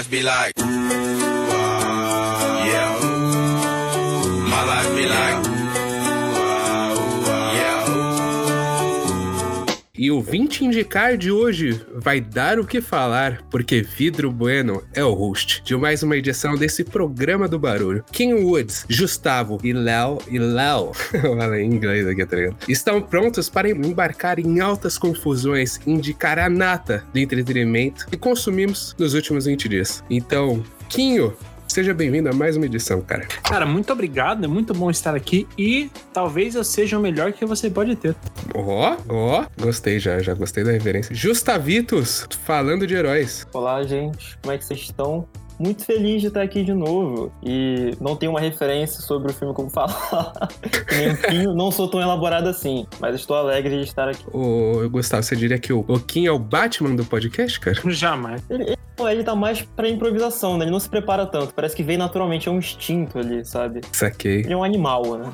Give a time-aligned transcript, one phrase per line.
[0.00, 0.59] life be like.
[10.20, 15.02] E o 20 indicar de hoje vai dar o que falar, porque Vidro Bueno é
[15.02, 18.04] o host de mais uma edição desse programa do barulho.
[18.12, 20.92] King Woods, Gustavo e Léo e Léo,
[21.58, 22.56] em inglês aqui, tá ligado?
[22.68, 29.14] Estão prontos para embarcar em altas confusões, indicar a nata do entretenimento que consumimos nos
[29.14, 30.04] últimos 20 dias.
[30.10, 31.32] Então, Quinho,
[31.70, 33.24] Seja bem-vindo a mais uma edição, cara.
[33.44, 37.46] Cara, muito obrigado, é muito bom estar aqui e talvez eu seja o melhor que
[37.46, 38.16] você pode ter.
[38.52, 41.14] Ó, ó, gostei já, já gostei da referência.
[41.14, 43.46] Justavitus, falando de heróis.
[43.52, 44.36] Olá, gente.
[44.42, 45.28] Como é que vocês estão?
[45.60, 47.30] Muito feliz de estar aqui de novo.
[47.42, 50.32] E não tenho uma referência sobre o filme como falar.
[51.54, 54.24] Não sou tão elaborado assim, mas estou alegre de estar aqui.
[54.32, 57.78] Ô, Gustavo, você diria que o Kim é o Batman do podcast, cara?
[57.90, 58.42] Jamais.
[58.48, 58.76] Ele, ele,
[59.10, 60.64] ele tá mais pra improvisação, né?
[60.64, 61.52] Ele não se prepara tanto.
[61.52, 63.82] Parece que vem naturalmente, é um instinto ali, sabe?
[63.92, 64.40] Saquei.
[64.40, 65.30] Ele é um animal, né?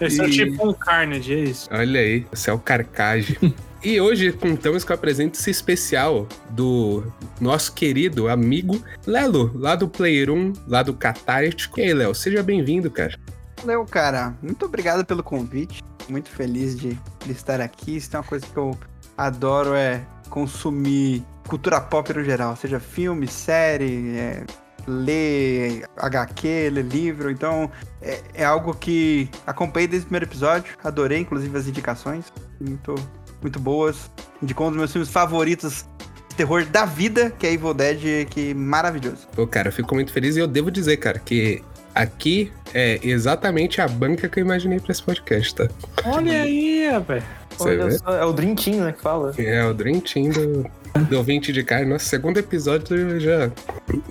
[0.00, 1.68] Esse é tipo um Carnage, é isso.
[1.70, 3.38] Olha aí, você é o Carcage.
[3.82, 7.04] e hoje contamos com a presença especial do
[7.40, 11.80] nosso querido amigo Lelo, lá do Player 1, lá do Catártico.
[11.80, 13.18] E aí, Léo, seja bem-vindo, cara.
[13.60, 14.34] Valeu, cara.
[14.42, 15.82] Muito obrigado pelo convite.
[16.08, 17.96] Muito feliz de, de estar aqui.
[17.96, 18.78] Isso é uma coisa que eu
[19.16, 22.54] adoro, é consumir cultura pop no geral.
[22.56, 24.44] Seja filme, série, é,
[24.86, 27.30] ler HQ, ler livro.
[27.30, 27.70] Então,
[28.00, 30.74] é, é algo que acompanhei desde o primeiro episódio.
[30.82, 32.32] Adorei, inclusive, as indicações.
[32.60, 32.94] Muito,
[33.42, 34.10] muito boas.
[34.42, 35.84] Indicou um dos meus filmes favoritos
[36.28, 39.26] de terror da vida, que é Evil Dead, que maravilhoso.
[39.34, 41.62] Pô, cara, eu fico muito feliz e eu devo dizer, cara, que
[41.94, 45.68] aqui é exatamente a banca que eu imaginei pra esse podcast, tá?
[46.04, 47.24] Olha aí, rapaz.
[47.58, 49.32] Só, é o Dream Team, né, que fala.
[49.38, 50.66] É o Dream Team do,
[51.08, 51.86] do 20 de carne.
[51.90, 53.50] Nosso segundo episódio já,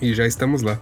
[0.02, 0.80] e já estamos lá.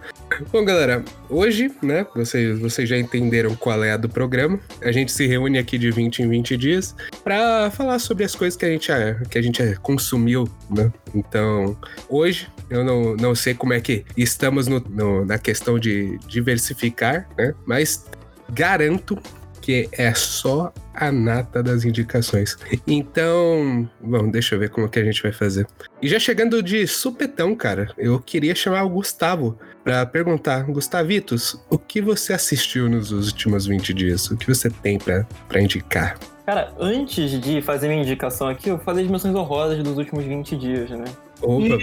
[0.52, 4.60] Bom, galera, hoje, né, vocês, vocês já entenderam qual é a do programa.
[4.82, 8.58] A gente se reúne aqui de 20 em 20 dias pra falar sobre as coisas
[8.58, 10.92] que a gente, eh, que a gente eh, consumiu, né?
[11.14, 11.78] Então,
[12.10, 17.28] hoje, eu não, não sei como é que estamos no- no- na questão de diversificar,
[17.38, 17.54] né?
[17.66, 18.06] Mas
[18.50, 19.18] garanto
[19.64, 22.58] que é só a nata das indicações.
[22.86, 25.66] Então, bom, deixa eu ver como que a gente vai fazer.
[26.02, 31.78] E já chegando de supetão, cara, eu queria chamar o Gustavo pra perguntar, Gustavitos, o
[31.78, 34.30] que você assistiu nos últimos 20 dias?
[34.30, 35.26] O que você tem pra
[35.62, 36.20] indicar?
[36.46, 40.58] Cara, antes de fazer minha indicação aqui, eu falei de menções honrosas dos últimos 20
[40.58, 41.06] dias, né?
[41.44, 41.78] Opa!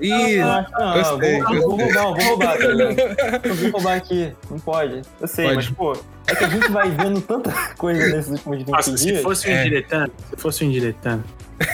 [0.00, 1.92] Ih, Ah, ah, gostei, vou, vou gostei.
[1.92, 2.96] roubar, vou roubar, tá ligado?
[3.46, 5.02] Eu vou roubar aqui, não pode.
[5.20, 5.56] Eu sei, Pode.
[5.56, 5.92] mas, pô,
[6.26, 9.22] é que a gente vai vendo tanta coisa nesses últimos 20 Nossa, se dias.
[9.22, 9.60] fosse um É.
[9.66, 11.24] indiretando, se fosse um indiretando,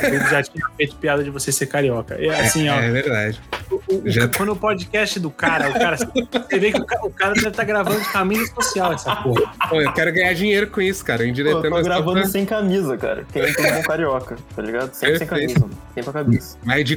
[0.03, 2.15] eu já tinha feito piada de você ser carioca.
[2.19, 2.75] É assim, ó.
[2.75, 3.41] é verdade.
[3.71, 5.97] o- o- já- Quando o podcast do cara, o cara.
[5.97, 9.53] Você vê que o ca- o cara deve estar gravando de camisa social essa porra.
[9.69, 11.19] Pô, eu quero ganhar dinheiro com isso, cara.
[11.19, 13.25] Pô, eu Indiretando tô é gravando pra- sem camisa, cara.
[13.33, 14.93] Quem é todo bom carioca, tá ligado?
[14.93, 15.55] Sempre sem Perfeito.
[15.55, 15.79] camisa, mano.
[15.95, 16.59] Sempre a cabeça.
[16.65, 16.95] Mais de.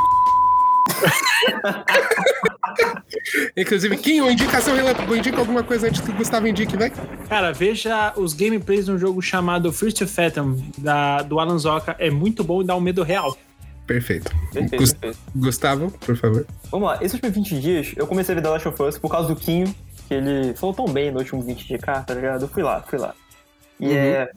[3.56, 6.92] Inclusive, Kim, uma indicação relâmpago, indica alguma coisa antes que o Gustavo indique, vai?
[7.30, 11.96] Cara, veja os gameplays de um jogo chamado First to Fathom, da, do Alan Zoka.
[12.00, 13.38] É muito bom e dá um medo real.
[13.86, 14.32] Perfeito.
[14.54, 15.20] Perfeito, Gus- perfeito.
[15.36, 16.46] Gustavo, por favor.
[16.72, 19.12] Vamos lá, esses últimos 20 dias, eu comecei a ver The Last of Us por
[19.12, 19.74] causa do Quinho,
[20.08, 22.44] que ele falou tão bem no último 20 de cá, tá ligado?
[22.44, 23.14] Eu fui lá, fui lá.
[23.80, 23.94] E Uhum.
[23.94, 24.30] é.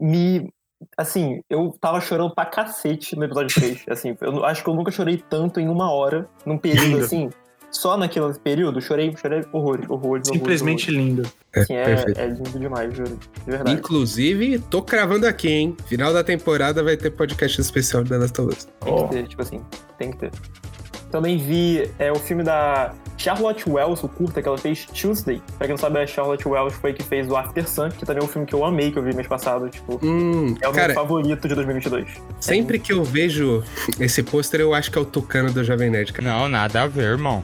[0.00, 0.52] Me.
[0.96, 3.84] Assim, eu tava chorando pra cacete no episódio 3.
[3.90, 7.04] Assim, eu acho que eu nunca chorei tanto em uma hora, num período Lindo.
[7.04, 7.30] assim.
[7.70, 11.30] Só naquele período, chorei, chorei horrores, horrores, Simplesmente lindo.
[11.52, 13.18] É, Assim, é, é lindo demais, juro.
[13.44, 13.78] De verdade.
[13.78, 15.76] Inclusive, tô cravando aqui, hein?
[15.86, 18.68] Final da temporada vai ter podcast especial da Last of Us.
[18.80, 19.60] Tem que ter, tipo assim,
[19.98, 20.30] tem que ter.
[21.10, 25.40] Também vi é, o filme da Charlotte Wells, o curta que ela fez Tuesday.
[25.56, 28.22] Pra quem não sabe, a Charlotte Wells foi que fez o After Sun, que também
[28.22, 29.68] é um filme que eu amei, que eu vi mês passado.
[29.68, 32.08] Tipo, Hum, é o cara, meu favorito de 2022.
[32.40, 33.62] sempre que eu vejo
[33.98, 36.28] esse pôster, eu acho que é o Tucano do Jovem Nerd, cara.
[36.28, 37.42] Não, nada a ver, irmão.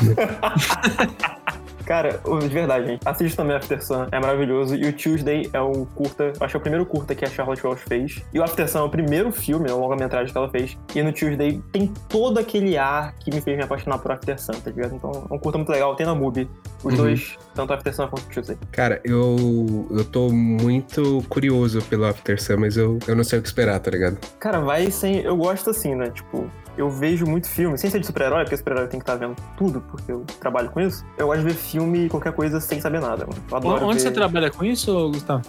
[1.86, 3.00] Cara, de verdade, gente.
[3.06, 4.74] Assiste também After Sun, é maravilhoso.
[4.74, 7.64] E o Tuesday é o curta, acho que é o primeiro curta que a Charlotte
[7.64, 8.22] Wells fez.
[8.34, 10.76] E o After Sun é o primeiro filme, é uma longa-metragem que ela fez.
[10.94, 14.52] E no Tuesday tem todo aquele ar que me fez me apaixonar por After Sun,
[14.54, 14.96] tá ligado?
[14.96, 15.94] Então é um curta muito legal.
[15.94, 16.48] Tem na MUBI.
[16.82, 16.96] Os Uhum.
[16.96, 18.56] dois, tanto After Sun quanto Tuesday.
[18.70, 23.42] Cara, eu, eu tô muito curioso pelo After Sun, mas eu, eu não sei o
[23.42, 24.18] que esperar, tá ligado?
[24.38, 25.20] Cara, vai sem.
[25.20, 26.10] Eu gosto assim, né?
[26.10, 29.34] Tipo, eu vejo muito filme, sem ser de super-herói, porque super-herói tem que estar vendo
[29.56, 31.04] tudo, porque eu trabalho com isso.
[31.16, 33.42] Eu gosto de ver filme e qualquer coisa sem saber nada, mano.
[33.50, 34.00] Eu adoro Onde ver...
[34.00, 35.42] você trabalha com isso, Gustavo?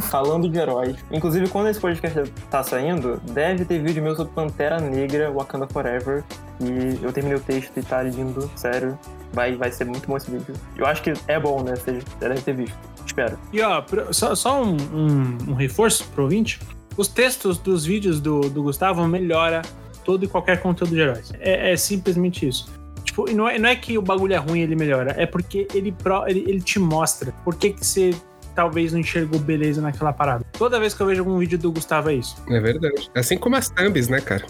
[0.00, 0.96] Falando de heróis.
[1.10, 6.22] Inclusive, quando esse podcast tá saindo, deve ter vídeo meu sobre Pantera Negra, Wakanda Forever.
[6.60, 8.98] E eu terminei o texto e tá lindo, sério.
[9.32, 10.54] Vai, vai ser muito bom esse vídeo.
[10.76, 11.74] Eu acho que é bom, né?
[11.76, 12.76] Você deve ter visto.
[13.04, 13.38] Espero.
[13.52, 13.82] E ó,
[14.12, 16.58] só, só um, um- um reforço pro ouvinte.
[16.96, 19.62] Os textos dos vídeos do, do Gustavo melhora
[20.04, 21.32] todo e qualquer conteúdo de heróis.
[21.40, 22.68] É, é simplesmente isso.
[23.04, 25.92] Tipo, não é, não é que o bagulho é ruim ele melhora, é porque ele,
[25.92, 28.14] pro- ele, ele te mostra por que, que você
[28.56, 30.44] talvez não enxergou beleza naquela parada.
[30.52, 32.36] Toda vez que eu vejo algum vídeo do Gustavo é isso.
[32.48, 33.10] É verdade.
[33.14, 34.44] Assim como as thumbs, né, cara?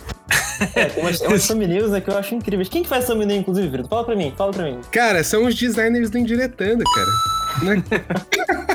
[0.74, 2.68] É, tem umas, thumbnails né, que eu acho incríveis.
[2.68, 3.88] Quem que faz thumbnail, inclusive, Vitor?
[3.88, 4.80] Fala pra mim, fala pra mim.
[4.92, 7.10] Cara, são os designers do Indiretando, cara.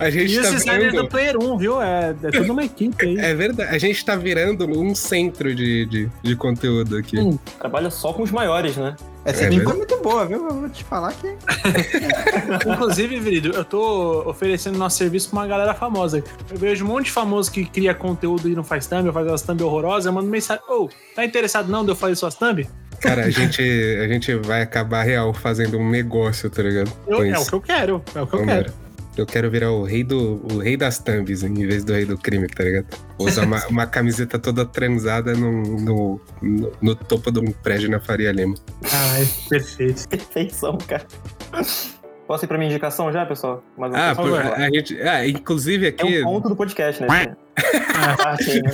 [0.00, 1.02] A gente E os tá designers vendo...
[1.02, 1.82] do Player 1, viu?
[1.82, 3.18] É, é toda uma equipe aí.
[3.18, 3.74] É verdade.
[3.74, 7.18] A gente tá virando um centro de, de, de conteúdo aqui.
[7.18, 7.38] Hum.
[7.58, 8.94] Trabalha só com os maiores, né?
[9.24, 9.76] Essa É é verdade.
[9.76, 10.46] muito boa, viu?
[10.48, 11.26] Eu vou te falar que.
[12.70, 16.22] Inclusive, Virido, eu tô oferecendo nosso serviço pra uma galera famosa.
[16.50, 19.26] Eu vejo um monte de famoso que cria conteúdo e não faz thumb, ou faz
[19.26, 22.66] umas thumb horrorosas, eu mando mensagem, ô, tá interessado não de eu fazer suas thumb?
[23.00, 26.90] Cara, a gente, a gente vai acabar real fazendo um negócio, tá ligado?
[27.06, 28.64] Eu- é o que eu quero, é o que eu Tomara.
[28.64, 28.87] quero.
[29.18, 32.16] Eu quero virar o rei do o rei das thumbs em vez do rei do
[32.16, 32.86] crime, tá ligado?
[33.18, 37.98] Usar uma, uma camiseta toda transada no, no, no, no topo de um prédio na
[37.98, 38.54] Faria Lima.
[38.84, 40.08] Ai, perfeito.
[40.08, 41.06] Perfeição, cara.
[42.28, 43.64] Posso ir pra minha indicação já, pessoal?
[43.76, 47.34] Mais uma Ah, por- a gente, ah, inclusive É aqui, um ponto do podcast, né?
[47.56, 48.70] A parte aí, né?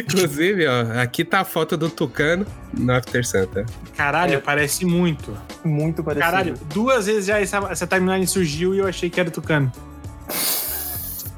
[0.00, 3.66] inclusive, ó, aqui tá a foto do Tucano no After Santa.
[3.94, 4.38] Caralho, É.
[4.38, 5.36] parece muito.
[5.62, 6.30] Muito parecido.
[6.30, 9.70] Caralho, duas vezes já essa, essa timeline surgiu e eu achei que era o Tucano.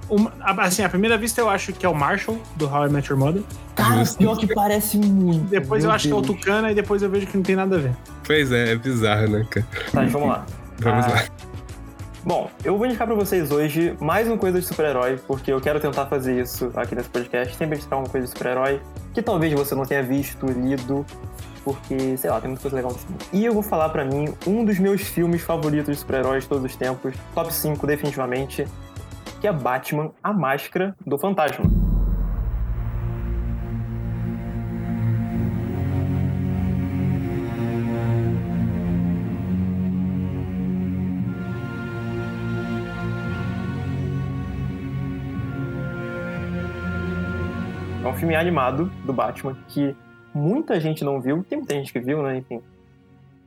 [0.09, 3.11] Uma- assim, à primeira vista eu acho que é o Marshall, do How I Met
[3.11, 3.43] Your Mother.
[3.75, 4.19] Cara, Justo.
[4.19, 5.47] pior que parece muito.
[5.51, 6.39] Depois eu Meu acho que é o Deus.
[6.39, 7.93] Tucano e depois eu vejo que não tem nada a ver.
[8.25, 9.67] Pois é, é bizarro, né, cara?
[9.93, 10.47] Tá, vamos lá.
[10.79, 11.25] Vamos Ah, lá.
[12.27, 15.79] Bom, eu vou indicar pra vocês hoje mais uma coisa de super-herói, porque eu quero
[15.79, 18.83] tentar fazer isso aqui nesse podcast, sempre indicar uma coisa de super-herói
[19.15, 21.07] que talvez você não tenha visto, lido,
[21.63, 23.25] porque, sei lá, tem muita coisa legal nesse mundo.
[23.33, 26.65] E eu vou falar pra mim um dos meus filmes favoritos de super-heróis de todos
[26.65, 28.67] os tempos, top 5 definitivamente,
[29.41, 31.96] que é Batman, a Máscara do Fantasma.
[48.17, 49.95] Filme animado do Batman que
[50.35, 51.45] muita gente não viu.
[51.49, 52.39] Tem muita gente que viu, né?
[52.39, 52.61] Enfim.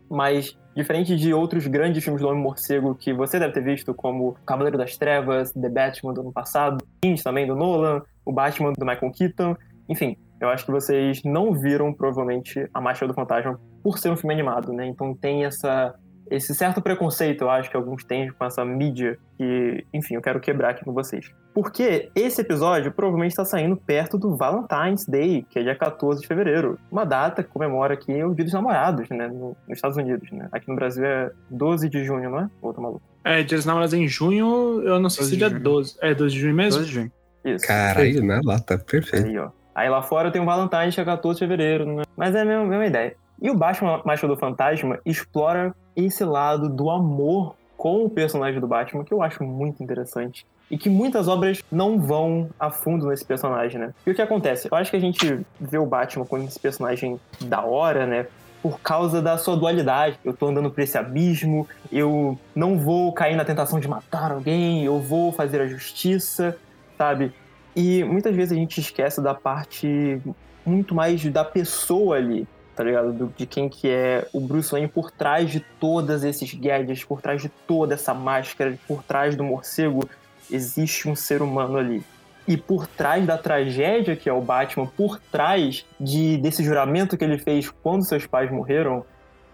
[0.09, 4.77] Mas, diferente de outros grandes filmes do Homem-Morcego que você deve ter visto, como Cavaleiro
[4.77, 9.11] das Trevas, The Batman do ano passado, Lynch também do Nolan, o Batman do Michael
[9.11, 9.55] Keaton,
[9.87, 14.17] enfim, eu acho que vocês não viram, provavelmente, A Máscara do Fantasma por ser um
[14.17, 14.87] filme animado, né?
[14.87, 15.93] Então tem essa,
[16.29, 20.39] esse certo preconceito, eu acho, que alguns têm com essa mídia que, enfim, eu quero
[20.39, 21.31] quebrar aqui com vocês.
[21.53, 26.27] Porque esse episódio provavelmente está saindo perto do Valentine's Day, que é dia 14 de
[26.27, 26.77] fevereiro.
[26.91, 29.27] Uma data que comemora aqui o Dia dos Namorados, né?
[29.27, 30.47] no- nos Estados Unidos, né?
[30.51, 32.49] Aqui no Brasil é 12 de junho, não é?
[32.61, 33.01] Ou tô maluco?
[33.23, 35.61] É, Dias dos Namorados em junho, eu não sei 12 se dia junho.
[35.63, 35.97] 12.
[36.01, 36.79] É 12 de junho mesmo?
[36.79, 37.11] 12 de junho.
[37.45, 37.65] Isso.
[37.67, 39.27] Caralho, na lata, perfeito.
[39.27, 39.49] Aí, ó.
[39.75, 42.03] Aí lá fora tem o Valentine's, que é 14 de fevereiro, né?
[42.17, 43.15] Mas é a mesma, mesma ideia.
[43.41, 48.67] E o Batman Máscara do Fantasma explora esse lado do amor com o personagem do
[48.67, 50.45] Batman, que eu acho muito interessante.
[50.69, 53.93] E que muitas obras não vão a fundo nesse personagem, né?
[54.05, 54.67] E o que acontece?
[54.69, 58.27] Eu acho que a gente vê o Batman como esse personagem da hora, né?
[58.61, 60.19] Por causa da sua dualidade.
[60.23, 64.83] Eu tô andando por esse abismo, eu não vou cair na tentação de matar alguém,
[64.83, 66.57] eu vou fazer a justiça,
[66.97, 67.31] sabe?
[67.73, 70.21] E muitas vezes a gente esquece da parte
[70.65, 72.45] muito mais da pessoa ali,
[72.79, 73.11] tá ligado?
[73.11, 77.21] Do- de quem que é o Bruce Wayne por trás de todos esses gadgets, por
[77.21, 80.09] trás de toda essa máscara, por trás do morcego,
[80.49, 82.01] existe um ser humano ali.
[82.47, 87.23] E por trás da tragédia que é o Batman, por trás de, desse juramento que
[87.25, 89.03] ele fez quando seus pais morreram,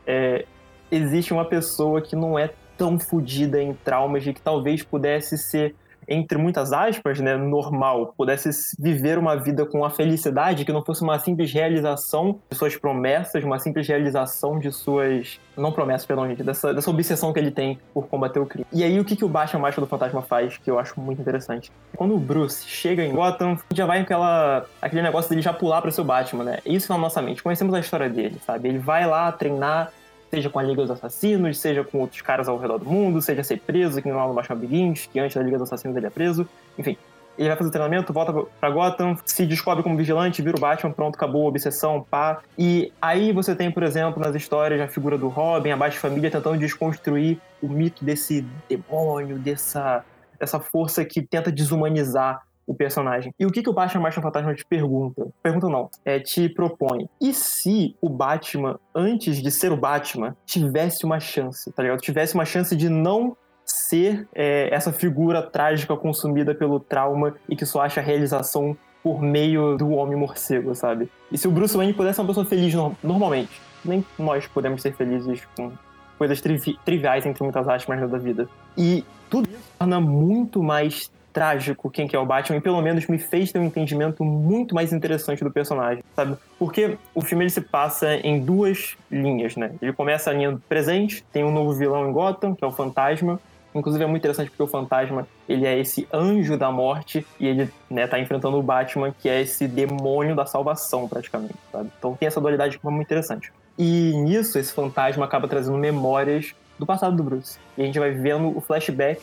[0.05, 0.46] é,
[0.91, 5.74] existe uma pessoa que não é tão fodida em traumas e que talvez pudesse ser
[6.08, 11.02] entre muitas aspas, né, normal, pudesse viver uma vida com a felicidade que não fosse
[11.02, 15.40] uma simples realização de suas promessas, uma simples realização de suas.
[15.58, 18.66] Não promessas, perdão, gente, dessa, dessa obsessão que ele tem por combater o crime.
[18.74, 21.22] E aí, o que, que o Batman Máscara do Fantasma faz, que eu acho muito
[21.22, 21.72] interessante?
[21.96, 25.92] Quando o Bruce chega em Gotham, já vai aquela, aquele negócio dele já pular para
[25.92, 26.60] seu Batman, né?
[26.66, 27.42] Isso na nossa mente.
[27.42, 28.68] Conhecemos a história dele, sabe?
[28.68, 29.92] Ele vai lá treinar
[30.36, 33.44] seja com a Liga dos Assassinos, seja com outros caras ao redor do mundo, seja
[33.44, 36.06] ser preso, que não é o Batman Begins, que antes da Liga dos Assassinos ele
[36.06, 36.48] é preso.
[36.77, 36.98] Enfim,
[37.38, 40.92] ele vai fazer o treinamento, volta pra Gotham, se descobre como vigilante, vira o Batman,
[40.92, 42.42] pronto, acabou obsessão, pá.
[42.58, 46.58] E aí você tem, por exemplo, nas histórias a figura do Robin, a Bat-Família tentando
[46.58, 50.04] desconstruir o mito desse demônio, dessa,
[50.38, 53.34] dessa força que tenta desumanizar o personagem.
[53.39, 55.27] E o que, que o Batman Martian Fantasma te pergunta?
[55.41, 57.07] Pergunta não, é, te propõe.
[57.22, 62.01] E se o Batman, antes de ser o Batman, tivesse uma chance, tá ligado?
[62.01, 67.65] Tivesse uma chance de não ser é, essa figura trágica consumida pelo trauma e que
[67.65, 71.10] só acha realização por meio do homem morcego, sabe?
[71.31, 74.81] E se o Bruce Wayne pudesse ser uma pessoa feliz no normalmente, nem nós podemos
[74.81, 75.72] ser felizes com
[76.17, 78.50] coisas trivi triviais, entre muitas aspas, da vida.
[78.77, 83.06] E tudo isso torna muito mais trágico quem que é o Batman e pelo menos
[83.08, 86.38] me fez ter um entendimento muito mais interessante do personagem, sabe?
[86.58, 89.72] Porque o filme ele se passa em duas linhas, né?
[89.82, 92.72] Ele começa a linha do presente, tem um novo vilão em Gotham, que é o
[92.72, 93.38] Fantasma.
[93.75, 97.70] Inclusive é muito interessante porque o Fantasma, ele é esse anjo da morte e ele,
[97.89, 101.92] né, tá enfrentando o Batman, que é esse demônio da salvação, praticamente, sabe?
[102.00, 103.51] Então tem essa dualidade que é muito interessante.
[103.77, 107.60] E nisso, esse fantasma acaba trazendo memórias do passado do Bruce.
[107.77, 109.22] E a gente vai vendo o flashback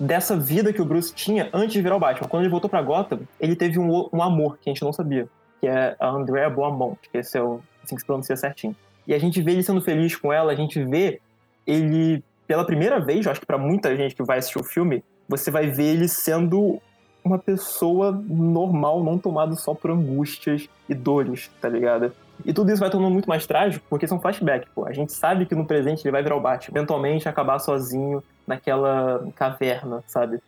[0.00, 2.26] dessa vida que o Bruce tinha antes de virar o Batman.
[2.26, 5.28] Quando ele voltou para Gotham, ele teve um, um, amor que a gente não sabia,
[5.60, 8.74] que é a Andrea Beaumont, que esse é o, assim que se pronuncia certinho.
[9.06, 11.20] E a gente vê ele sendo feliz com ela, a gente vê
[11.66, 15.04] ele, pela primeira vez, eu acho que para muita gente que vai assistir o filme,
[15.28, 16.80] você vai ver ele sendo
[17.22, 22.12] uma pessoa normal, não tomado só por angústias e dores, tá ligado?
[22.44, 24.86] E tudo isso vai tornando muito mais trágico porque são flashbacks, pô.
[24.86, 29.30] A gente sabe que no presente ele vai virar o Batman, eventualmente acabar sozinho naquela
[29.36, 30.40] caverna, sabe?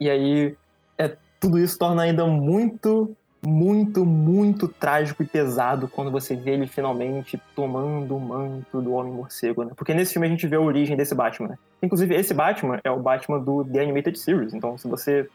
[0.00, 0.56] E aí
[0.98, 6.66] é, tudo isso torna ainda muito, muito, muito trágico e pesado quando você vê ele
[6.66, 9.72] finalmente tomando o manto do Homem-Morcego, né?
[9.76, 11.58] Porque nesse filme a gente vê a origem desse Batman, né?
[11.80, 15.28] Inclusive, esse Batman é o Batman do The Animated Series, então se você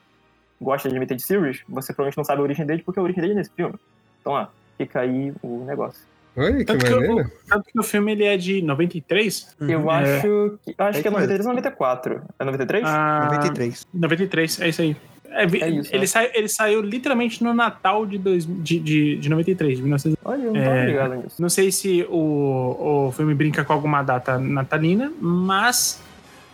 [0.60, 3.34] gosta de Animated Series, você provavelmente não sabe a origem dele porque a origem dele
[3.34, 3.76] é nesse filme.
[4.20, 6.06] Então, ah, fica aí o negócio.
[6.38, 7.16] Olha, que Tanto que, maneiro.
[7.26, 9.56] o, tanto que o filme ele é de 93?
[9.62, 9.96] Eu É.
[9.96, 10.28] acho que.
[10.28, 12.22] eu Acho É que é isso 93 ou 94.
[12.40, 12.84] É 93?
[12.86, 13.88] Ah, 93.
[13.94, 14.96] 93, é isso aí.
[15.30, 16.06] É, É isso, ele, né?
[16.08, 20.18] sai- ele saiu literalmente no Natal de, dois, de, de, de 93, de 1900.
[20.24, 20.64] Olha, eu não É.
[20.64, 21.42] tava ligado nisso.
[21.42, 26.02] Não sei se o, o filme brinca com alguma data natalina, mas.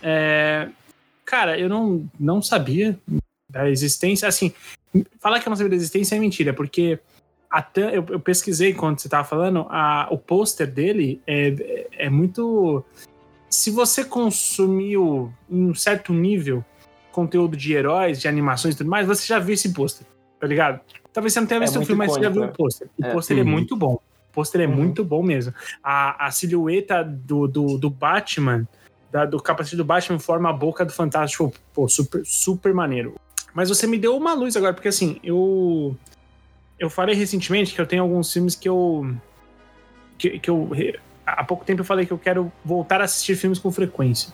[0.01, 0.67] é,
[1.25, 2.97] cara, eu não, não sabia
[3.49, 4.27] da existência.
[4.27, 4.51] Assim,
[5.19, 6.99] falar que eu não sabia da existência é mentira, porque
[7.53, 12.83] até eu, eu pesquisei enquanto você tava falando, a, o pôster dele é, é muito.
[13.47, 16.65] Se você consumiu em um certo nível
[17.11, 20.07] conteúdo de heróis, de animações e tudo mais, você já viu esse pôster,
[20.39, 20.79] tá ligado?
[21.13, 22.51] Talvez você não tenha É visto o muito filme, mas você já icônico, viu né?
[22.51, 22.87] o pôster.
[22.99, 23.11] O É.
[23.13, 23.47] pôster é Uhum.
[23.47, 23.93] muito bom.
[23.93, 24.75] O pôster é Uhum.
[24.75, 25.53] muito bom mesmo.
[25.83, 28.67] A, a silhueta do, do, do Batman,
[29.11, 31.53] da- do capacete do Batman, forma a boca do Fantástico.
[31.71, 33.13] Pô, super, super maneiro.
[33.53, 35.95] Mas você me deu uma luz agora, porque assim, eu.
[36.83, 39.15] Eu falei recentemente que eu tenho alguns filmes que eu.
[40.17, 40.69] Que, que eu.
[41.25, 44.33] Há pouco tempo eu falei que eu quero voltar a assistir filmes com frequência.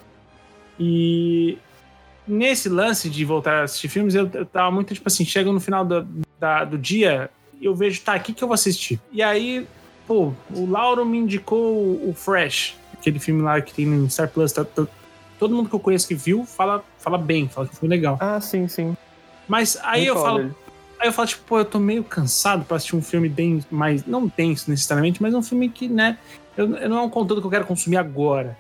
[0.79, 1.60] E
[2.27, 5.60] nesse lance de voltar a assistir filmes, eu, eu tava muito tipo assim: chega no
[5.60, 6.08] final do,
[6.39, 7.29] da- do dia,
[7.62, 9.00] eu vejo, tá, o que, eu vou assistir?
[9.12, 9.68] E aí,
[10.08, 14.27] pô, o Lauro me indicou o, o Fresh, aquele filme lá que tem no Star
[14.27, 14.51] Plus.
[14.51, 14.88] tá- tá-
[15.38, 18.18] todo mundo que eu conheço que viu fala, fala bem, fala que foi legal.
[18.20, 18.98] Ah, sim, sim.
[19.48, 20.56] Mas aí Nem eu falo.
[21.00, 24.06] Aí eu falo, tipo, pô, eu tô meio cansado pra assistir um filme bem mais.
[24.06, 26.18] Não denso necessariamente, mas um filme que, né?
[26.58, 28.58] Eu, eu não é um conteúdo que eu quero consumir agora.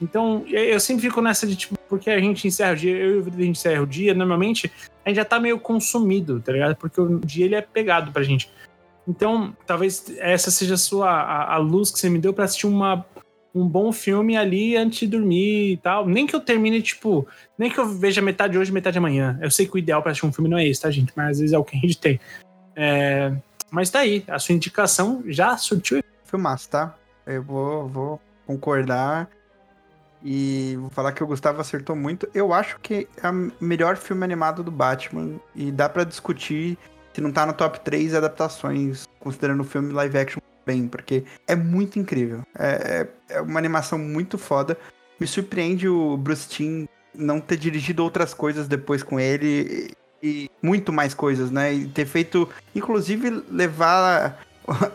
[0.00, 3.18] Então, eu sempre fico nessa de, tipo, porque a gente encerra o dia, eu e
[3.18, 4.72] o Vitor, a gente encerra o dia, normalmente
[5.04, 6.74] a gente já tá meio consumido, tá ligado?
[6.74, 8.50] Porque o dia ele é pegado pra gente.
[9.06, 12.66] Então, talvez essa seja a sua a, a luz que você me deu pra assistir
[12.66, 13.04] uma,
[13.54, 16.06] um bom filme ali antes de dormir e tal.
[16.06, 17.26] Nem que eu termine, tipo,
[17.58, 19.38] nem que eu veja metade hoje, metade amanhã.
[19.42, 21.12] Eu sei que o ideal pra assistir um filme não é esse, tá, gente?
[21.14, 22.20] Mas às vezes é o que a gente tem.
[22.74, 23.32] É,
[23.70, 26.02] Mas tá aí, a sua indicação já surtiu.
[26.24, 26.94] Filmaço, tá?
[27.26, 29.28] Eu vou, vou concordar.
[30.24, 32.28] E vou falar que o Gustavo acertou muito.
[32.32, 35.40] Eu acho que é o melhor filme animado do Batman.
[35.54, 36.78] E dá pra discutir
[37.12, 41.54] se não tá no top 3 adaptações, considerando o filme live action bem, porque é
[41.54, 42.42] muito incrível.
[42.58, 44.78] É, é, é uma animação muito foda.
[45.18, 50.50] Me surpreende o Bruce Timm não ter dirigido outras coisas depois com ele e, e
[50.62, 51.72] muito mais coisas, né?
[51.72, 54.44] E ter feito, inclusive, levar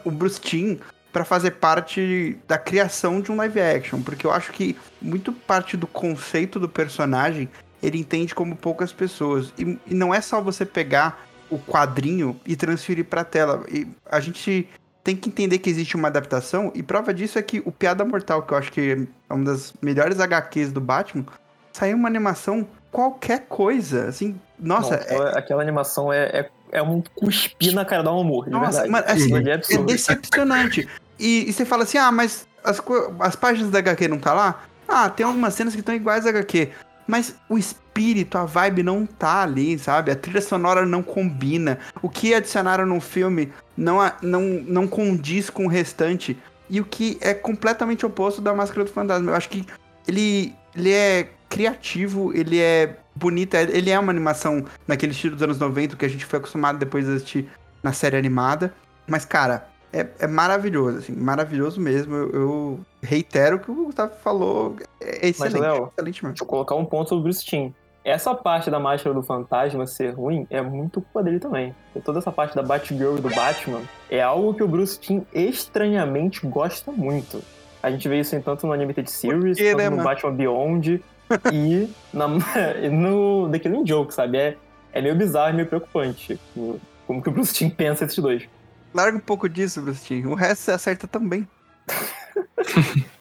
[0.03, 0.77] o Bruce Timm
[1.11, 5.75] para fazer parte da criação de um live action, porque eu acho que muito parte
[5.75, 7.49] do conceito do personagem
[7.81, 9.53] ele entende como poucas pessoas.
[9.57, 13.63] E, e não é só você pegar o quadrinho e transferir pra tela.
[13.69, 14.67] E a gente
[15.07, 18.41] tem que entender que existe uma adaptação, e prova disso é que o Piada Mortal,
[18.41, 21.25] que eu acho que é uma das melhores HQs do Batman,
[21.71, 24.97] saiu uma animação qualquer coisa, assim, nossa...
[24.97, 28.81] Não, aquela, aquela animação é, é, é um cuspir na cara do amor, de Nossa,
[28.81, 28.89] verdade.
[28.89, 30.85] mas, assim, é é decepcionante.
[31.17, 32.83] E, e você fala assim, ah, mas as,
[33.21, 34.65] as páginas da HQ não tá lá?
[34.89, 36.69] Ah, tem algumas cenas que estão iguais à HQ.
[37.07, 40.11] Mas o espírito, a vibe não tá ali, sabe?
[40.11, 41.79] A trilha sonora não combina.
[42.01, 46.37] O que adicionaram no filme não, não, não condiz com o restante.
[46.69, 49.31] E o que é completamente oposto da Máscara do Fantasma.
[49.31, 49.65] Eu acho que
[50.05, 55.43] ele, ele é criativo, ele é bonito, é- ele é uma animação naquele estilo dos
[55.43, 57.49] anos 90 que a gente foi acostumado depois de assistir
[57.81, 58.73] na série animada.
[59.07, 59.69] Mas, cara,
[60.01, 62.15] é, é maravilhoso, assim, maravilhoso mesmo.
[62.15, 64.75] Eu, eu reitero o que o Gustavo falou.
[65.01, 66.33] É excelente, Léo, excelente mesmo.
[66.33, 67.71] Deixa eu colocar um ponto sobre o Bruce Timm.
[68.03, 71.75] Essa parte da máscara do fantasma ser ruim é muito culpa dele também.
[71.93, 75.23] E toda essa parte da Batgirl e do Batman é algo que o Bruce Timm
[75.33, 77.43] estranhamente gosta muito.
[77.83, 80.07] A gente vê isso em tanto no Animated Series, quê, né, no mano?
[80.07, 81.03] Batman Beyond
[81.51, 82.27] e, na,
[82.91, 84.37] no The Killing Joke, sabe?
[84.37, 84.57] É,
[84.93, 86.39] é meio bizarro, meio preocupante.
[86.53, 88.47] Como, como que o Bruce Timm pensa esses dois.
[88.93, 90.31] Larga um pouco disso, Brustinho.
[90.31, 91.47] O resto você acerta também.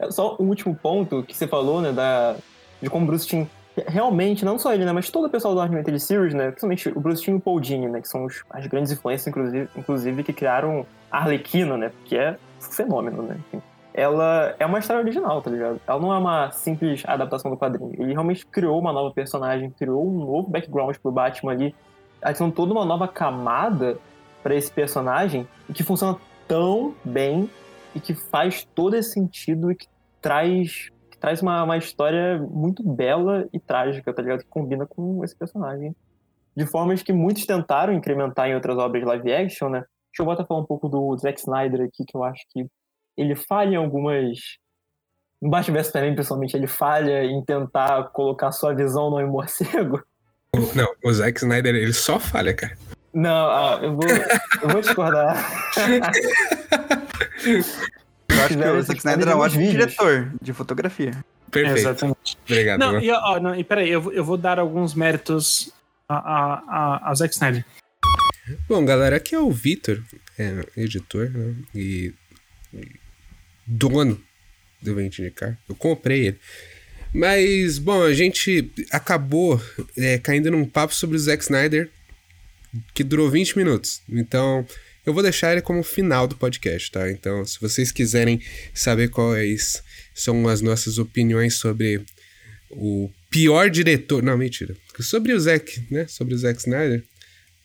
[0.00, 2.36] É Só um último ponto que você falou, né, da,
[2.80, 3.46] de como Bruce Timm
[3.86, 7.00] realmente, não só ele, né, mas todo o pessoal do Animated Series, né, principalmente o
[7.00, 10.22] Bruce Timm e o Paul Dini, né, que são os- as grandes influências, inclusive, inclusive,
[10.22, 13.62] que criaram Arlequina, né, que é um fenômeno, né, enfim.
[13.92, 15.80] Ela é uma história original, tá ligado?
[15.84, 17.92] Ela não é uma simples adaptação do quadrinho.
[17.98, 21.74] Ele realmente criou uma nova personagem, criou um novo background pro Batman ali,
[22.22, 23.98] adicionou toda uma nova camada
[24.42, 27.50] pra esse personagem e que funciona tão bem
[27.94, 29.86] e que faz todo esse sentido e que
[30.20, 34.40] traz, que traz uma, uma história muito bela e trágica, tá ligado?
[34.40, 35.94] Que combina com esse personagem.
[36.56, 39.84] De formas que muitos tentaram incrementar em outras obras live action, né?
[40.10, 42.66] Deixa eu botar falar um pouco do Zack Snyder aqui, que eu acho que
[43.16, 44.38] ele falha em algumas.
[45.40, 50.02] No Batman vs Superman, pessoalmente, ele falha em tentar colocar sua visão no Morcego.
[50.74, 52.76] Não, o Zack Snyder, ele só falha, cara.
[53.12, 54.04] Não, ah, eu, vou,
[54.62, 55.36] eu vou discordar.
[58.28, 59.72] Eu acho que o Zack Snyder é um ótimo vídeos.
[59.86, 61.24] diretor de fotografia.
[61.50, 61.78] Perfeito.
[61.78, 62.36] Exatamente.
[62.44, 62.78] Obrigado.
[62.78, 65.72] Não, e, ó, não, e peraí, eu, vou- eu vou dar alguns méritos
[66.08, 67.64] a, a, a, a Zack Snyder.
[68.68, 70.02] Bom, galera, aqui é o Vitor,
[70.38, 72.14] é, editor né, e,
[72.72, 72.88] e
[73.66, 74.20] dono
[74.80, 75.58] do Vente de Car.
[75.68, 76.40] Eu comprei ele.
[77.14, 79.60] Mas, bom, a gente acabou
[79.96, 81.90] é, caindo num papo sobre o Zack Snyder
[82.94, 84.02] que durou 20 minutos.
[84.08, 84.66] Então,
[85.06, 87.10] eu vou deixar ele como final do podcast, tá?
[87.10, 88.40] Então, se vocês quiserem
[88.74, 89.82] saber quais
[90.14, 92.04] são as nossas opiniões sobre
[92.70, 94.22] o pior diretor.
[94.22, 94.76] Não, mentira.
[95.00, 96.06] Sobre o Zack, né?
[96.06, 97.04] Sobre o Zack Snyder.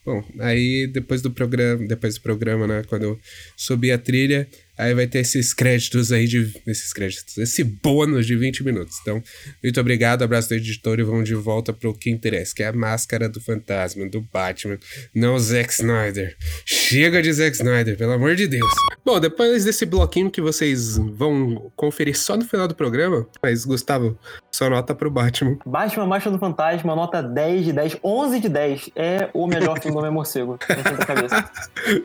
[0.06, 3.20] Bom, aí depois do programa, depois do programa, né, quando eu
[3.56, 8.36] subir a trilha, aí vai ter esses créditos aí de esses créditos, esse bônus de
[8.36, 8.98] 20 minutos.
[9.02, 9.24] Então,
[9.64, 12.74] muito obrigado, abraço do editor e vamos de volta pro que interessa, que é a
[12.74, 14.78] máscara do fantasma, do Batman,
[15.14, 16.36] não Zack Snyder.
[16.66, 18.72] Chega de Zack Snyder, pelo amor de Deus.
[19.06, 24.18] Bom, depois desse bloquinho que vocês vão conferir só no final do programa, mas Gustavo,
[24.54, 25.58] só nota pro Batman.
[25.66, 28.90] Batman Marcha do Fantasma, nota 10 de 10, 11 de 10.
[28.96, 30.60] É o melhor filme do Homem Morcego.
[31.08, 31.50] Cabeça.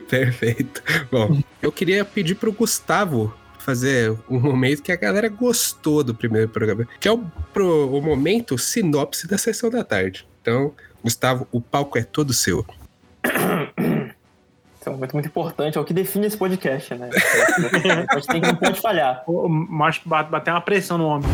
[0.09, 0.81] Perfeito.
[1.11, 6.49] Bom, eu queria pedir pro Gustavo fazer um momento que a galera gostou do primeiro
[6.49, 7.19] programa, que é o,
[7.53, 10.27] pro- o momento sinopse da sessão da tarde.
[10.41, 12.65] Então, Gustavo, o palco é todo seu.
[13.23, 17.09] Esse é um momento muito importante, é o que define esse podcast, né?
[18.09, 19.23] A gente tem que não pode falhar.
[19.27, 21.29] O o Márcio bate- bateu uma pressão no homem.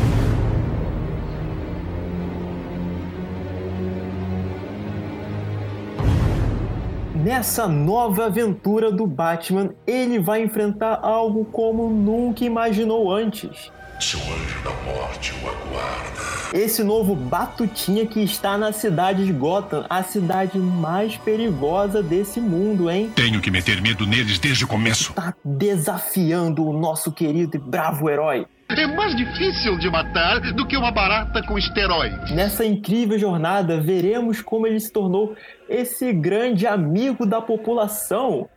[7.25, 13.71] Nessa nova aventura do Batman, ele vai enfrentar algo como nunca imaginou antes.
[13.99, 16.05] Seu anjo da morte o aguarda.
[16.53, 22.91] Esse novo Batutinha que está na cidade de Gotham, a cidade mais perigosa desse mundo,
[22.91, 23.11] hein?
[23.15, 25.11] Tenho que meter medo neles desde o começo.
[25.13, 28.45] Tá desafiando o nosso querido e bravo herói.
[28.69, 32.31] É mais difícil de matar do que uma barata com esteroides.
[32.31, 35.35] Nessa incrível jornada, veremos como ele se tornou
[35.69, 38.49] esse grande amigo da população.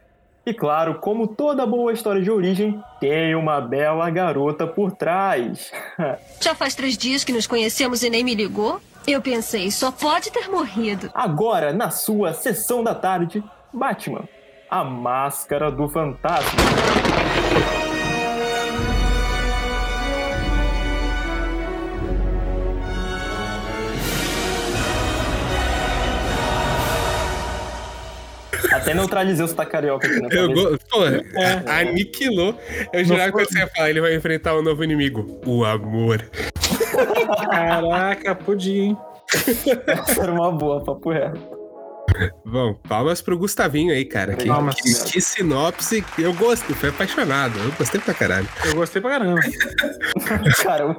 [0.47, 5.71] E claro, como toda boa história de origem, tem uma bela garota por trás.
[6.40, 8.81] Já faz três dias que nos conhecemos e nem me ligou?
[9.07, 11.11] Eu pensei, só pode ter morrido.
[11.14, 14.25] Agora, na sua sessão da tarde, Batman,
[14.71, 16.59] a máscara do fantasma.
[28.88, 30.29] Até neutralizei o sotaque carioca aqui, né?
[30.33, 30.79] Eu go...
[30.90, 32.59] Pô, a- aniquilou.
[32.92, 35.40] Eu jurava que você ia falar, ele vai enfrentar um novo inimigo.
[35.44, 36.24] O amor.
[37.51, 38.96] Caraca, podia, hein?
[39.87, 41.58] Essa era uma boa, papo reto.
[42.44, 44.35] Bom, palmas pro Gustavinho aí, cara.
[44.35, 44.74] Que, Palmas.
[44.76, 46.04] que, que sinopse.
[46.18, 47.59] Eu gostei, fui apaixonado.
[47.59, 48.48] Eu gostei pra caralho.
[48.64, 49.40] Eu gostei pra caramba.
[50.62, 50.96] Cara,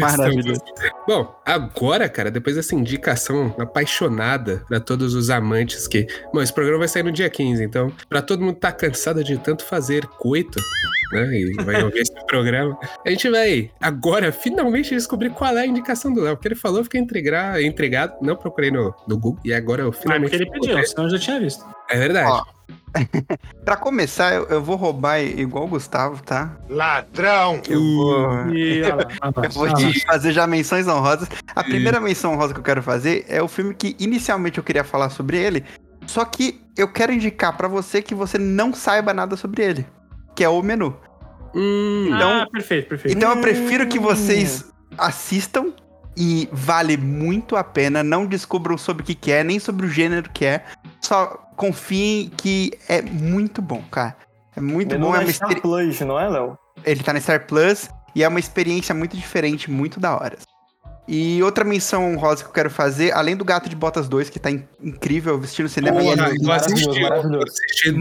[0.00, 0.60] Maravilhoso.
[1.06, 6.06] Bom, agora, cara, depois dessa indicação apaixonada pra todos os amantes que.
[6.32, 9.38] Bom, esse programa vai sair no dia 15, então, pra todo mundo tá cansado de
[9.38, 10.60] tanto fazer coito,
[11.12, 11.38] né?
[11.38, 16.12] E vai ouvir esse programa, a gente vai agora finalmente descobrir qual é a indicação
[16.12, 16.34] do Léo.
[16.34, 18.14] O que ele falou, eu fiquei entregar, entregado.
[18.20, 20.30] Não procurei no, no Google, e agora eu Mas finalmente.
[20.30, 21.64] porque ele pediu, senão eu já tinha visto.
[21.90, 22.30] É verdade.
[22.30, 22.44] Ó,
[23.64, 26.56] Pra começar, eu, eu vou roubar igual o Gustavo, tá?
[26.68, 27.60] Ladrão!
[27.68, 28.48] Eu vou.
[28.54, 28.80] E
[29.42, 31.28] Eu vou te fazer já menções honrosas.
[31.54, 34.84] A primeira menção honrosa que eu quero fazer é o filme que inicialmente eu queria
[34.84, 35.64] falar sobre ele,
[36.06, 39.86] só que eu quero indicar pra você que você não saiba nada sobre ele,
[40.34, 40.96] que é o menu.
[41.54, 43.16] Hum, Então- ah, perfeito, perfeito.
[43.16, 45.72] Então eu prefiro que vocês assistam
[46.16, 48.02] e vale muito a pena.
[48.02, 50.64] Não descubram sobre o que, que é, nem sobre o gênero que é.
[51.00, 54.16] Só confiem que é muito bom, cara.
[54.56, 55.14] É muito menu bom.
[55.14, 56.58] É na uma Star Plus, não é, Léo?
[56.84, 60.36] Ele tá na Star Plus e é uma experiência muito diferente, muito da hora.
[61.06, 64.38] E outra menção honrosa que eu quero fazer, além do Gato de Botas 2, que
[64.38, 67.00] tá in- incrível, vestindo cinema e é porra, lindo, maravilhoso.
[67.00, 67.92] cara.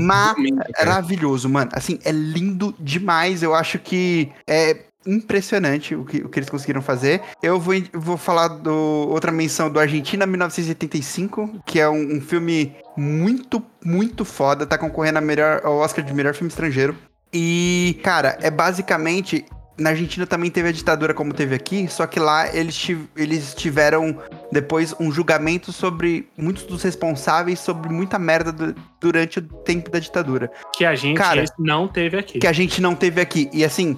[0.85, 1.71] maravilhoso, mano.
[1.73, 3.43] Assim, é lindo demais.
[3.43, 7.21] Eu acho que é impressionante o que, o que eles conseguiram fazer.
[7.41, 8.73] Eu vou, vou falar do
[9.09, 14.65] outra menção do Argentina 1985, que é um, um filme muito, muito foda.
[14.65, 16.95] Tá concorrendo a melhor, ao Oscar de melhor filme estrangeiro.
[17.33, 19.45] E, cara, é basicamente.
[19.75, 22.79] Na Argentina também teve a ditadura como teve aqui, só que lá eles,
[23.17, 24.19] eles tiveram
[24.51, 29.97] depois um julgamento sobre muitos dos responsáveis sobre muita merda du- durante o tempo da
[29.97, 32.37] ditadura Que a gente Cara, não teve aqui.
[32.37, 33.49] que a gente não teve aqui.
[33.51, 33.97] E assim,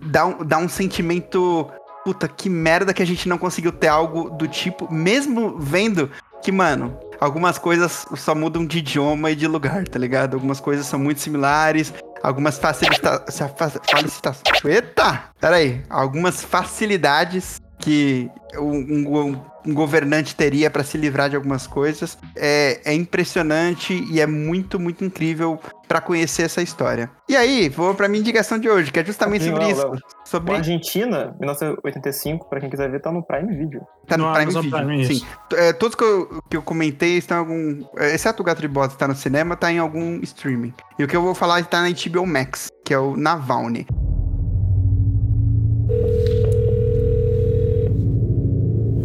[0.00, 1.70] dá um, dá um sentimento.
[2.04, 6.08] Puta, que merda que a gente não conseguiu ter algo do tipo, mesmo vendo
[6.40, 10.34] que, mano, algumas coisas só mudam de idioma e de lugar, tá ligado?
[10.34, 14.22] Algumas coisas são muito similares, algumas facilitações.
[14.64, 15.24] Eita!
[15.40, 15.82] Pera aí.
[15.90, 22.16] Algumas facilidades que um, um- um governante teria pra se livrar de algumas coisas.
[22.36, 25.58] É, é impressionante e é muito, muito incrível
[25.88, 27.10] pra conhecer essa história.
[27.28, 29.86] E aí, vou pra minha indicação de hoje, que é justamente Sim, sobre Léo, isso.
[29.88, 29.98] Léo.
[30.24, 30.52] Sobre.
[30.52, 33.80] O Argentina, 1985, pra quem quiser ver, tá no Prime Video.
[34.06, 34.70] Tá no, No Prime Video.
[34.70, 35.26] Prime, sim.
[35.54, 37.84] é, todos que eu, que eu comentei estão em algum.
[37.98, 40.72] é, Exceto o Gato de Botas tá no cinema, tá em algum streaming.
[40.96, 43.84] E o que eu vou falar tá na HBO Max, que é o Navalny.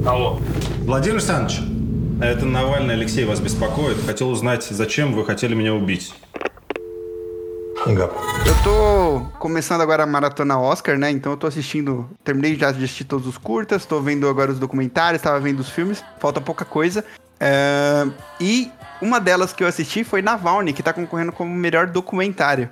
[0.07, 0.39] Алло.
[0.85, 1.61] Владимир Александрович,
[2.21, 3.99] это Навальный Алексей вас беспокоит.
[4.07, 6.15] Хотел узнать, зачем вы хотели меня убить.
[7.87, 11.11] Eu tô começando agora a maratona Oscar, né?
[11.11, 12.09] Então eu tô assistindo.
[12.25, 15.69] Terminei já de assistir todos os curtas, tô vendo agora os documentários, tava vendo os
[15.69, 17.05] filmes, falta pouca coisa.
[17.39, 18.07] É,
[18.41, 22.69] E uma delas que eu assisti foi Navalny, que tá concorrendo como melhor documentário.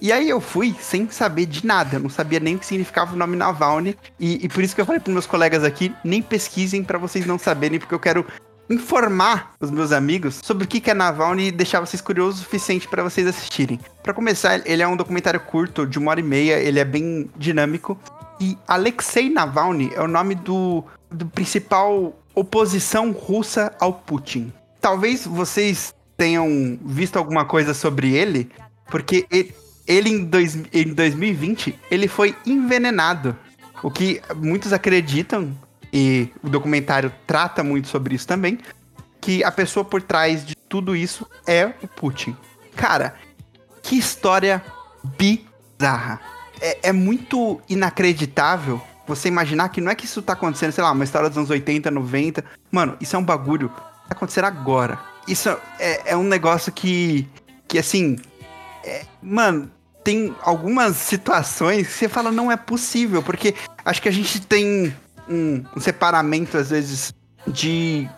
[0.00, 3.16] E aí eu fui sem saber de nada, não sabia nem o que significava o
[3.16, 3.96] nome Navalny.
[4.18, 7.26] E, e por isso que eu falei pros meus colegas aqui, nem pesquisem pra vocês
[7.26, 8.24] não saberem, porque eu quero
[8.70, 12.86] informar os meus amigos sobre o que é Navalny e deixar vocês curiosos o suficiente
[12.86, 13.80] pra vocês assistirem.
[14.02, 17.30] Pra começar, ele é um documentário curto, de uma hora e meia, ele é bem
[17.36, 17.98] dinâmico.
[18.40, 24.52] E Alexei Navalny é o nome do, do principal oposição russa ao Putin.
[24.80, 28.48] Talvez vocês tenham visto alguma coisa sobre ele,
[28.90, 29.54] porque ele,
[29.88, 33.34] ele em, dois, em 2020 ele foi envenenado.
[33.82, 35.56] O que muitos acreditam,
[35.92, 38.58] e o documentário trata muito sobre isso também,
[39.20, 42.36] que a pessoa por trás de tudo isso é o Putin.
[42.76, 43.14] Cara,
[43.82, 44.62] que história
[45.16, 46.20] bizarra.
[46.60, 50.92] É, é muito inacreditável você imaginar que não é que isso tá acontecendo, sei lá,
[50.92, 52.44] uma história dos anos 80, 90.
[52.70, 54.98] Mano, isso é um bagulho que tá acontecendo agora.
[55.26, 55.48] Isso
[55.78, 57.26] é, é um negócio que,
[57.66, 58.18] que assim,
[58.84, 59.70] é- mano,
[60.08, 64.96] tem algumas situações que você fala, não é possível, porque acho que a gente tem
[65.28, 67.12] um, um separamento, às vezes,
[67.46, 68.08] de.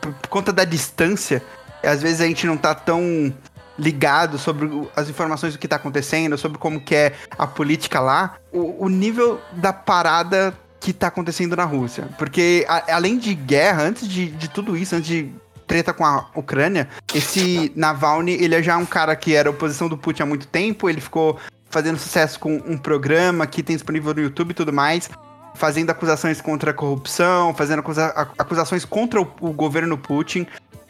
[0.00, 1.42] Por, por conta da distância,
[1.82, 3.34] às vezes a gente não tá tão
[3.76, 8.36] ligado sobre as informações do que tá acontecendo, sobre como que é a política lá,
[8.52, 12.08] o, o nível da parada que tá acontecendo na Rússia.
[12.16, 15.32] Porque a- além de guerra, antes de, de tudo isso, antes de
[15.70, 19.96] treta com a Ucrânia, esse Navalny, ele é já um cara que era oposição do
[19.96, 21.38] Putin há muito tempo, ele ficou
[21.70, 25.08] fazendo sucesso com um programa que tem disponível no YouTube e tudo mais,
[25.54, 30.44] fazendo acusações contra a corrupção, fazendo acusa- ac- acusações contra o, o governo Putin.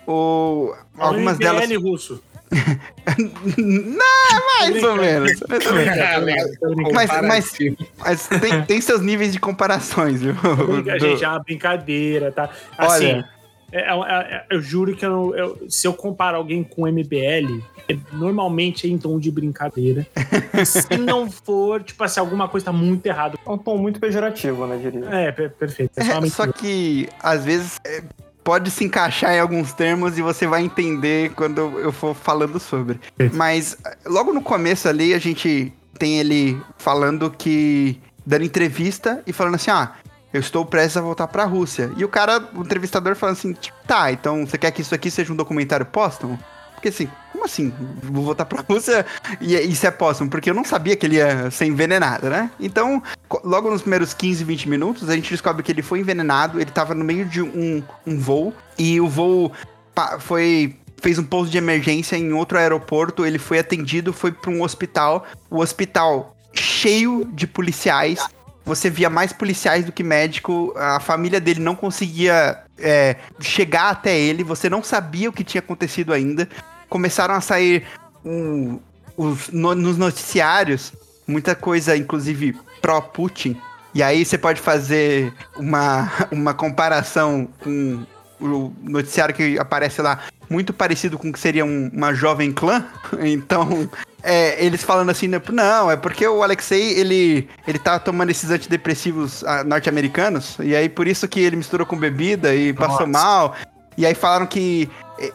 [0.07, 1.83] O, algumas MBL delas.
[1.83, 2.23] russo.
[3.59, 5.33] Não, mais ou menos.
[5.49, 6.51] Mais ou menos.
[6.95, 7.77] Mas- mas- Comparativo.
[7.99, 10.33] Mas tem, tem seus níveis de comparações, viu?
[10.35, 12.49] Do- Gente, é uma brincadeira, tá?
[12.79, 13.29] Assim, Olha.
[13.73, 17.63] É- é- é- eu juro que eu, não- eu- se eu comparo alguém com MBL,
[17.89, 20.07] é- normalmente é em tom de brincadeira.
[20.65, 23.39] se não for, tipo assim, alguma coisa tá muito errada.
[23.45, 25.07] É um tom muito pejorativo, né, diria.
[25.09, 25.93] É, per- perfeito.
[25.97, 28.03] É É, só que, às vezes, é,
[28.43, 32.99] pode se encaixar em alguns termos e você vai entender quando eu for falando sobre.
[33.33, 38.01] Mas, logo no começo ali, a gente tem ele falando que.
[38.27, 39.93] dando entrevista e falando assim: ah.
[40.33, 41.91] Eu estou prestes a voltar pra Rússia.
[41.97, 45.33] E o cara, o entrevistador, falando assim: tá, então você quer que isso aqui seja
[45.33, 46.39] um documentário póstumo?
[46.75, 47.73] Porque assim, como assim?
[48.03, 49.05] Vou voltar pra Rússia
[49.41, 50.31] e isso é póstumo?
[50.31, 52.51] Porque eu não sabia que ele ia ser envenenado, né?
[52.59, 53.03] Então,
[53.45, 56.95] logo nos primeiros 15, 20 minutos, a gente descobre que ele foi envenenado, ele tava
[56.95, 59.53] no meio de um, um voo, e o voo
[60.21, 60.77] foi.
[61.03, 65.27] fez um pouso de emergência em outro aeroporto, ele foi atendido, foi para um hospital,
[65.51, 68.27] o hospital cheio de policiais.
[68.65, 74.19] Você via mais policiais do que médico, a família dele não conseguia é, chegar até
[74.19, 76.49] ele, você não sabia o que tinha acontecido ainda.
[76.89, 77.85] Começaram a sair
[78.25, 78.79] um,
[79.17, 80.93] os, no- nos noticiários
[81.27, 83.57] muita coisa, inclusive pró-Putin.
[83.95, 88.05] E aí você pode fazer uma, uma comparação com
[88.41, 92.85] o noticiário que aparece lá, muito parecido com o que seria um- uma jovem clã.
[93.21, 93.89] Então,
[94.23, 98.51] é, eles falando assim, né, não, é porque o Alexei, ele, ele tá tomando esses
[98.51, 103.25] antidepressivos ah, norte-americanos, e aí por isso que ele misturou com bebida e passou Nossa.
[103.25, 103.57] mal.
[103.97, 104.89] E aí falaram que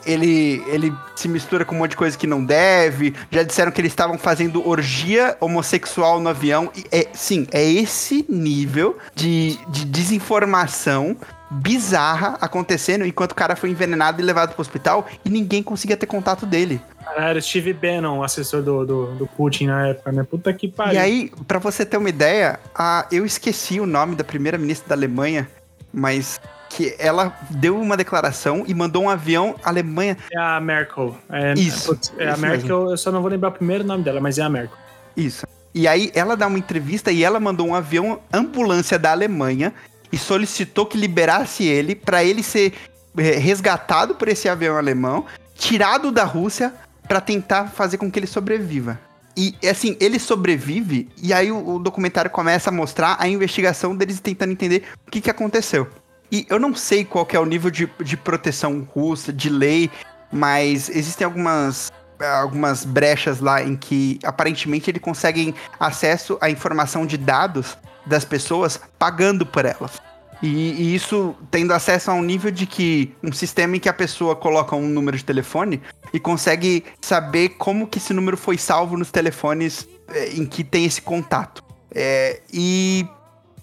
[0.06, 3.13] ele, ele se mistura com um monte de coisa que não deve.
[3.30, 6.72] Já disseram que eles estavam fazendo orgia homossexual no avião.
[6.76, 11.15] E é, sim, é esse nível de, de desinformação
[11.49, 16.05] bizarra acontecendo enquanto o cara foi envenenado e levado pro hospital e ninguém conseguia ter
[16.05, 16.81] contato dele.
[17.15, 20.23] Era Steve Bannon, assessor do, do, do Putin na época, né?
[20.23, 20.95] Puta que pariu.
[20.95, 24.89] E aí, pra você ter uma ideia, a, eu esqueci o nome da primeira ministra
[24.89, 25.47] da Alemanha,
[25.93, 30.17] mas que ela deu uma declaração e mandou um avião Alemanha.
[30.34, 31.15] É a Merkel.
[31.29, 34.19] É, Isso, putz, É a Merkel, eu só não vou lembrar o primeiro nome dela,
[34.19, 34.77] mas é a Merkel.
[35.15, 35.47] Isso.
[35.73, 39.73] E aí ela dá uma entrevista e ela mandou um avião ambulância da Alemanha
[40.12, 42.74] e solicitou que liberasse ele pra ele ser
[43.18, 46.74] eh, resgatado por esse avião alemão, tirado da Rússia
[47.08, 49.00] pra tentar fazer com que ele sobreviva.
[49.38, 54.20] E assim, ele sobrevive e aí o, o documentário começa a mostrar a investigação deles
[54.20, 55.89] tentando entender o que, que aconteceu.
[56.32, 59.91] E eu não sei qual é o nível de, de proteção russa, de lei,
[60.32, 67.18] mas existem algumas algumas brechas lá em que aparentemente eles conseguem acesso à informação de
[67.18, 70.02] dados das pessoas pagando por elas.
[70.41, 73.94] E, e isso tendo acesso a um nível de que um sistema em que a
[73.94, 75.82] pessoa coloca um número de telefone
[76.13, 80.86] e consegue saber como que esse número foi salvo nos telefones é, em que tem
[80.86, 81.63] esse contato.
[81.91, 83.08] É, e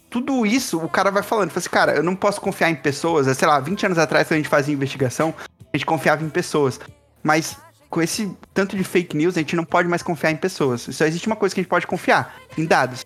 [0.09, 3.35] tudo isso o cara vai falando, fala assim, cara, eu não posso confiar em pessoas.
[3.37, 5.35] Sei lá, 20 anos atrás, quando a gente fazia investigação,
[5.73, 6.81] a gente confiava em pessoas.
[7.23, 7.57] Mas
[7.89, 10.89] com esse tanto de fake news, a gente não pode mais confiar em pessoas.
[10.91, 13.05] Só existe uma coisa que a gente pode confiar, em dados.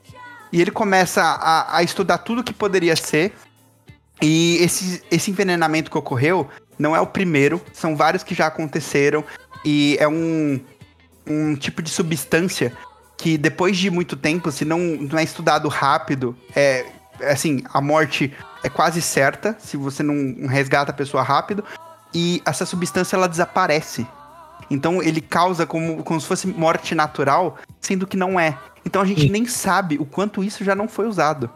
[0.56, 3.34] E ele começa a, a estudar tudo que poderia ser.
[4.22, 9.22] E esse, esse envenenamento que ocorreu não é o primeiro, são vários que já aconteceram.
[9.62, 10.58] E é um,
[11.26, 12.72] um tipo de substância
[13.18, 16.86] que depois de muito tempo, se não, não é estudado rápido, é
[17.20, 18.32] assim, a morte
[18.64, 21.62] é quase certa se você não resgata a pessoa rápido.
[22.14, 24.06] E essa substância ela desaparece.
[24.70, 28.56] Então ele causa como, como se fosse morte natural, sendo que não é.
[28.86, 31.50] Então a gente nem sabe o quanto isso já não foi usado.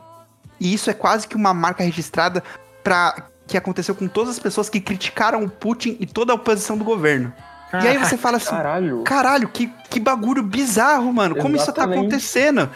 [0.58, 2.42] E isso é quase que uma marca registrada
[2.82, 6.76] para que aconteceu com todas as pessoas que criticaram o Putin e toda a oposição
[6.76, 7.32] do governo.
[7.72, 9.02] E aí você fala assim, Caralho.
[9.04, 11.36] caralho, que, que bagulho bizarro, mano.
[11.36, 11.98] Como isso tá Exatamente.
[12.00, 12.68] acontecendo?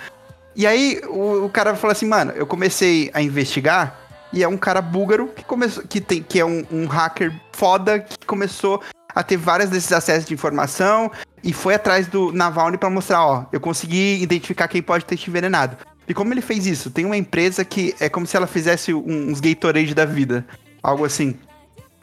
[0.54, 3.98] E aí o, o cara fala assim, mano, eu comecei a investigar
[4.32, 7.98] e é um cara búlgaro que começou, que tem, que é um, um hacker foda
[7.98, 8.80] que começou
[9.14, 11.10] a ter vários desses acessos de informação
[11.42, 15.30] e foi atrás do Navalny pra mostrar, ó, eu consegui identificar quem pode ter te
[15.30, 15.76] envenenado.
[16.08, 16.90] E como ele fez isso?
[16.90, 20.44] Tem uma empresa que é como se ela fizesse uns Gatorade da vida,
[20.82, 21.38] algo assim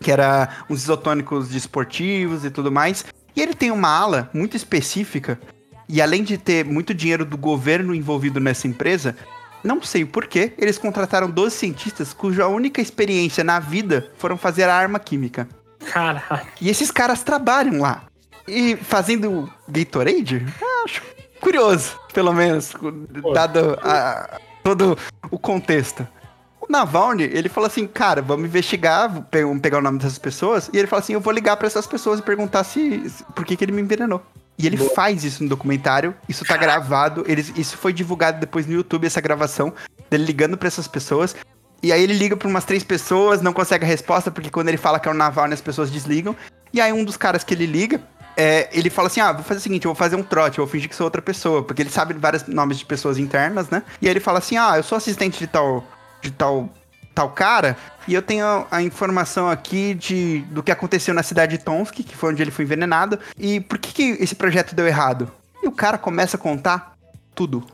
[0.02, 3.06] que era uns isotônicos desportivos e tudo mais.
[3.36, 5.40] E ele tem uma ala muito específica,
[5.88, 9.16] e além de ter muito dinheiro do governo envolvido nessa empresa,
[9.64, 14.76] não sei porquê, eles contrataram 12 cientistas cuja única experiência na vida foram fazer a
[14.76, 15.48] arma química.
[15.86, 16.48] Caralho.
[16.60, 18.04] E esses caras trabalham lá.
[18.48, 20.46] E fazendo Gatorade?
[20.86, 21.02] Acho
[21.40, 22.74] curioso, pelo menos,
[23.34, 24.98] dado a- todo
[25.30, 26.08] o contexto.
[26.60, 30.70] O Navalny, ele falou assim, cara, vamos investigar, vamos pegar o nome dessas pessoas.
[30.72, 33.44] E ele falou assim, eu vou ligar pra essas pessoas e perguntar se, se- por
[33.46, 34.22] que, que ele me envenenou.
[34.58, 38.74] E ele faz isso no documentário, isso tá gravado, eles, isso foi divulgado depois no
[38.74, 39.74] YouTube, essa gravação
[40.10, 41.36] dele ligando pra essas pessoas.
[41.84, 44.78] E aí ele liga pra umas três pessoas, não consegue a resposta, porque quando ele
[44.78, 46.36] fala que é o Navalny, as pessoas desligam.
[46.74, 48.00] E aí um dos caras que ele liga,
[48.38, 50.66] é, ele fala assim, ah, vou fazer o seguinte, eu vou fazer um trote, eu
[50.66, 53.84] vou fingir que sou outra pessoa, porque ele sabe vários nomes de pessoas internas, né?
[54.02, 55.84] E aí ele fala assim, ah, eu sou assistente de tal,
[56.22, 56.70] de tal,
[57.14, 57.76] tal cara,
[58.08, 62.04] e eu tenho a, a informação aqui de, do que aconteceu na cidade de Tomsk,
[62.04, 65.30] que foi onde ele foi envenenado, e por que, que esse projeto deu errado?
[65.64, 66.94] E o cara começa a contar
[67.36, 67.66] tudo.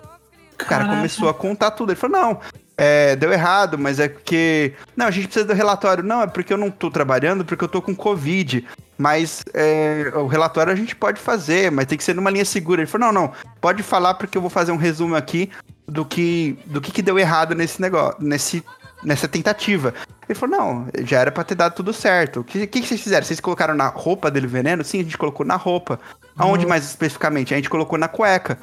[0.54, 0.96] O cara Caraca.
[0.96, 1.92] começou a contar tudo.
[1.92, 2.40] Ele falou, não,
[2.78, 4.74] é, deu errado, mas é porque.
[4.96, 6.04] Não, a gente precisa do relatório.
[6.04, 8.64] Não, é porque eu não tô trabalhando, porque eu tô com Covid.
[8.98, 12.82] Mas é, o relatório a gente pode fazer, mas tem que ser numa linha segura.
[12.82, 15.52] Ele falou, não, não, pode falar porque eu vou fazer um resumo aqui
[15.88, 18.64] do que, do que, que deu errado nesse negócio, nesse,
[19.04, 19.94] nessa tentativa.
[20.28, 22.40] Ele falou, não, já era pra ter dado tudo certo.
[22.42, 23.26] O que, que, que vocês fizeram?
[23.26, 24.84] Vocês colocaram na roupa dele veneno?
[24.84, 26.00] Sim, a gente colocou na roupa.
[26.36, 27.54] Aonde mais especificamente?
[27.54, 28.58] A gente colocou na cueca.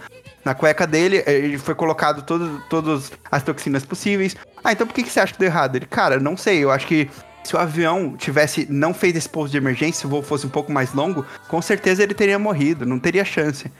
[0.45, 4.37] Na cueca dele, eh, ele foi colocado todo, todas as toxinas possíveis.
[4.63, 5.77] Ah, então por que, que você acha que deu errado?
[5.77, 7.09] Ele, cara, não sei, eu acho que
[7.43, 10.51] se o avião tivesse não feito esse pouso de emergência, se o voo fosse um
[10.51, 13.71] pouco mais longo, com certeza ele teria morrido, não teria chance.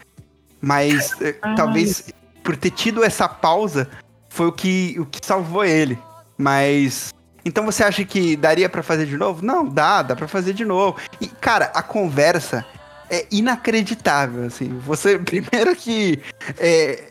[0.61, 3.89] Mas eh, talvez por ter tido essa pausa
[4.29, 5.99] foi o que, o que salvou ele.
[6.37, 7.13] Mas
[7.45, 9.45] então você acha que daria pra fazer de novo?
[9.45, 10.99] Não, dá, dá pra fazer de novo.
[11.21, 12.65] E cara, a conversa
[13.11, 14.79] é inacreditável, assim.
[14.87, 16.21] Você primeiro que
[16.59, 17.05] é,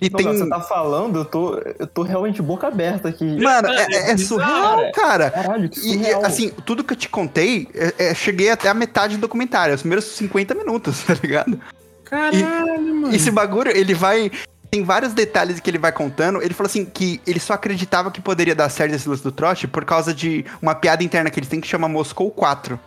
[0.00, 3.24] e Não, tem Você tá falando, eu tô, eu tô realmente boca aberta aqui.
[3.38, 5.30] Mano, é, é- é surreal, cara.
[5.30, 6.24] Caralho, que E, e, surreal.
[6.24, 9.82] assim, tudo que eu te contei, é- é, cheguei até a metade do documentário, os
[9.82, 11.60] primeiros 50 minutos, tá ligado?
[12.04, 13.14] Caralho, mano.
[13.14, 14.30] Esse bagulho, ele vai.
[14.70, 16.40] Tem vários detalhes que ele vai contando.
[16.42, 19.66] Ele falou assim que ele só acreditava que poderia dar certo esse lance do trote
[19.66, 22.78] por causa de uma piada interna que eles têm que chama Moscou 4.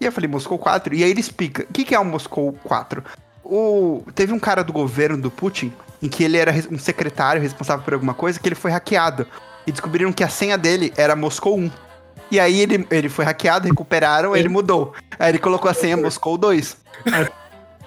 [0.00, 0.94] E eu falei, Moscou 4?
[0.94, 1.62] E aí ele explica.
[1.64, 3.02] O que, que é o Moscou 4?
[3.44, 4.02] O...
[4.14, 7.94] Teve um cara do governo do Putin, em que ele era um secretário responsável por
[7.94, 9.26] alguma coisa, que ele foi hackeado.
[9.66, 11.70] E descobriram que a senha dele era Moscou 1.
[12.30, 14.94] E aí ele, ele foi hackeado, recuperaram, ele mudou.
[15.18, 16.76] Aí ele colocou a senha Moscou 2.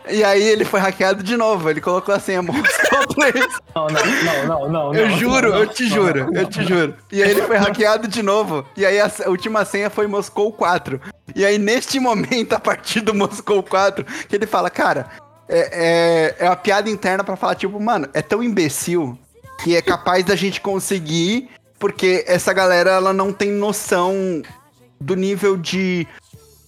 [0.09, 3.33] E aí ele foi hackeado de novo, ele colocou a senha Moscou 3.
[3.75, 4.95] Não, não, não, não, não.
[4.95, 6.95] Eu juro, não, eu te juro, eu te juro.
[7.11, 8.65] E aí ele foi hackeado de novo.
[8.75, 10.99] E aí a a última senha foi Moscou 4.
[11.35, 15.07] E aí neste momento, a partir do Moscou 4, que ele fala, cara,
[15.47, 19.17] é, é, é uma piada interna pra falar, tipo, mano, é tão imbecil
[19.63, 24.41] que é capaz da gente conseguir, porque essa galera, ela não tem noção
[24.99, 26.07] do nível de,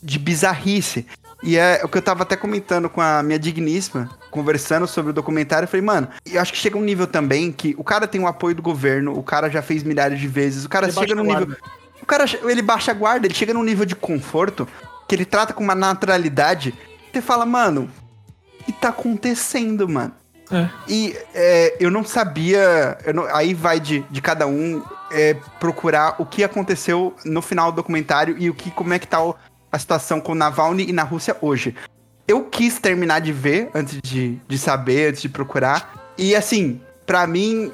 [0.02, 1.06] de bizarrice.
[1.44, 5.14] E é o que eu tava até comentando com a minha digníssima, conversando sobre o
[5.14, 5.66] documentário.
[5.66, 8.28] Eu falei, mano, eu acho que chega um nível também que o cara tem o
[8.28, 11.24] apoio do governo, o cara já fez milhares de vezes, o cara Ele chega num
[11.42, 11.58] nível.
[12.02, 14.68] O cara, ele baixa a guarda, ele chega num nível de conforto
[15.08, 16.74] que ele trata com uma naturalidade.
[17.12, 17.90] Você fala, mano,
[18.60, 20.14] o que tá acontecendo, mano?
[20.52, 20.70] É.
[20.88, 22.98] E é, eu não sabia.
[23.06, 27.72] eu não- aí vai de, de cada um é, procurar o que aconteceu no final
[27.72, 29.36] do documentário e o que, como é que tá o-
[29.74, 31.76] a situação com Navalny e na Rússia hoje.
[32.28, 36.14] Eu quis terminar de ver antes de, de saber, antes de procurar.
[36.16, 37.72] E assim, pra mim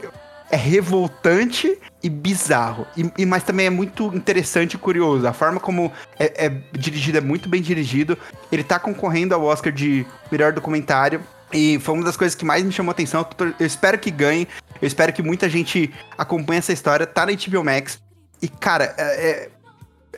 [0.49, 2.88] é revoltante e bizarro.
[2.97, 5.27] E, e- mas também é muito interessante e curioso.
[5.27, 8.17] A forma como é, é dirigido é muito bem dirigido.
[8.49, 11.21] Ele tá concorrendo ao Oscar de melhor documentário.
[11.51, 13.27] E foi uma das coisas que mais me chamou atenção.
[13.59, 14.47] Eu espero que ganhe.
[14.81, 17.05] Eu espero que muita gente acompanhe essa história.
[17.05, 17.99] Tá na HBO Max.
[18.41, 19.49] E, cara, é,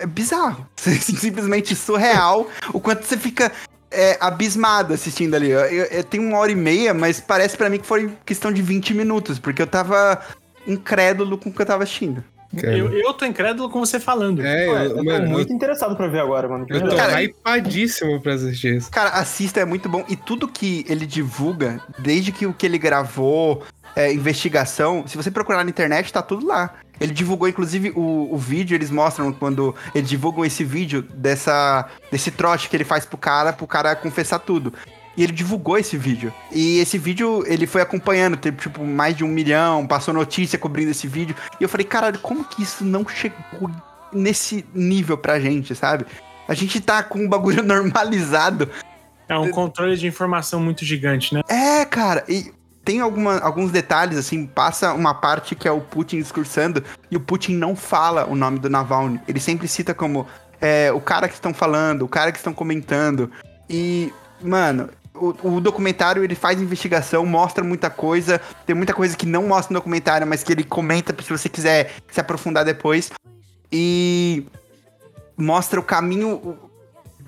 [0.01, 0.67] é- é bizarro.
[0.77, 2.47] Simplesmente surreal.
[2.73, 3.51] o quanto você fica
[3.89, 5.49] é, abismado assistindo ali.
[5.49, 8.51] Eu, eu- eu tenho uma hora e meia, mas parece pra mim que foi questão
[8.51, 9.37] de 20 minutos.
[9.39, 10.21] Porque eu tava
[10.67, 12.23] incrédulo com o que eu tava assistindo.
[12.59, 12.77] Cara.
[12.77, 14.45] Eu, eu tô incrédulo com você falando.
[14.45, 16.65] É, Ué, eu, eu tô mano, muito interessado pra ver agora, mano.
[16.69, 16.95] eu tô.
[16.97, 18.91] Cara, hypadíssimo pra assistir isso.
[18.91, 20.03] Cara, assista, é muito bom.
[20.09, 23.63] E tudo que ele divulga, desde que o que ele gravou,
[23.95, 26.73] é, investigação, se você procurar na internet, tá tudo lá.
[27.01, 32.29] Ele divulgou, inclusive, o, o vídeo, eles mostram quando eles divulgam esse vídeo dessa, desse
[32.29, 34.71] trote que ele faz pro cara, pro cara confessar tudo.
[35.17, 36.31] E ele divulgou esse vídeo.
[36.51, 40.91] E esse vídeo, ele foi acompanhando, teve, tipo, mais de um milhão, passou notícia cobrindo
[40.91, 41.35] esse vídeo.
[41.59, 43.71] E eu falei, caralho, como que isso não chegou
[44.13, 46.05] nesse nível pra gente, sabe?
[46.47, 48.69] A gente tá com um bagulho normalizado
[49.27, 51.41] É um controle de informação muito gigante, né?
[51.49, 52.53] É, cara, e
[52.83, 57.19] tem alguma, alguns detalhes, assim, passa uma parte que é o Putin discursando e o
[57.19, 59.19] Putin não fala o nome do Navalny.
[59.27, 60.27] Ele sempre cita como
[60.59, 63.31] é, o cara que estão falando, o cara que estão comentando.
[63.69, 64.11] E,
[64.41, 68.41] mano, o, o, documentário ele faz investigação, mostra muita coisa.
[68.65, 71.93] Tem muita coisa que não mostra no documentário, mas que ele comenta se você quiser
[72.11, 73.11] se aprofundar depois.
[73.71, 74.45] E
[75.37, 76.57] mostra o caminho.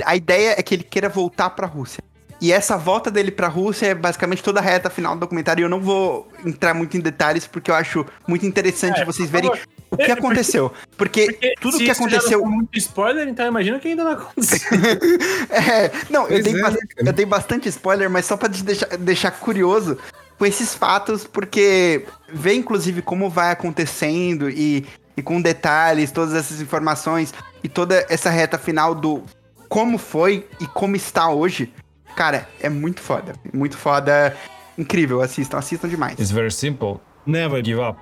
[0.04, 2.04] A ideia é que ele queira voltar para a Rússia.
[2.44, 5.62] E essa volta dele pra Rússia é basicamente toda a reta final do documentário.
[5.62, 9.30] E eu não vou entrar muito em detalhes, porque eu acho muito interessante é, vocês
[9.30, 9.50] verem
[9.89, 10.70] o que aconteceu.
[10.98, 12.41] Porque, porque tudo que aconteceu.
[12.41, 14.78] Já muito spoiler, então imagina que ainda não aconteceu.
[15.50, 19.32] é, não, eu dei, é, eu dei, bastante spoiler, mas só pra te deixar, deixar
[19.32, 19.98] curioso
[20.38, 24.86] com esses fatos, porque vê inclusive como vai acontecendo e,
[25.16, 27.34] e com detalhes, todas essas informações
[27.64, 29.24] e toda essa reta final do
[29.70, 31.72] como foi e como está hoje.
[32.16, 33.34] Cara, é muito foda.
[33.53, 34.36] Muito foda.
[34.78, 36.14] Incrível, assistam, assistam demais.
[36.20, 36.99] It's very simple.
[37.26, 37.99] Never give up.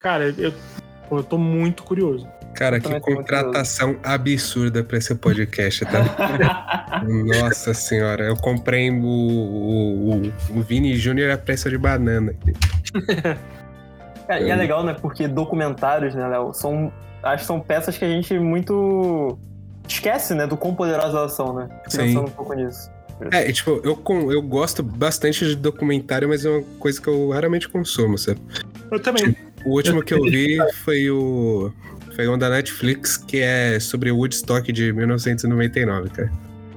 [0.00, 0.52] Cara, eu,
[1.10, 2.28] eu tô muito curioso.
[2.54, 7.00] Cara, que contratação absurda pra esse podcast, tá?
[7.40, 12.34] Nossa senhora, eu comprei o, o, o, o Vini Júnior a preço de banana.
[14.26, 14.94] Cara, e é legal, né?
[15.00, 16.92] Porque documentários, né, Léo, são
[17.22, 19.38] acho que são peças que a gente muito
[19.88, 21.68] esquece, né, do quão poderosas elas são, né?
[21.84, 22.90] Pensando um pouco nisso.
[23.30, 24.02] É, e, tipo, eu,
[24.32, 28.40] eu gosto bastante de documentário, mas é uma coisa que eu raramente consumo, sabe?
[28.90, 29.32] Eu também.
[29.32, 31.72] Tipo, o último que eu vi foi o.
[32.16, 36.32] Foi um da Netflix, que é sobre o Woodstock de 1999, cara.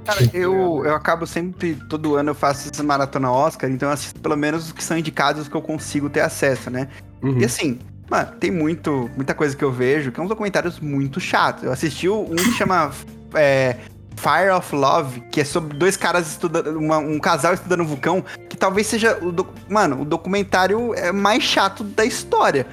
[0.05, 4.19] Cara, eu, eu acabo sempre, todo ano eu faço essa maratona Oscar, então eu assisto
[4.19, 6.87] pelo menos os que são indicados que eu consigo ter acesso, né?
[7.23, 7.39] Uhum.
[7.39, 7.79] E assim,
[8.09, 11.63] Mano, tem muito, muita coisa que eu vejo que é uns documentários muito chatos.
[11.63, 12.91] Eu assisti um que chama
[13.33, 13.77] é,
[14.17, 18.23] Fire of Love, que é sobre dois caras estudando, uma, um casal estudando um vulcão,
[18.49, 22.65] que talvez seja o do, mano, o documentário é mais chato da história.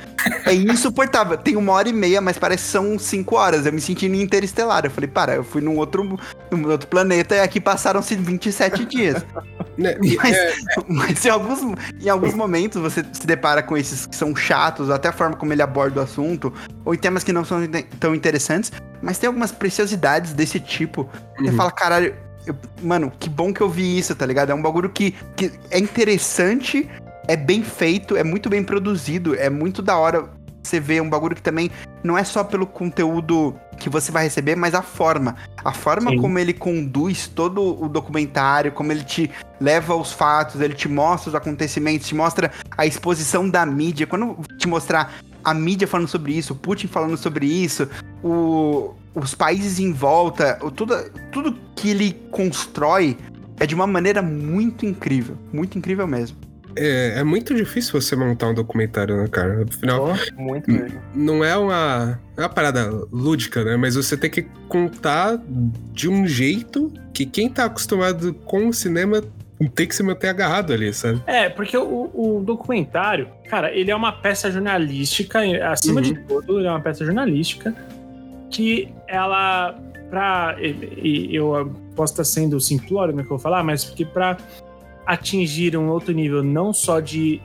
[0.46, 1.36] É insuportável.
[1.36, 3.66] Tem uma hora e meia, mas parece que são cinco horas.
[3.66, 4.84] Eu me senti no interestelar.
[4.84, 6.18] Eu falei, para, eu fui num outro,
[6.50, 9.24] num outro planeta e aqui passaram-se 27 dias.
[9.78, 10.54] Né, mas, é...
[10.86, 11.60] mas em, alguns,
[11.98, 15.50] em alguns momentos você se depara com esses que são chatos, até a forma como
[15.50, 16.52] ele aborda o assunto,
[16.84, 17.58] ou em temas que não são
[17.98, 18.70] tão interessantes,
[19.02, 21.02] mas tem algumas preciosidades desse tipo.
[21.38, 21.46] Uhum.
[21.46, 22.14] Você fala, caralho,
[22.46, 24.50] eu, mano, que bom que eu vi isso, tá ligado?
[24.50, 26.88] É um bagulho que, que é interessante,
[27.26, 30.28] é bem feito, é muito bem produzido, é muito da hora
[30.62, 31.70] você ver um bagulho que também
[32.04, 35.36] não é só pelo conteúdo que você vai receber, mas a forma.
[35.64, 36.18] A forma Sim.
[36.18, 39.30] como ele conduz todo o documentário, como ele te
[39.60, 44.06] leva aos fatos, ele te mostra os acontecimentos, te mostra a exposição da mídia.
[44.06, 45.12] Quando te mostrar
[45.44, 47.88] a mídia falando sobre isso, o Putin falando sobre isso,
[48.22, 50.94] o, os países em volta, tudo,
[51.30, 53.16] tudo que ele constrói
[53.58, 55.36] é de uma maneira muito incrível.
[55.52, 56.36] Muito incrível mesmo.
[56.76, 59.64] É, é muito difícil você montar um documentário, né, cara?
[59.68, 61.00] Afinal, oh, muito mesmo.
[61.14, 63.76] não é uma, é uma parada lúdica, né?
[63.76, 65.38] Mas você tem que contar
[65.92, 69.22] de um jeito que quem tá acostumado com o cinema
[69.68, 71.20] tem que se manter agarrado ali, sabe?
[71.26, 75.40] É, porque o, o documentário, cara, ele é uma peça jornalística,
[75.70, 76.02] acima uhum.
[76.02, 77.74] de tudo, ele é uma peça jornalística
[78.50, 79.78] que ela,
[80.10, 80.56] pra.
[80.60, 84.36] Eu posso estar sendo simplório no que eu vou falar, mas porque pra
[85.06, 87.40] atingir um outro nível, não só de.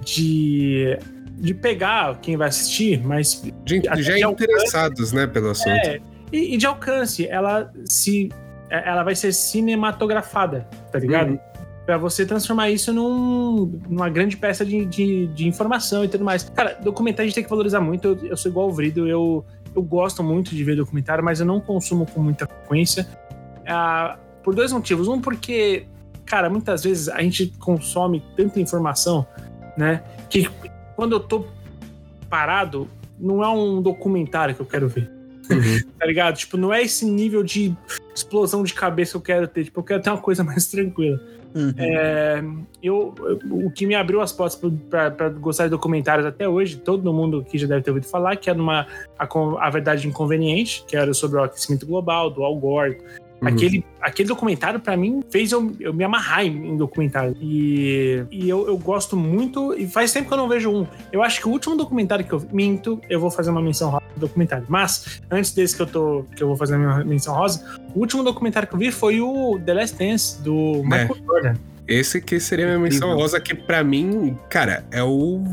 [0.00, 0.98] de
[1.38, 5.68] de pegar quem vai assistir, mas de, já de interessados, né, pelo assunto.
[5.68, 6.00] É,
[6.32, 8.30] e, e de alcance, ela se
[8.68, 11.30] ela vai ser cinematografada, tá ligado?
[11.30, 11.38] Uhum.
[11.84, 16.42] Pra você transformar isso num, numa grande peça de, de, de, informação e tudo mais.
[16.50, 18.08] Cara, documentário a gente tem que valorizar muito.
[18.08, 19.44] Eu, eu sou igual o Vrido, eu,
[19.74, 23.06] eu gosto muito de ver documentário, mas eu não consumo com muita frequência.
[23.64, 25.06] Ah, por dois motivos.
[25.06, 25.86] Um, porque,
[26.24, 29.24] cara, muitas vezes a gente consome tanta informação,
[29.76, 30.02] né?
[30.28, 30.50] Que
[30.96, 31.46] quando eu tô
[32.28, 32.88] parado,
[33.18, 35.15] não é um documentário que eu quero ver.
[35.50, 35.80] Uhum.
[35.98, 36.36] tá ligado?
[36.36, 37.74] Tipo, não é esse nível de
[38.14, 39.64] explosão de cabeça que eu quero ter.
[39.64, 41.20] Tipo, eu quero ter uma coisa mais tranquila.
[41.54, 41.72] Uhum.
[41.78, 42.44] É,
[42.82, 43.14] eu,
[43.50, 47.56] o que me abriu as portas para gostar de documentários até hoje, todo mundo que
[47.56, 48.86] já deve ter ouvido falar, que é numa
[49.18, 52.98] a, a Verdade Inconveniente, que era sobre o aquecimento global, do Al Gore,
[53.40, 53.48] Uhum.
[53.48, 57.36] Aquele, aquele documentário, para mim, fez eu, eu me amarrar em, em documentário.
[57.40, 59.74] E, e eu, eu gosto muito.
[59.74, 60.86] E faz tempo que eu não vejo um.
[61.12, 64.04] Eu acho que o último documentário que eu minto, eu vou fazer uma menção rosa
[64.14, 64.64] do documentário.
[64.68, 66.24] Mas, antes desse que eu tô.
[66.34, 67.64] que eu vou fazer a minha menção rosa,
[67.94, 70.82] o último documentário que eu vi foi o The Last Dance, do é.
[70.82, 71.54] Michael Jordan.
[71.86, 75.44] Esse que seria a minha menção rosa, que para mim, cara, é o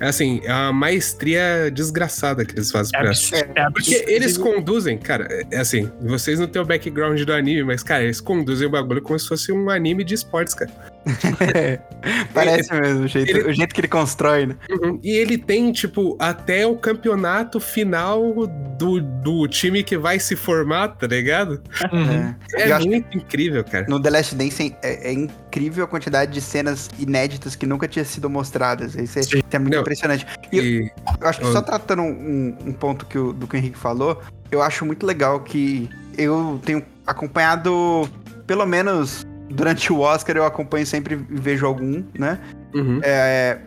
[0.00, 3.10] É assim, é uma maestria desgraçada que eles fazem É pra.
[3.10, 3.52] absurdo.
[3.54, 3.72] É absurdo.
[3.72, 8.02] Porque eles conduzem, cara, é assim, vocês não têm o background do anime, mas, cara,
[8.04, 10.70] eles conduzem o bagulho como se fosse um anime de esportes, cara.
[12.34, 14.56] Parece mesmo o jeito, ele- o jeito que ele constrói, né?
[15.02, 18.46] E ele tem, tipo, até o campeonato final
[18.78, 21.62] do, do time que vai se formar, tá ligado?
[21.92, 22.34] Uhum.
[22.54, 22.70] É.
[22.70, 23.86] É muito incrível, cara.
[23.88, 28.04] no The Last Dance é, é incrível a quantidade de cenas inéditas que nunca tinha
[28.04, 28.94] sido mostradas.
[28.94, 30.26] Isso é, isso é muito Não, impressionante.
[30.52, 31.52] E eu- E, Eu acho que Ah.
[31.52, 34.20] só tratando um, um ponto que o, do que o Henrique falou,
[34.50, 38.08] eu acho muito legal que eu tenho acompanhado,
[38.46, 42.38] pelo menos durante o Oscar, eu acompanho sempre e vejo algum, né?
[42.74, 43.00] uhum.
[43.02, 43.58] É,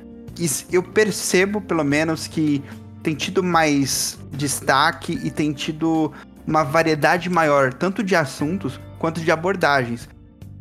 [0.71, 2.63] eu percebo, pelo menos, que
[3.03, 6.11] tem tido mais destaque e tem tido
[6.47, 10.09] uma variedade maior, tanto de assuntos quanto de abordagens.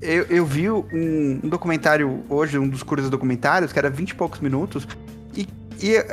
[0.01, 4.15] Eu, eu vi um, um documentário hoje, um dos cursos documentários, que era 20 e
[4.15, 4.87] poucos minutos,
[5.35, 5.49] e,
[5.81, 6.05] e,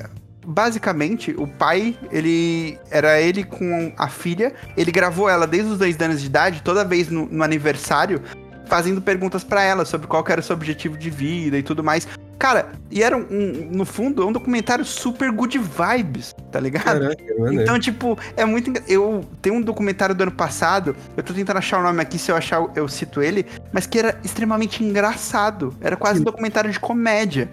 [0.46, 6.00] basicamente o pai, ele era ele com a filha, ele gravou ela desde os dois
[6.00, 8.22] anos de idade, toda vez no, no aniversário,
[8.70, 12.08] fazendo perguntas pra ela sobre qual era o seu objetivo de vida e tudo mais.
[12.38, 17.02] Cara, e era um, no fundo, um documentário super good vibes, tá ligado?
[17.02, 17.62] Caraca, mano.
[17.62, 18.72] Então, tipo, é muito.
[18.88, 22.32] Eu tenho um documentário do ano passado, eu tô tentando achar o nome aqui, se
[22.32, 25.76] eu achar, eu cito ele, mas que era extremamente engraçado.
[25.82, 27.50] Era quase um documentário de comédia.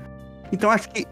[0.52, 1.04] Então, acho que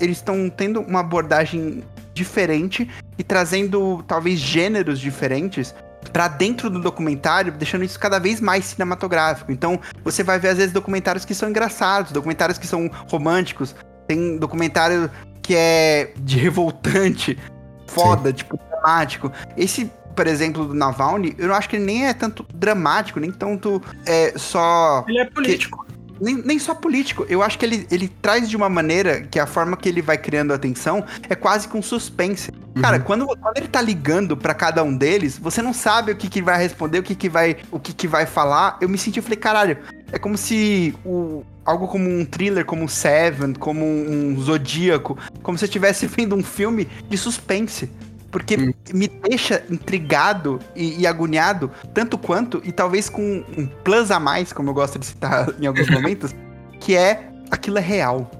[0.00, 5.72] eles estão tendo uma abordagem diferente e trazendo, talvez, gêneros diferentes
[6.12, 9.52] pra dentro do documentário, deixando isso cada vez mais cinematográfico.
[9.52, 13.74] Então, você vai ver, às vezes, documentários que são engraçados, documentários que são românticos,
[14.06, 15.10] tem documentário
[15.42, 17.38] que é de revoltante,
[17.86, 19.32] foda, tipo, dramático.
[19.56, 23.30] Esse, por exemplo, do Navalny, eu não acho que ele nem é tanto dramático, nem
[23.30, 25.04] tanto é, só.
[25.08, 25.87] Ele é político.
[26.20, 27.26] Nem, nem só político.
[27.28, 30.18] Eu acho que ele, ele traz de uma maneira que a forma que ele vai
[30.18, 32.50] criando atenção é quase com suspense.
[32.80, 36.28] Cara, quando, quando ele tá ligando pra cada um deles, você não sabe o que,
[36.28, 38.78] que vai responder, o que, que vai o que, que vai falar.
[38.80, 39.78] Eu me senti, eu falei, caralho,
[40.12, 45.64] é como se o, algo como um thriller, como Seven, como um Zodíaco, como se
[45.64, 47.90] eu estivesse vendo um filme de suspense.
[48.30, 54.20] Porque me deixa intrigado e, e agoniado, tanto quanto, e talvez com um plus a
[54.20, 56.34] mais, como eu gosto de citar em alguns momentos,
[56.80, 58.30] que é aquilo é real.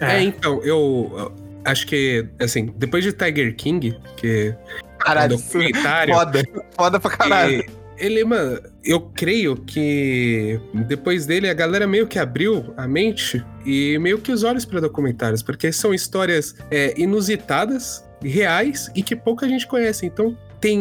[0.00, 1.32] É, então, eu, eu
[1.64, 4.54] acho que, assim, depois de Tiger King, que
[4.98, 6.14] Caralho, é um documentário.
[6.14, 6.42] foda.
[6.76, 7.60] Foda pra caralho.
[7.60, 13.44] e ele, mano, eu creio que depois dele a galera meio que abriu a mente
[13.64, 19.16] e meio que os olhos para documentários, porque são histórias é, inusitadas, reais e que
[19.16, 20.06] pouca gente conhece.
[20.06, 20.78] Então tem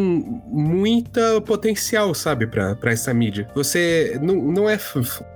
[0.47, 3.49] muita potencial, sabe, pra essa mídia.
[3.55, 4.77] Você não, não é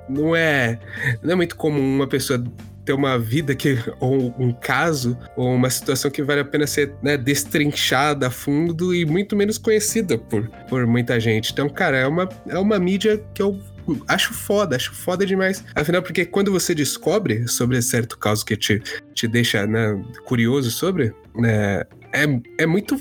[0.07, 0.79] não é
[1.23, 2.43] não é muito comum uma pessoa
[2.85, 6.93] ter uma vida que ou um caso ou uma situação que vale a pena ser
[7.01, 11.51] né, destrinchada a fundo e muito menos conhecida por, por muita gente.
[11.51, 13.59] Então, cara, é uma, é uma mídia que eu
[14.07, 15.63] acho foda, acho foda demais.
[15.73, 18.81] Afinal, porque quando você descobre sobre certo caso que te,
[19.13, 21.83] te deixa né, curioso sobre, né,
[22.13, 22.25] é,
[22.59, 22.97] é muito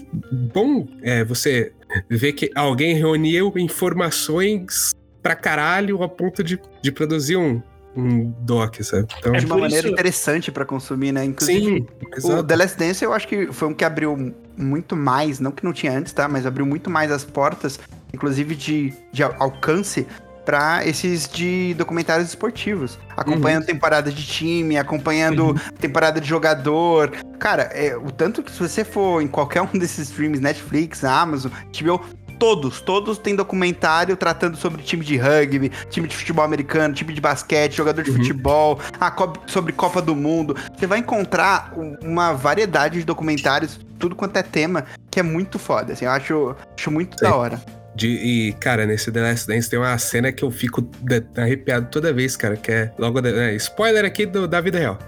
[0.53, 1.73] bom é, você
[2.11, 7.63] ver que alguém reuniu informações pra caralho a ponto de, de produzir um,
[7.97, 9.07] um doc, sabe?
[9.19, 11.25] Então, de uma maneira isso- interessante pra consumir, né?
[11.25, 11.87] Inclusive, sim,
[12.29, 12.43] o.
[12.43, 15.73] The Last Dance eu acho que foi um que abriu muito mais, não que não
[15.73, 16.29] tinha antes, tá?
[16.29, 17.79] Mas abriu muito mais as portas,
[18.13, 20.07] inclusive de, de al- alcance,
[20.45, 22.99] pra esses de documentários esportivos.
[23.17, 27.11] Acompanhando temporada de time, acompanhando temporada de jogador.
[27.39, 31.51] Cara, é, o tanto que se você for em qualquer um desses streams, Netflix, Amazon,
[31.79, 32.01] HBO,
[32.37, 37.21] Todos, todos têm documentário tratando sobre time de rugby, time de futebol americano, time de
[37.21, 40.57] basquete, jogador de futebol, a co- sobre Copa do Mundo.
[40.77, 45.61] Você vai encontrar um- uma variedade de documentários, tudo quanto é tema, que é muito
[45.61, 45.93] foda.
[45.93, 47.25] Assim, eu acho, acho muito Sim.
[47.25, 47.61] da hora.
[47.95, 50.89] De- e, cara, nesse The Last Dance tem uma cena que eu fico
[51.37, 53.21] arrepiado toda vez, cara, que é logo.
[53.21, 54.99] de- é, spoiler aqui do- da vida real.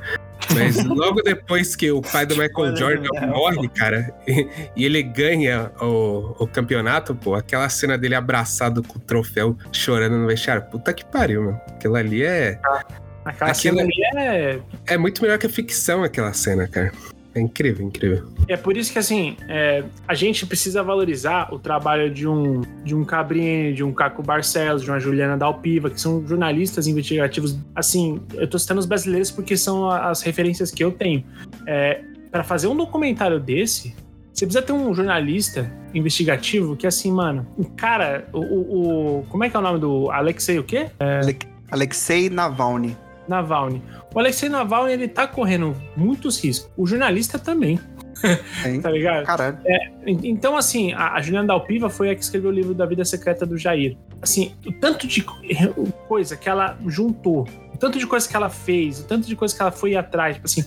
[0.54, 5.72] Mas logo depois que o pai do Michael Jordan morre, cara, e, e ele ganha
[5.80, 10.62] o, o campeonato, pô, aquela cena dele abraçado com o troféu, chorando no vestiário.
[10.70, 11.54] Puta que pariu, meu.
[11.68, 12.60] Aquilo ali é.
[13.24, 14.58] Aquela Aquilo cena ali é.
[14.86, 16.92] É muito melhor que a ficção, aquela cena, cara.
[17.36, 18.24] É incrível, incrível.
[18.48, 22.94] É por isso que, assim, é, a gente precisa valorizar o trabalho de um, de
[22.94, 27.58] um Cabrini, de um Caco Barcelos, de uma Juliana Dalpiva, que são jornalistas investigativos.
[27.74, 31.22] Assim, eu tô citando os brasileiros porque são as referências que eu tenho.
[31.66, 33.94] É, para fazer um documentário desse,
[34.32, 39.44] você precisa ter um jornalista investigativo que, assim, mano, o cara, o, o- o- Como
[39.44, 40.86] é que é o nome do Alexei o quê?
[41.70, 42.96] Alexei Navalny.
[43.28, 43.82] Navalny.
[44.14, 46.70] O Alexei Navalny, ele tá correndo muitos riscos.
[46.76, 47.78] O jornalista também.
[48.64, 48.80] Hein?
[48.80, 49.24] Tá ligado?
[49.26, 49.58] Caralho.
[50.06, 53.04] En- Então, assim, a, a Juliana Dalpiva foi a que escreveu o livro da vida
[53.04, 53.96] secreta do Jair.
[54.22, 55.36] Assim, o tanto de co-
[56.08, 59.54] coisa que ela juntou, o tanto de coisa que ela fez, o tanto de coisa
[59.54, 60.64] que ela foi atrás, tipo assim.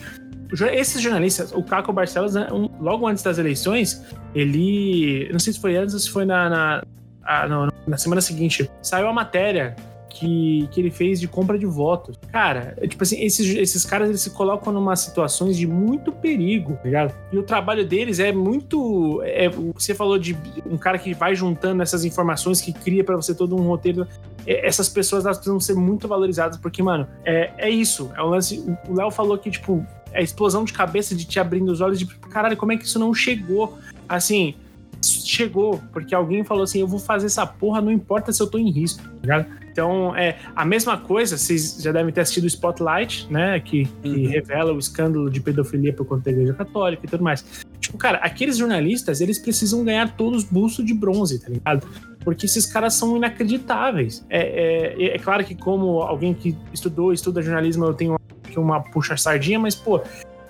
[0.72, 4.04] Esses jornalistas, o Caco Barcelos, né, um- logo antes das eleições,
[4.36, 5.28] ele.
[5.32, 6.84] Não sei se foi antes ou se foi na, na,
[7.24, 9.76] ah, não, na semana seguinte, saiu a matéria
[10.10, 12.18] que, que ele fez de compra de votos.
[12.32, 16.74] Cara, é tipo assim, esses, esses caras eles se colocam numa situações de muito perigo,
[16.74, 17.16] tá ligado?
[17.32, 19.22] E o trabalho deles é muito.
[19.24, 20.36] É, você falou de
[20.66, 24.08] um cara que vai juntando essas informações, que cria pra você todo um roteiro.
[24.46, 28.12] É, essas pessoas elas precisam ser muito valorizadas, porque, mano, é, é isso.
[28.16, 28.66] É o lance.
[28.88, 32.00] O Léo falou que, tipo, é a explosão de cabeça de te abrindo os olhos
[32.00, 33.78] de caralho, como é que isso não chegou?
[34.08, 34.56] Assim,
[35.02, 38.58] chegou, porque alguém falou assim: eu vou fazer essa porra, não importa se eu tô
[38.58, 39.46] em risco, tá ligado?
[39.72, 43.60] Então, é a mesma coisa, vocês já devem ter assistido o Spotlight, né?
[43.60, 47.44] Que, que revela o escândalo de pedofilia por conta da Igreja Católica e tudo mais.
[47.80, 51.88] Tipo, cara, aqueles jornalistas, eles precisam ganhar todos busto de bronze, tá ligado?
[52.24, 54.26] Porque esses caras são inacreditáveis.
[54.30, 58.82] É, é, é claro que, como alguém que estudou, estuda jornalismo, eu tenho aqui uma
[58.82, 60.02] puxa-sardinha, mas, pô,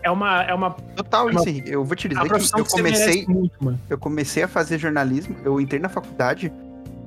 [0.01, 0.43] é uma.
[0.43, 1.63] É uma Total, uma- isso aí.
[1.65, 3.79] Eu vou te é dizer uma que eu que comecei, muito, mano.
[3.89, 6.51] eu comecei a fazer jornalismo, eu entrei na faculdade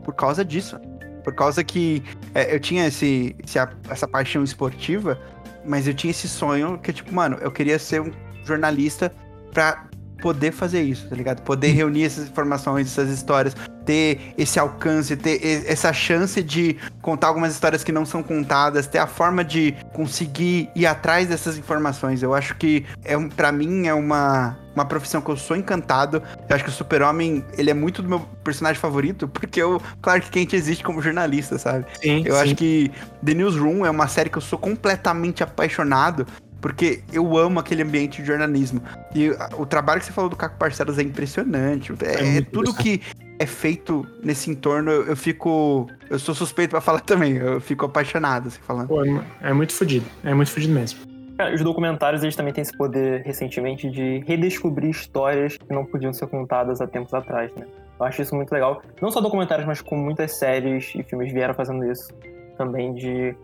[0.04, 0.78] por causa disso.
[1.24, 2.02] Por causa que
[2.34, 3.58] é, eu tinha esse, esse-
[3.88, 5.18] essa paixão esportiva,
[5.64, 8.10] mas eu tinha esse sonho que, tipo, mano, eu queria ser um
[8.44, 9.12] jornalista
[9.52, 9.86] pra
[10.22, 11.42] poder fazer isso, tá ligado?
[11.42, 17.52] Poder reunir essas informações, essas histórias, ter esse alcance, ter essa chance de contar algumas
[17.52, 22.22] histórias que não são contadas, ter a forma de conseguir ir atrás dessas informações.
[22.22, 26.22] Eu acho que é um, para mim é uma uma profissão que eu sou encantado.
[26.48, 30.30] Eu acho que o Super-Homem, ele é muito do meu personagem favorito, porque o Clark
[30.30, 31.84] Kent existe como jornalista, sabe?
[32.00, 32.40] Sim, Eu sim.
[32.40, 32.90] acho que
[33.22, 36.26] The Newsroom é uma série que eu sou completamente apaixonado,
[36.62, 38.80] porque eu amo aquele ambiente de jornalismo.
[39.14, 41.92] E o trabalho que você falou do Caco Parcelos é impressionante.
[42.00, 43.02] É, é muito tudo que
[43.38, 45.88] é feito nesse entorno, eu, eu fico.
[46.08, 47.36] Eu sou suspeito pra falar também.
[47.36, 48.86] Eu fico apaixonado, assim, falando.
[48.86, 49.02] Pô,
[49.42, 50.06] é muito fodido.
[50.22, 51.00] É muito fodido mesmo.
[51.36, 56.12] Cara, os documentários eles também têm esse poder recentemente de redescobrir histórias que não podiam
[56.12, 57.66] ser contadas há tempos atrás, né?
[57.98, 58.80] Eu acho isso muito legal.
[59.00, 62.12] Não só documentários, mas como muitas séries e filmes vieram fazendo isso
[62.56, 63.34] também, de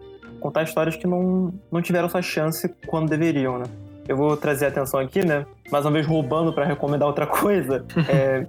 [0.40, 3.64] contar histórias que não, não tiveram sua chance quando deveriam, né?
[4.08, 5.44] Eu vou trazer a atenção aqui, né?
[5.70, 7.84] Mais uma vez roubando pra recomendar outra coisa.
[8.08, 8.46] É,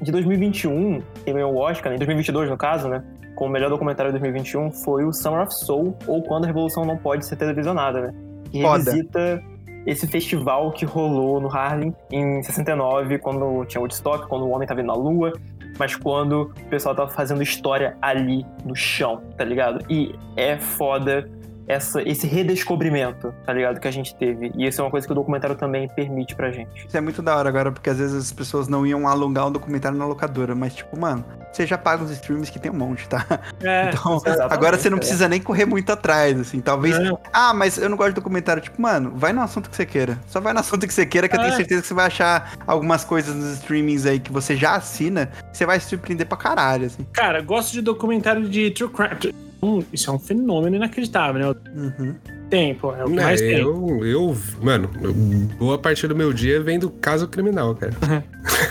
[0.00, 1.96] de 2021, quem ganhou o Oscar, né?
[1.96, 3.02] em 2022 no caso, né?
[3.34, 6.96] Como melhor documentário de 2021 foi o Summer of Soul, ou Quando a Revolução Não
[6.96, 8.14] Pode Ser Televisionada, né?
[8.50, 8.78] Que Foda.
[8.78, 9.42] revisita
[9.86, 14.80] esse festival que rolou no Harlem em 69, quando tinha Woodstock, quando o homem tava
[14.80, 15.32] indo na lua,
[15.78, 19.84] mas quando o pessoal tava fazendo história ali no chão, tá ligado?
[19.90, 21.28] E é foda
[21.70, 23.80] essa, esse redescobrimento, tá ligado?
[23.80, 24.52] Que a gente teve.
[24.56, 26.86] E isso é uma coisa que o documentário também permite pra gente.
[26.86, 29.52] Isso é muito da hora agora, porque às vezes as pessoas não iam alongar um
[29.52, 33.08] documentário na locadora, mas tipo, mano, você já paga os streams que tem um monte,
[33.08, 33.24] tá?
[33.62, 35.00] É, Então, agora você não é.
[35.00, 36.60] precisa nem correr muito atrás, assim.
[36.60, 36.96] Talvez.
[36.98, 37.10] É.
[37.32, 38.62] Ah, mas eu não gosto de documentário.
[38.62, 40.18] Tipo, mano, vai no assunto que você queira.
[40.26, 41.56] Só vai no assunto que você queira, que eu tenho É.
[41.56, 45.66] certeza que você vai achar algumas coisas nos streamings aí que você já assina, você
[45.66, 47.06] vai se surpreender pra caralho, assim.
[47.12, 49.49] Cara, gosto de documentário de true crime.
[49.62, 51.60] Hum, Isso é um fenômeno inacreditável, né?
[51.76, 52.14] Uhum.
[52.48, 53.58] Tem, pô, é o que É, mais tem.
[53.58, 55.12] eu, eu, mano, eu-
[55.58, 57.92] boa parte do meu dia vem do caso criminal, cara.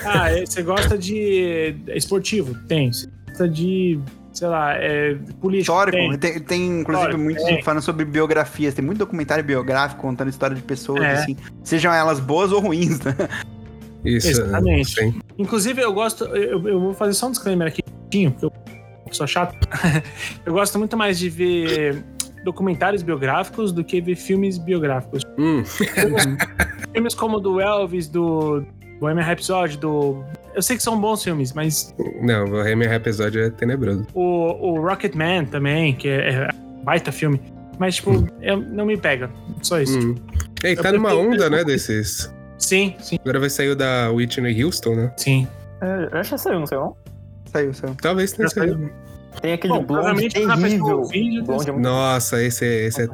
[0.05, 2.55] Ah, é, você gosta de esportivo?
[2.67, 2.91] Tem.
[2.91, 3.99] Você gosta de,
[4.33, 5.71] sei lá, é, político?
[5.71, 5.97] Histórico.
[5.97, 6.17] Tem.
[6.17, 7.61] Tem, tem, inclusive, Histórico, muitos tem.
[7.61, 8.73] falando sobre biografias.
[8.73, 11.11] Tem muito documentário biográfico contando história de pessoas, É.
[11.13, 11.37] assim.
[11.63, 13.15] Sejam elas boas ou ruins, né?
[14.03, 14.29] Isso.
[14.29, 14.89] Exatamente.
[14.95, 15.19] sim.
[15.37, 16.23] Inclusive, eu gosto.
[16.25, 18.51] Eu, eu vou fazer só um disclaimer aqui, porque eu
[19.17, 19.55] sou chato.
[20.45, 22.03] eu gosto muito mais de ver
[22.43, 25.23] documentários biográficos do que ver filmes biográficos.
[25.37, 25.63] Hum,
[26.93, 28.63] filmes como o do Elvis, do
[28.99, 30.23] Bohemian Rhapsody, do.
[30.55, 34.05] Eu sei que são bons filmes, mas não, o Remy episódio é tenebroso.
[34.13, 36.49] o, o Rocketman também, que é, é
[36.83, 37.39] baita filme.
[37.77, 39.29] Mas, tipo, eu- não me pega.
[39.61, 39.97] Só isso.
[39.97, 40.15] Hum.
[40.63, 42.29] Ei, tá Eu numa onda, né, desses.
[42.57, 45.13] Sim, sim, Agora vai sair o da Whitney Houston, né?
[45.15, 45.47] sim.
[45.81, 46.93] É, eu acho que saiu, não sei não.
[47.51, 47.95] Saiu, saiu.
[48.01, 48.89] Talvez tenha saído.
[49.41, 50.47] Tem aquele Bom, blonde terrível.
[50.49, 53.05] já Blonde é muito Nossa, esse é, esse é,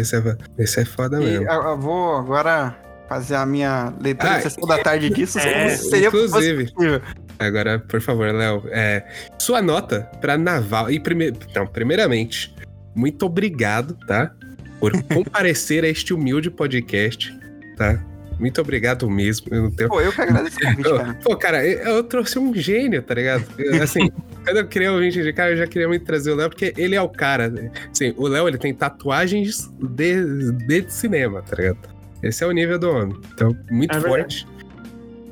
[0.00, 1.46] esse é, esse é foda E mesmo.
[1.50, 2.76] eu, eu vou agora
[3.08, 5.38] fazer a minha leitura Ah, sessão da tarde disso.
[5.38, 6.70] é, seria inclusive.
[6.72, 7.00] possível.
[7.38, 9.04] Agora, por favor, Léo, é,
[9.38, 10.90] sua nota pra Naval.
[10.90, 11.36] E primeiro.
[11.54, 12.54] Não, primeiramente,
[12.94, 14.30] muito obrigado, tá?
[14.78, 17.36] Por comparecer a este humilde podcast,
[17.76, 18.00] tá?
[18.38, 19.46] Muito obrigado mesmo.
[19.50, 19.88] Eu não tenho.
[19.88, 21.18] Pô, eu que agradeço o convite, cara.
[21.22, 23.44] Pô, cara, eu, eu trouxe um gênio, tá ligado?
[23.58, 24.10] Eu, Assim,
[24.44, 26.72] quando eu criei o 20 de cara, eu já queria muito trazer o Léo, porque
[26.76, 27.48] ele é o cara.
[27.48, 27.70] né?
[27.90, 31.78] Assim, o Léo, ele tem tatuagens de, de cinema, tá ligado?
[32.22, 33.16] Esse é o nível do homem.
[33.34, 34.46] Então, muito É forte.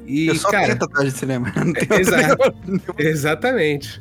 [0.07, 1.53] E, eu só cara, tenho tatuagem de cinema.
[1.57, 2.55] Não tenho Exato.
[2.99, 4.01] Exatamente.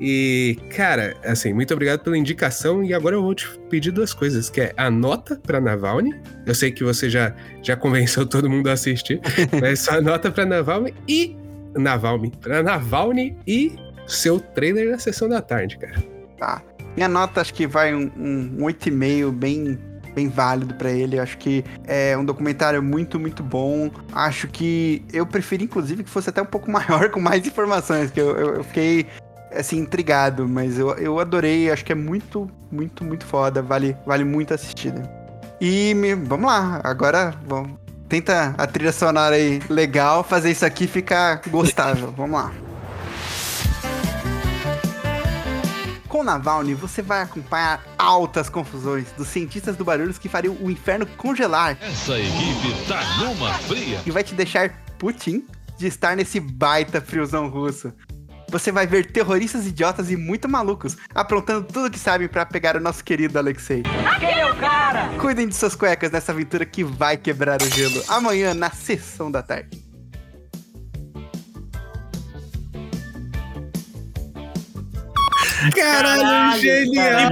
[0.00, 2.84] E, cara, assim, muito obrigado pela indicação.
[2.84, 6.14] E agora eu vou te pedir duas coisas, que é a nota pra Navalny.
[6.46, 9.20] Eu sei que você já, já convenceu todo mundo a assistir,
[9.60, 11.36] mas só a nota pra Navalny e...
[11.76, 12.32] Navalny.
[12.40, 13.76] Pra Navalny e
[14.06, 16.02] seu trailer na sessão da tarde, cara.
[16.38, 16.62] Tá.
[16.96, 19.78] Minha nota acho que vai um, um, um 8,5 bem,
[20.14, 21.18] bem válido pra ele.
[21.18, 23.90] Eu Acho que é um documentário muito, muito bom.
[24.12, 28.20] Acho que eu preferi, inclusive, que fosse até um pouco maior, com mais informações, que
[28.20, 29.06] eu, eu, eu fiquei
[29.52, 33.62] assim, intrigado, mas eu, eu adorei, acho que é muito, muito, muito foda.
[33.62, 35.02] Vale, vale muito a assistida.
[35.60, 37.72] E me- vamos lá, agora vamos.
[38.08, 42.10] Tenta a trilha sonora aí legal, fazer isso aqui ficar gostável.
[42.16, 42.52] Vamos lá.
[46.08, 51.04] Com Navalny, você vai acompanhar altas confusões dos cientistas do barulhos que fariam o inferno
[51.18, 54.00] congelar Essa equipe tá numa fria.
[54.06, 55.44] e vai te deixar Putin
[55.76, 57.92] de estar nesse baita friozão russo.
[58.50, 62.80] Você vai ver terroristas idiotas e muito malucos aprontando tudo que sabem pra pegar o
[62.80, 63.82] nosso querido Alexei.
[64.06, 65.08] Aquele é o cara!
[65.20, 69.42] Cuidem de suas cuecas nessa aventura que vai quebrar o gelo amanhã na sessão da
[69.42, 69.87] tarde.
[75.74, 77.30] Caralho, genial!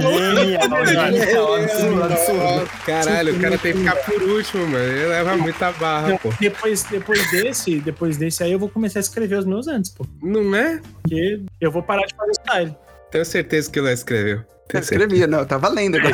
[2.85, 4.83] Caralho, o cara tem que ficar por último, mano.
[4.83, 6.33] Ele leva muita barra, pô.
[6.39, 10.05] Depois, depois desse, depois desse aí eu vou começar a escrever os meus antes, pô.
[10.21, 10.81] Não é?
[11.01, 12.75] Porque eu vou parar de fazer style.
[13.11, 14.37] Tenho certeza que o Léo escreveu.
[14.37, 15.03] Eu Tenho certeza.
[15.05, 16.13] escrevi, não, tá valendo agora.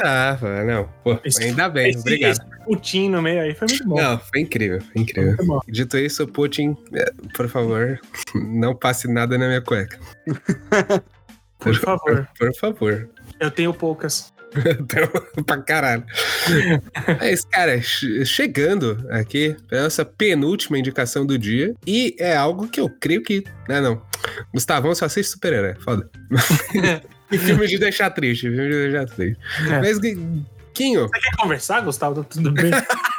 [0.00, 0.64] Ah, tá.
[0.64, 2.30] Não, pô, ainda bem, Esse- obrigado.
[2.32, 4.00] esse Putin no meio aí foi muito bom.
[4.00, 5.36] Não, foi incrível, foi incrível.
[5.36, 5.60] Foi bom.
[5.68, 8.00] Dito isso, Putin, é, por favor,
[8.34, 9.98] não passe nada na minha cueca.
[11.58, 12.28] Por favor.
[12.38, 13.08] Por favor.
[13.40, 14.32] Eu tenho poucas.
[15.46, 16.04] Pra caralho.
[17.20, 21.74] Mas, cara, che- chegando aqui, é a nossa penúltima indicação do dia.
[21.86, 23.44] E é algo que eu creio que.
[23.68, 24.02] Ah, não.
[24.52, 26.08] Gustavão só assiste super-herói, foda.
[27.30, 29.38] e filme de deixar triste, filme de deixar triste.
[29.70, 29.80] É.
[29.80, 29.98] Mas,
[30.74, 32.22] Quinho, Você quer conversar, Gustavo?
[32.22, 32.70] Tá tudo bem?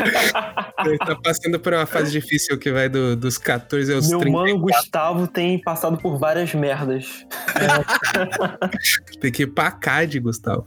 [0.86, 4.36] ele tá passando por uma fase difícil que vai do- dos 14 aos Meu 30.
[4.36, 7.26] mano Gustavo tem passado por várias merdas.
[9.20, 10.66] Tem que ir pra CAD, Gustavo.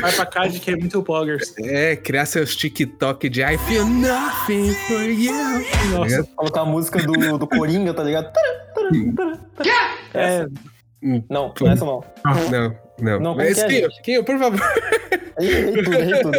[0.00, 1.54] Vai pra cá de que é muito bloggers.
[1.58, 5.32] É, criar seus TikTok de I feel nothing for you.
[5.90, 6.24] Nossa.
[6.34, 8.32] Colocar a música do, do Coringa, tá ligado?
[10.14, 10.46] É,
[11.02, 12.04] Não, não é essa não.
[12.50, 13.20] Não, não.
[13.20, 13.88] Não, Mas, que é, Quinho?
[14.02, 14.60] Quinho, por favor.
[15.36, 15.94] Tudo.
[15.94, 16.38] errei tudo.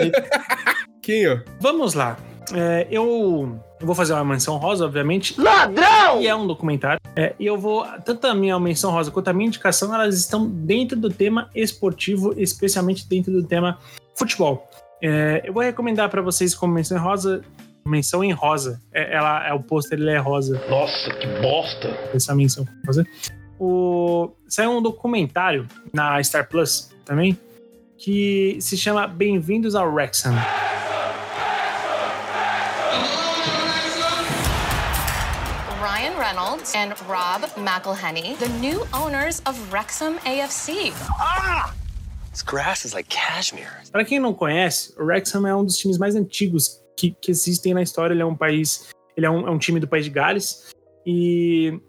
[1.01, 1.43] Quinho.
[1.59, 2.18] vamos lá.
[2.53, 5.39] É, eu, vou fazer uma menção rosa, obviamente.
[5.39, 6.22] Ladrão!
[6.22, 6.99] E é um documentário.
[7.16, 7.86] É, e eu vou.
[8.05, 12.34] Tanto a minha menção rosa quanto a minha indicação, elas estão dentro do tema esportivo,
[12.38, 13.78] especialmente dentro do tema
[14.16, 14.70] futebol.
[15.01, 17.41] É, eu vou recomendar para vocês como menção em rosa.
[17.86, 18.80] Menção em rosa.
[18.93, 20.61] É, ela, é o pôster, ele é rosa.
[20.70, 21.89] Nossa, que bosta.
[22.14, 23.05] essa menção fazer.
[23.66, 24.36] O...
[24.45, 27.39] Saiu um documentário na Star Plus também
[27.97, 30.34] que se chama Bem-vindos ao Wrexham.
[35.82, 40.91] Ryan Reynolds and Rob McElhenney, the new owners of Wrexham AFC.
[42.32, 43.70] This grass is like cashmere.
[43.93, 47.74] Para quem não conhece, o Wrexham é um dos times mais antigos que, que existem
[47.74, 48.14] na história.
[48.14, 50.74] Ele é um país, ele é um, é um time do país de Gales
[51.05, 51.80] e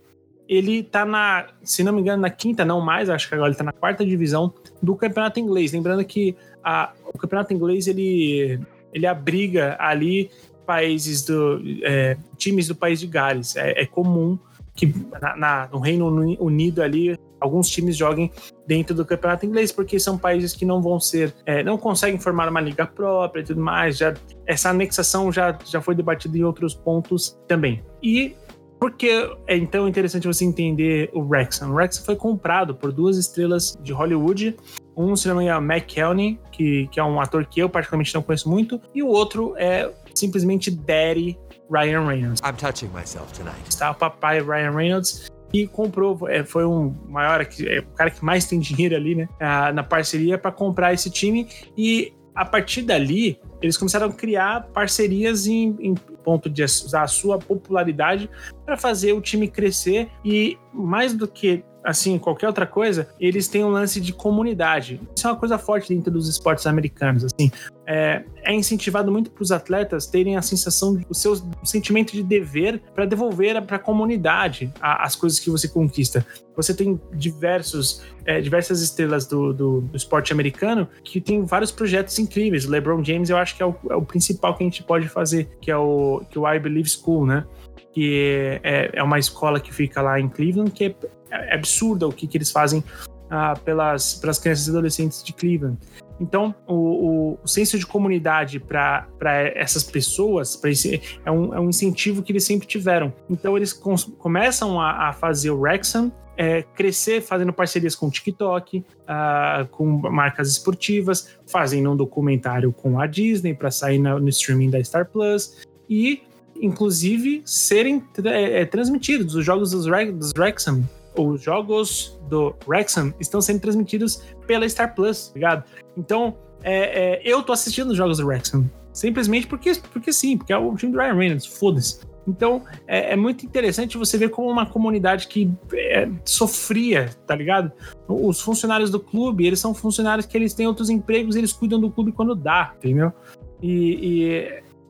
[0.49, 3.57] ele tá na, se não me engano, na quinta, não mais, acho que agora ele
[3.57, 5.73] tá na quarta divisão do campeonato inglês.
[5.73, 8.61] Lembrando que a- o campeonato inglês ele,
[8.93, 10.31] ele abriga ali
[10.67, 13.57] países do é, times do país de Gales.
[13.57, 14.39] É, é comum
[14.75, 18.31] que na- na- no Reino Uni- Unido ali alguns times joguem
[18.67, 22.49] dentro do campeonato inglês porque são países que não vão ser, é, não conseguem formar
[22.49, 23.99] uma liga própria e tudo mais.
[23.99, 24.15] Já
[24.47, 27.83] essa anexação já, já foi debatida em outros pontos também.
[28.03, 28.35] E
[28.79, 31.71] porque é então interessante você entender o Wrexham.
[31.71, 34.57] O Wrexham foi comprado por duas estrelas de Hollywood.
[34.97, 38.49] Um se chama Matt Kelly, que, que é um ator que eu particularmente não conheço
[38.49, 41.39] muito, e o outro é simplesmente Daddy
[41.71, 42.41] Ryan Reynolds.
[42.45, 43.59] I'm touching myself tonight.
[43.69, 48.25] Está o papai Ryan Reynolds e comprou, é, foi um maior, é, o cara que
[48.25, 49.29] mais tem dinheiro ali, né,
[49.73, 55.47] na parceria para comprar esse time e a partir dali eles começaram a criar parcerias
[55.47, 55.95] em, em
[56.25, 58.29] ponto de usar a sua popularidade
[58.65, 63.63] para fazer o time crescer e mais do que assim, qualquer outra coisa, eles têm
[63.63, 65.01] um lance de comunidade.
[65.15, 67.51] Isso é uma coisa forte dentro dos esportes americanos, assim.
[67.87, 72.81] É, é incentivado muito para os atletas terem a sensação, o seu sentimento de dever
[72.95, 76.27] para devolver para a comunidade as coisas que você conquista.
[76.57, 82.19] Você tem diversos, é, diversas estrelas do, do, do esporte americano que tem vários projetos
[82.19, 82.65] incríveis.
[82.65, 85.09] O LeBron James, eu acho que é o, é o principal que a gente pode
[85.09, 87.45] fazer, que é o, que é o I Believe School, né?
[87.93, 90.97] Que é, é uma escola que fica lá em Cleveland, que
[91.43, 92.83] é, absurda o que, que eles fazem
[93.31, 95.79] ah, pelas, pelas crianças e adolescentes de Cleveland.
[96.21, 99.07] Então, o, o- o senso de comunidade para
[99.55, 103.13] essas pessoas esse, é, um, é um incentivo que eles sempre tiveram.
[103.29, 108.11] Então, eles cons- começam a, a fazer o Wrexham é, crescer fazendo parcerias com o
[108.11, 114.29] TikTok, ah, com marcas esportivas, fazendo um documentário com a Disney para sair na- no
[114.29, 116.23] streaming da Star Plus e,
[116.61, 119.35] inclusive, serem é, é, transmitidos.
[119.35, 120.83] Os jogos dos, dos Wrexham,
[121.17, 125.65] os jogos do Wrexham estão sendo transmitidos pela Star Plus, tá ligado?
[125.97, 128.69] Então, é, é, eu tô assistindo os jogos do Wrexham.
[128.93, 131.99] Simplesmente porque, porque sim, porque é o time do Ryan Reynolds, foda-se.
[132.27, 137.71] Então, é, é muito interessante você ver como uma comunidade que é, sofria, tá ligado?
[138.09, 141.91] Os funcionários do clube, eles são funcionários que eles têm outros empregos, eles cuidam do
[141.91, 143.13] clube quando dá, entendeu?
[143.61, 144.35] E, e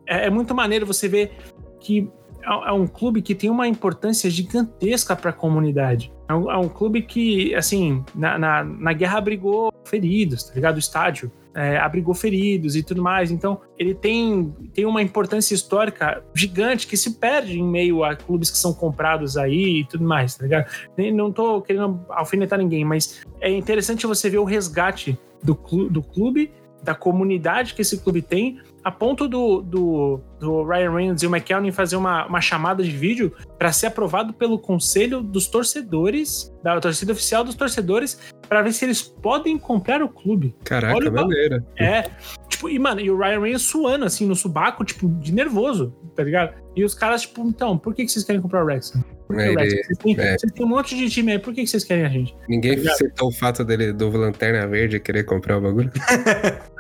[0.07, 1.33] é, é muito maneiro você ver
[1.81, 2.09] que
[2.45, 6.13] é é um clube que tem uma importância gigantesca para a comunidade.
[6.29, 10.77] É um, é um clube que, assim, na, na, na guerra abrigou feridos, tá ligado?
[10.77, 13.31] O estádio é, abrigou feridos e tudo mais.
[13.31, 18.51] Então, ele tem, tem uma importância histórica gigante que se perde em meio a clubes
[18.51, 20.67] que são comprados aí e tudo mais, tá ligado?
[21.15, 26.03] Não tô querendo alfinetar ninguém, mas é interessante você ver o resgate do, clu- do
[26.03, 26.51] clube,
[26.83, 31.35] da comunidade que esse clube tem, a ponto do, do, do Ryan Reynolds e o
[31.35, 36.81] McKelvey fazer uma, uma chamada de vídeo para ser aprovado pelo conselho dos torcedores, da
[36.81, 38.19] torcida oficial dos torcedores,
[38.49, 40.55] para ver se eles podem comprar o clube.
[40.65, 41.65] Caraca, Olha o maneira.
[41.79, 42.11] É,
[42.49, 46.23] tipo, e mano, e o Ryan Reynolds suando assim no subaco, tipo, de nervoso, tá
[46.23, 46.55] ligado?
[46.77, 49.03] E os caras, tipo, então, por que, que vocês querem comprar o Wrexham?
[49.27, 49.55] Por que É, o?
[49.55, 50.39] Vocês têm, é.
[50.39, 52.35] vocês têm um monte de time aí, por que, que vocês querem a gente?
[52.49, 55.91] Ninguém Tá citou o fato dele do Lanterna Verde querer comprar o bagulho.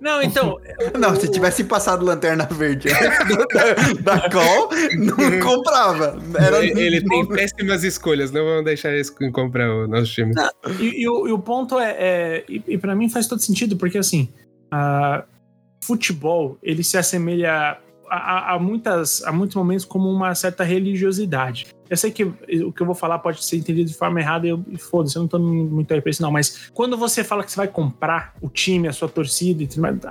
[0.00, 0.58] Não, então.
[0.98, 2.92] Não, se tivesse passado lanterna verde antes
[4.02, 6.18] da, da call, não comprava.
[6.38, 10.34] Era ele ele tem péssimas escolhas, não vamos deixar eles comprar o nosso time.
[10.78, 13.76] E, e o, e o ponto é, é e, e para mim faz todo sentido,
[13.76, 14.28] porque assim,
[14.70, 15.24] a-
[15.82, 21.68] futebol ele se assemelha a, a- a muitas, a muitos momentos como uma certa religiosidade.
[21.88, 24.50] Eu sei que o que eu vou falar pode ser entendido de forma errada e
[24.50, 27.42] eu e foda-se, eu não tô muito aí pra isso não, mas quando você fala
[27.42, 29.64] que você vai comprar o time, a sua torcida,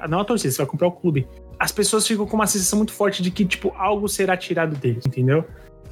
[0.09, 1.25] não a torcida, você vai comprar o clube,
[1.59, 5.05] as pessoas ficam com uma sensação muito forte de que, tipo, algo será tirado deles,
[5.05, 5.43] entendeu?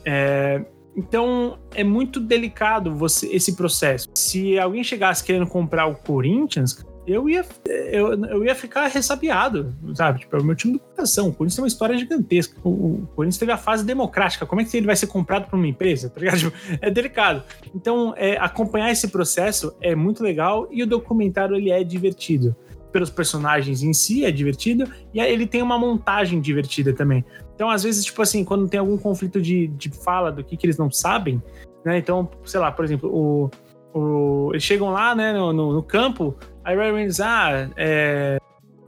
[0.05, 0.63] É,
[0.95, 4.09] então é muito delicado você esse processo.
[4.15, 10.19] Se alguém chegasse querendo comprar o Corinthians, eu ia, eu, eu ia ficar ressabiado, sabe?
[10.19, 11.29] Tipo, é o meu time do coração.
[11.29, 12.59] O Corinthians tem uma história gigantesca.
[12.63, 14.45] O, o Corinthians teve a fase democrática.
[14.45, 16.09] Como é que ele vai ser comprado por uma empresa?
[16.09, 16.37] Tá ligado?
[16.47, 17.43] Tipo, é delicado.
[17.73, 22.53] Então, é, acompanhar esse processo é muito legal e o documentário ele é divertido.
[22.97, 27.23] Pelos personagens em si é divertido e ele tem uma montagem divertida também.
[27.53, 30.65] Então, às vezes, tipo assim, quando tem algum conflito de, de fala do que, que
[30.65, 31.39] eles não sabem,
[31.85, 31.99] né?
[31.99, 33.51] Então, sei lá, por exemplo, o,
[33.93, 36.35] o- eles chegam lá, né, no, no- no campo,
[36.65, 38.39] aí o Ryan Reynolds, ah, é,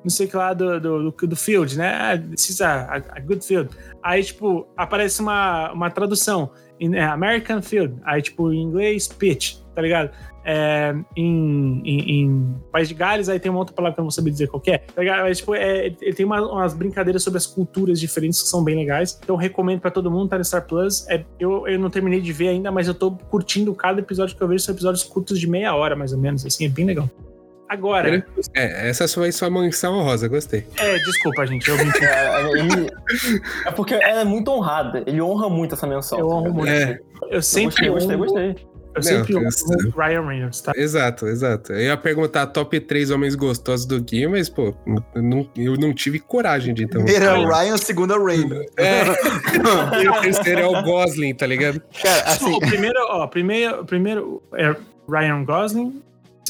[0.03, 1.93] não sei o que lá do, do, do- do field, né?
[1.93, 3.69] Ah, this is a, a- a good field.
[4.01, 6.49] Aí, tipo, aparece uma, uma tradução,
[6.81, 10.09] é, American field, aí, tipo, em inglês, pitch, tá ligado?
[10.51, 14.07] É, em, em, em País de Gales, aí tem uma outra palavra que eu não
[14.07, 15.21] vou saber dizer qual que é, tá ligado?
[15.21, 18.75] Mas, tipo, é, ele tem uma- umas brincadeiras sobre as culturas diferentes que são bem
[18.75, 19.19] legais.
[19.23, 21.07] Então, recomendo pra todo mundo, tá no Star Plus.
[21.07, 24.41] É, eu, eu não terminei de ver ainda, mas eu tô curtindo cada episódio que
[24.41, 24.63] eu vejo.
[24.63, 27.07] São episódios curtos de meia hora, mais ou menos, assim, é bem legal.
[27.69, 28.25] Agora,
[28.55, 30.65] É, essa foi sua menção honrosa, gostei.
[30.77, 31.99] é, desculpa, gente, eu menti.
[32.03, 32.89] É, ele-
[33.67, 35.03] é porque ela é muito honrada.
[35.05, 36.17] Ele honra muito essa menção.
[36.17, 36.67] Eu honro muito.
[36.71, 36.97] É.
[37.29, 38.68] Eu sempre gostei, gostei, honro- gostei.
[38.99, 39.49] Eu sempre Não, honro
[39.83, 40.71] eu- o Ryan Reynolds, tá?
[40.75, 41.73] Exato, exato.
[41.73, 44.73] Eu ia perguntar top 3 homens gostosos do Gui, mas, pô,
[45.15, 47.03] eu não, eu não tive coragem de então.
[47.03, 48.65] Primeiro é o Ryan, segundo é o Raymond.
[48.77, 49.03] É.
[50.03, 51.81] e o terceiro é o Gosling, tá ligado?
[52.01, 54.75] Cara, assim, O primeiro, ó, primeiro, primeiro é
[55.09, 56.01] Ryan Gosling.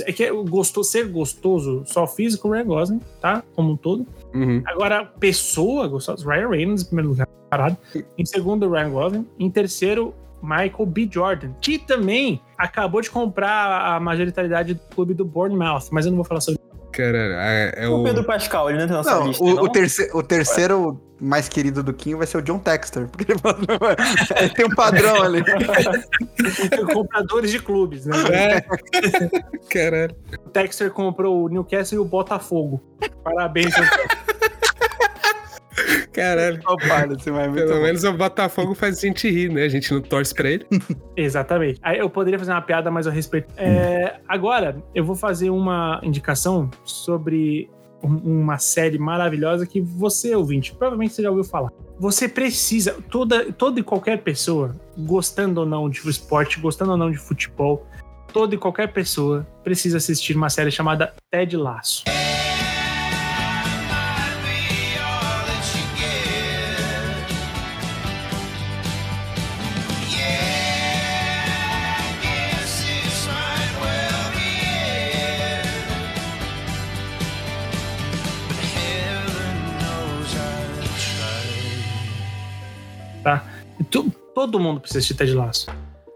[0.06, 3.44] É que o gostoso, ser gostoso, só físico, Ryan Gosling, tá?
[3.54, 4.08] Como um todo.
[4.34, 4.62] Uhum.
[4.66, 7.78] Agora, pessoa gostosa, Ryan Reynolds em primeiro lugar, parado.
[8.18, 9.28] Em segundo, Ryan Gosling.
[9.38, 11.10] Em terceiro, Michael B.
[11.12, 16.18] Jordan, que também acabou de comprar a majoritariedade do clube do Bournemouth, mas eu não
[16.18, 16.60] vou falar sobre
[16.92, 18.04] Cara, é, é O o.
[18.04, 19.64] Pedro Pascal, ele não entra nessa não, lista, o, não?
[19.64, 23.08] o terceiro, o terceiro mais querido do Kim vai ser o John Texter.
[23.08, 25.44] Porque ele tem um padrão ali.
[26.94, 28.16] Compradores de clubes, né?
[28.32, 28.62] É.
[29.70, 30.16] Caralho.
[30.46, 32.82] O Texter comprou o Newcastle e o Botafogo.
[33.24, 34.59] Parabéns, John Texter.
[36.20, 36.60] Caralho.
[37.18, 37.82] Esse vai muito Pelo bom.
[37.84, 39.64] menos o Botafogo faz a gente rir, né?
[39.64, 40.66] A gente não torce pra ele.
[41.16, 41.80] Exatamente.
[41.84, 43.48] Aí eu poderia fazer uma piada, mas eu respeito.
[43.58, 47.70] É, agora, eu vou fazer uma indicação sobre
[48.04, 51.70] um- uma série maravilhosa que você, ouvinte, provavelmente você já ouviu falar.
[52.00, 57.12] Você precisa, toda, toda e qualquer pessoa, gostando ou não de esporte, gostando ou não
[57.12, 57.86] de futebol,
[58.32, 62.04] toda e qualquer pessoa precisa assistir uma série chamada Ted Laço.
[84.40, 85.68] Todo mundo precisa assistir Ted Lasso.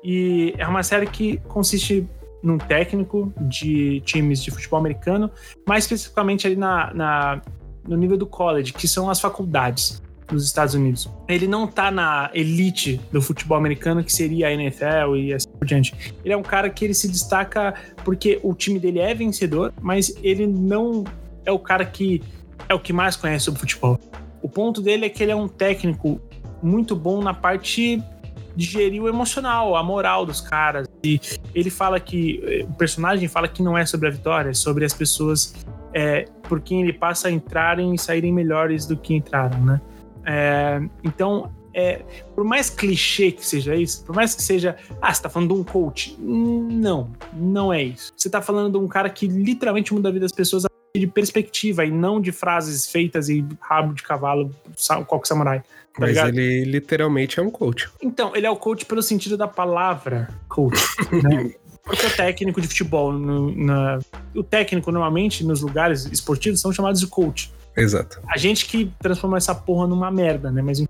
[0.02, 2.08] E é uma série que consiste
[2.42, 5.30] num técnico de times de futebol americano,
[5.68, 7.42] mais especificamente ali na, na-
[7.86, 11.10] no nível do college, que são as faculdades dos Estados Unidos.
[11.28, 15.66] Ele não tá na elite do futebol americano, que seria a NFL e assim por
[15.66, 15.94] diante.
[16.24, 17.74] Ele é um cara que ele se destaca
[18.06, 21.04] porque o time dele é vencedor, mas ele não
[21.46, 22.24] é o cara que
[22.70, 24.00] é o que mais conhece sobre futebol.
[24.42, 26.22] O ponto dele é que ele é um técnico
[26.62, 28.02] muito bom na parte
[28.56, 30.88] de gerir o emocional, a moral dos caras.
[31.04, 31.20] E
[31.54, 34.86] ele fala que eh, o personagem fala que não é sobre a vitória, é sobre
[34.86, 35.54] as pessoas
[35.94, 39.82] é, por quem ele passa a entrarem e saírem melhores do que entraram, né?
[40.26, 42.02] É, então, é,
[42.36, 45.60] por mais clichê que seja isso, por mais que seja, ah, você tá falando de
[45.60, 48.12] um coach, não, não é isso.
[48.16, 51.84] Você tá falando de um cara que literalmente muda a vida das pessoas de perspectiva
[51.84, 54.52] e não de frases feitas e rabo de cavalo,
[55.08, 55.64] coque samurai.
[55.94, 56.30] Tá Mas ligado?
[56.40, 57.90] ele literalmente é um coach.
[58.02, 60.82] Então, ele é o coach pelo sentido da palavra coach.
[61.24, 61.52] né?
[61.84, 64.00] Porque o técnico de futebol, no- na-
[64.34, 67.52] o técnico normalmente nos lugares esportivos são chamados de coach.
[67.76, 68.20] Exato.
[68.28, 70.62] A gente que transformou essa porra numa merda, né?
[70.62, 70.82] Mas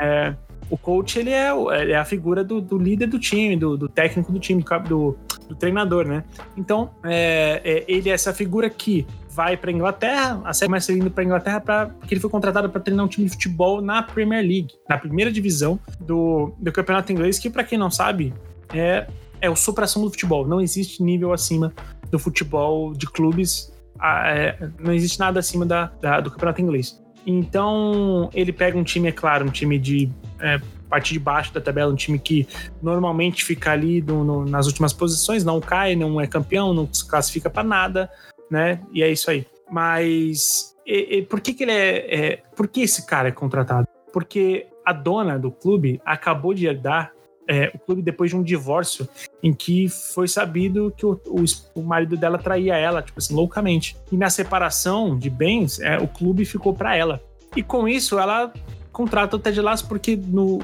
[0.00, 0.34] é,
[0.70, 3.88] o coach, ele é, ele é a figura do, do líder do time, do, do
[3.88, 5.16] técnico do time, do,
[5.46, 6.24] do treinador, né?
[6.56, 11.10] Então, é, é, ele é essa figura que vai pra Inglaterra, a série começa indo
[11.10, 14.42] pra Inglaterra pra, porque ele foi contratado para treinar um time de futebol na Premier
[14.42, 18.32] League, na primeira divisão do, do campeonato inglês, que pra quem não sabe,
[18.72, 19.08] é,
[19.40, 20.46] é o supra-sumo do futebol.
[20.46, 21.72] Não existe nível acima
[22.12, 27.02] do futebol de clubes, é, não existe nada acima da, da- do campeonato inglês.
[27.26, 30.08] Então, ele pega um time, é claro, um time de
[30.38, 32.46] é, parte de baixo da tabela, um time que
[32.80, 37.50] normalmente fica ali no- nas últimas posições, não cai, não é campeão, não se classifica
[37.50, 38.08] para nada,
[38.54, 38.80] né?
[38.92, 39.44] E é isso aí.
[39.70, 42.36] Mas e- e por que, que ele é, é.
[42.54, 43.88] Por que esse cara é contratado?
[44.12, 47.12] Porque a dona do clube acabou de herdar
[47.48, 49.06] é, o clube depois de um divórcio
[49.42, 51.44] em que foi sabido que o, o
[51.74, 53.96] o marido dela traía ela, tipo assim, loucamente.
[54.10, 57.20] E na separação de bens, é, o clube ficou para ela.
[57.56, 58.52] E com isso, ela
[58.92, 60.60] contrata o Ted Lasso porque no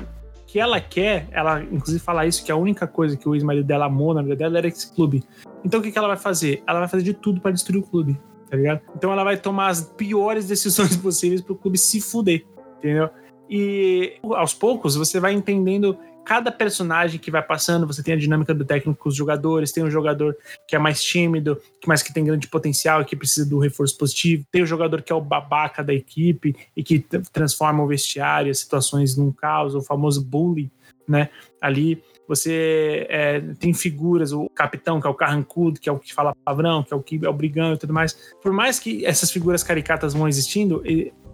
[0.51, 3.86] que ela quer, ela inclusive fala isso, que a única coisa que o ex-marido dela
[3.86, 5.22] amou na vida dela era esse clube.
[5.64, 6.61] Então o que, que ela vai fazer?
[6.66, 8.20] Ela vai fazer de tudo para destruir o clube,
[8.51, 8.80] tá ligado?
[8.96, 12.44] Então ela vai tomar as piores decisões possíveis pro clube se fuder,
[12.78, 13.09] entendeu?
[13.48, 15.96] E aos poucos você vai entendendo
[16.30, 19.82] cada personagem que vai passando, você tem a dinâmica do técnico com os jogadores, tem
[19.82, 20.36] um jogador
[20.68, 24.46] que é mais tímido, mais que tem grande potencial e que precisa do reforço positivo,
[24.48, 27.00] tem o jogador que é o babaca da equipe e que
[27.32, 30.70] transforma o vestiário, as situações num caos, o famoso bully,
[31.08, 31.30] né?
[31.60, 36.14] Ali você é, tem figuras, o capitão, que é o carrancudo, que é o que
[36.14, 38.16] fala palavrão, que é o que é o brigão e tudo mais.
[38.40, 40.80] Por mais que essas figuras caricatas vão existindo,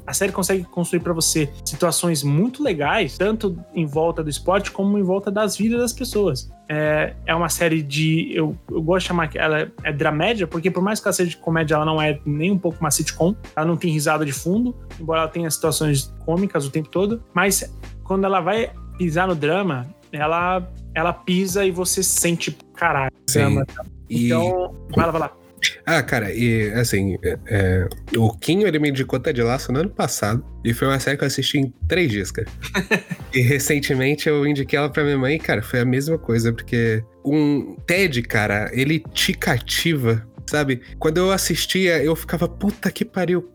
[0.07, 4.97] a série consegue construir pra você situações muito legais, tanto em volta do esporte como
[4.99, 6.49] em volta das vidas das pessoas.
[6.69, 8.31] É, é uma série de.
[8.35, 11.31] Eu, eu gosto de chamar que ela é dramédia, porque por mais que ela seja
[11.31, 13.35] de comédia, ela não é nem um pouco uma sitcom.
[13.55, 17.23] Ela não tem risada de fundo, embora ela tenha situações cômicas o tempo todo.
[17.35, 17.73] Mas
[18.05, 23.13] quando ela vai pisar no drama, ela, ela pisa e você sente caralho.
[23.33, 23.65] Drama.
[24.09, 25.33] E- Então, vai lá, vai lá.
[25.85, 29.91] Ah, cara, e assim, é, é, o Quinho ele me indicou Ted Laço no ano
[29.91, 32.49] passado e foi uma série que eu assisti em três dias, cara.
[33.33, 37.03] e recentemente eu indiquei ela pra minha mãe e, cara, foi a mesma coisa, porque
[37.25, 40.81] um Ted, cara, ele te cativa, sabe?
[40.99, 43.49] Quando eu assistia, eu ficava, puta que pariu.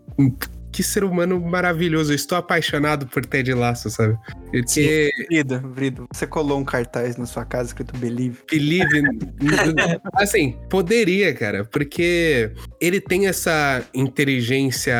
[0.71, 2.11] Que ser humano maravilhoso.
[2.11, 4.17] Eu estou apaixonado por Ted Lasso, sabe?
[4.51, 8.39] Porque Vrido, Vrido, você colou um cartaz na sua casa escrito Believe.
[8.49, 9.01] Believe.
[10.15, 14.95] assim, poderia, cara, porque ele tem essa inteligência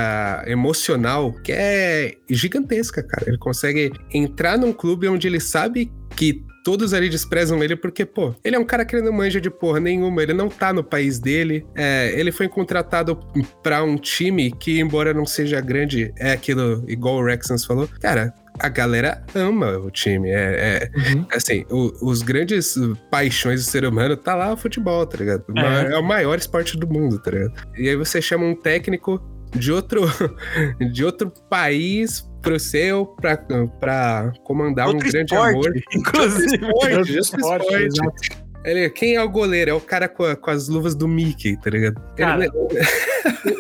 [0.46, 3.26] emocional que é gigantesca, cara.
[3.28, 8.34] Ele consegue entrar num clube onde ele sabe que todos ali desprezam ele porque, pô,
[8.44, 10.84] ele é um cara que ele não manja de porra nenhuma, ele não tá no
[10.84, 11.66] país dele.
[11.76, 13.18] É, ele foi contratado
[13.64, 17.88] pra um time que, embora não seja grande, é aquilo, igual o Rexans falou.
[18.00, 20.30] Cara, a galera ama o time.
[20.30, 20.90] É,
[21.32, 22.76] é assim, o- os grandes
[23.10, 25.44] paixões do ser humano tá lá o futebol, tá ligado?
[25.50, 25.62] É.
[25.62, 27.54] maior- é o maior esporte do mundo, tá ligado?
[27.78, 29.22] E aí você chama um técnico
[29.56, 30.02] de outro,
[30.94, 33.38] de outro país pro seu pra,
[33.80, 35.74] pra comandar Outro um grande esporte, amor.
[35.96, 36.56] inclusive.
[36.56, 38.30] Esporte, esporte, esporte.
[38.64, 39.72] Ele, quem é o goleiro?
[39.72, 42.00] É o cara com, a- com as luvas do Mickey, tá ligado?
[42.16, 42.52] Cara, Ele-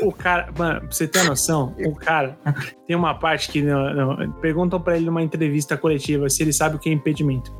[0.03, 2.37] O, o cara, mano, pra você ter noção, o cara
[2.85, 6.75] tem uma parte que não, não- perguntam pra ele numa entrevista coletiva se ele sabe
[6.75, 7.51] o que é impedimento.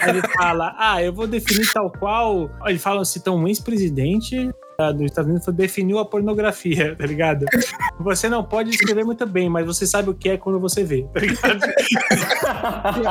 [0.00, 2.50] Aí ele fala: Ah, eu vou definir tal qual.
[2.64, 4.50] Ele fala assim: então, um ex-presidente
[4.80, 7.46] dos Estados Unidos definiu a pornografia, tá ligado?
[7.98, 11.04] Você não pode escrever muito bem, mas você sabe o que é quando você vê,
[11.12, 11.60] tá ligado?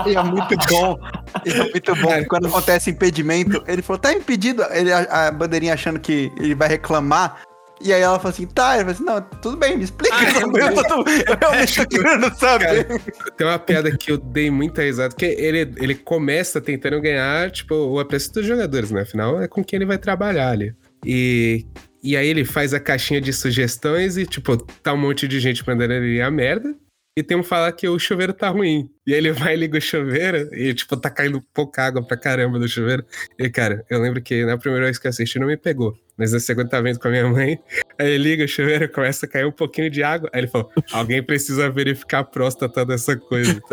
[0.09, 0.97] E é muito bom.
[1.45, 2.23] E é muito bom.
[2.29, 4.63] Quando acontece impedimento, ele falou, tá impedido.
[4.71, 7.41] Ele, a, a bandeirinha achando que ele vai reclamar.
[7.81, 8.75] E aí ela falou assim, tá.
[8.79, 10.15] Ele falou assim, não, tudo bem, me explica.
[10.39, 12.87] eu, tô- eu realmente tô querendo saber.
[13.35, 17.75] Tem uma piada que eu dei muita risada, que ele, ele começa tentando ganhar, tipo,
[17.75, 19.01] o apreço dos jogadores, né?
[19.01, 20.73] Afinal, é com quem ele vai trabalhar ali.
[21.05, 21.65] E,
[22.03, 25.65] e aí ele faz a caixinha de sugestões e, tipo, tá um monte de gente
[25.67, 26.75] mandando ele a merda.
[27.17, 28.91] E tem um falar que o chuveiro tá ruim.
[29.05, 32.15] E aí ele vai e liga o chuveiro e, tipo, tá caindo pouca água pra
[32.15, 33.03] caramba do chuveiro.
[33.39, 35.97] E, cara, eu lembro que na primeira vez que eu assisti não me pegou.
[36.15, 37.59] Mas na segunda tá vendo com a minha mãe.
[37.97, 40.29] Aí ele liga o chuveiro, começa a cair um pouquinho de água.
[40.31, 43.59] Aí ele falou: alguém precisa verificar a próstata dessa coisa.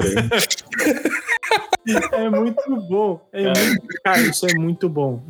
[2.13, 3.29] É muito bom.
[3.31, 5.23] É muito, cara, isso é muito bom.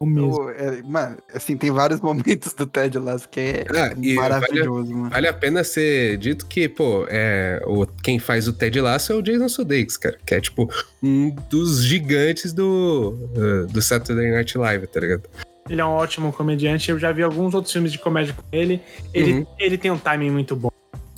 [0.00, 0.50] O mesmo.
[0.50, 4.94] Eu- é, mano, assim, tem vários momentos do Ted Lasso que é Ah, maravilhoso, vale,
[4.94, 5.10] mano.
[5.10, 9.16] vale a pena ser dito que, pô, é, o, quem faz o Ted Lasso é
[9.16, 10.18] o Jason Sudeikis, cara.
[10.26, 10.68] Que é, tipo,
[11.02, 15.22] um dos gigantes do, uh, do Saturday Night Live, tá ligado?
[15.68, 16.90] Ele é um ótimo comediante.
[16.90, 18.82] Eu já vi alguns outros filmes de comédia com ele.
[19.14, 19.46] Ele, Uhum.
[19.58, 20.70] ele tem um timing muito bom.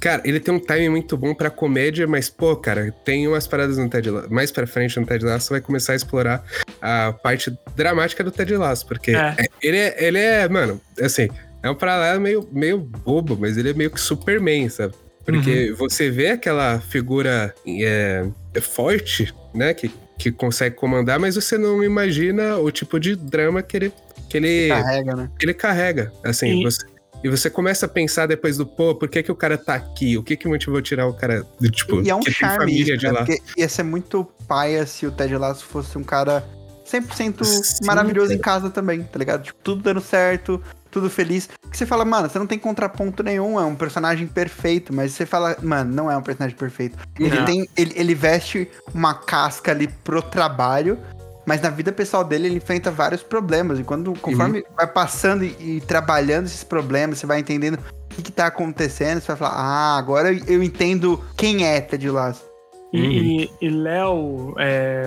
[0.07, 3.76] Cara, ele tem um timing muito bom pra comédia, mas, pô, cara, tem umas paradas
[3.76, 4.32] no Ted Lasso.
[4.32, 6.44] Mais pra frente no Ted Lasso, vai começar a explorar
[6.80, 9.34] a parte dramática do Ted Lasso, porque É.
[9.36, 11.28] é- ele, é, ele é, mano, assim,
[11.61, 14.94] é um paralelo meio, meio bobo, mas ele é meio que Superman, sabe?
[15.24, 21.59] Porque você vê aquela figura é, é forte, né, que, que consegue comandar, mas você
[21.59, 23.92] não imagina o tipo de drama que ele,
[24.30, 25.30] que ele, Carrega, né?
[25.36, 26.12] que ele carrega.
[26.22, 26.86] Assim, E- você-
[27.26, 30.16] e você começa a pensar depois do, pô, por que, que o cara tá aqui?
[30.16, 32.58] O que que motivou tirar o cara, do, tipo, E é um que tem charme
[32.58, 33.12] família isso, de né?
[33.12, 33.24] lá?
[33.24, 36.44] Porque ia ser muito paia se o Ted Lasso fosse um cara
[36.88, 38.38] 100% Sim, maravilhoso cara.
[38.38, 39.42] em casa também, tá ligado?
[39.42, 41.48] Tipo, tudo dando certo, tudo feliz.
[41.68, 45.26] Que você fala, mano, você não tem contraponto nenhum, é um personagem perfeito, mas você
[45.26, 46.96] fala, mano, não é um personagem perfeito.
[47.18, 47.44] Ele Não.
[47.44, 50.96] tem, ele, ele veste uma casca ali pro trabalho,
[51.47, 53.78] mas na vida pessoal dele ele enfrenta vários problemas.
[53.78, 58.22] E quando, conforme vai passando e, e trabalhando esses problemas, você vai entendendo o que,
[58.22, 62.44] que tá acontecendo, você vai falar, ah, agora eu, eu entendo quem é Ted Lasso.
[62.92, 63.07] E, Uhum.
[63.12, 64.55] e- e Léo.
[64.59, 65.07] é,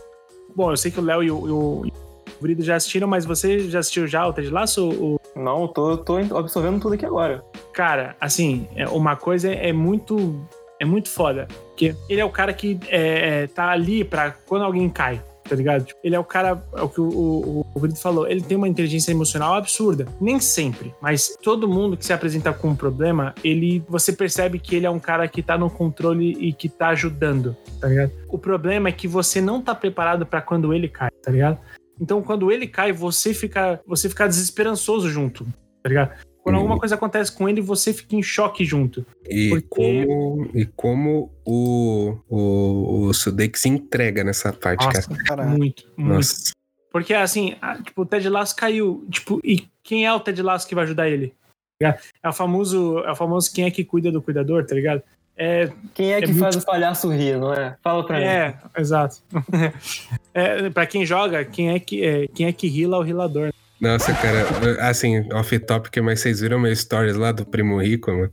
[0.56, 1.56] Bom, eu sei que o Léo e o, e o,
[1.88, 4.90] o Brido já assistiram, mas você já assistiu já o Ted Lasso?
[4.90, 5.20] O...
[5.36, 7.44] Não, eu tô, tô absorvendo tudo aqui agora.
[7.74, 10.40] Cara, assim, é, uma coisa é muito.
[10.82, 11.48] É muito foda.
[11.70, 15.22] Porque ele é o cara que é, é, tá ali pra quando alguém cai.
[15.50, 15.84] Tá ligado?
[15.84, 18.56] Tipo, Ele é o cara, é o que o, o, o Brito falou, ele tem
[18.56, 20.06] uma inteligência emocional absurda.
[20.22, 24.76] Nem sempre, mas todo mundo que se apresenta com um problema, ele você percebe que
[24.76, 28.12] ele é um cara que tá no controle e que tá ajudando, tá ligado?
[28.28, 31.58] O problema é que você não tá preparado pra quando ele cai, tá ligado?
[32.00, 35.45] Então, quando ele cai, você fica, você fica desesperançoso junto,
[35.82, 36.12] tá ligado?
[36.50, 39.06] Quando alguma coisa acontece com ele, você fica em choque junto.
[39.30, 45.24] E Porque- como, e como o, o, o Sudeikis se entrega nessa parte, Nossa, cara.
[45.24, 45.50] Caralho.
[45.58, 46.14] muito, muito.
[46.16, 46.52] Nossa.
[46.91, 49.06] Porque, assim, a- tipo, o Ted Lasso caiu.
[49.12, 51.34] Tipo, e quem é o Ted Lasso que vai ajudar ele?
[51.80, 51.97] Tá?
[52.24, 55.02] É o famoso, é o famoso quem é que cuida do cuidador, tá ligado?
[55.41, 57.78] É, Quem é É que muito- faz o palhaço rir, não é?
[57.82, 58.26] Fala pra mim.
[58.26, 59.22] é exato.
[60.34, 63.54] é, pra quem joga, quem é que, é, quem é que rila é o rilador.
[63.82, 64.46] Nossa, cara,
[64.90, 68.32] assim, off-topic, mas vocês viram meu stories lá do Primo Rico, mano?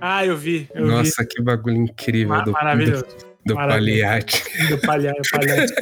[0.00, 2.38] Ah, eu vi, eu Nossa, que bagulho incrível vi.
[2.38, 3.04] Ma- do, maravilhoso.
[3.04, 4.02] do, do Maravilhoso.
[4.02, 4.42] paliate.
[4.68, 5.74] Do palha, palhaço.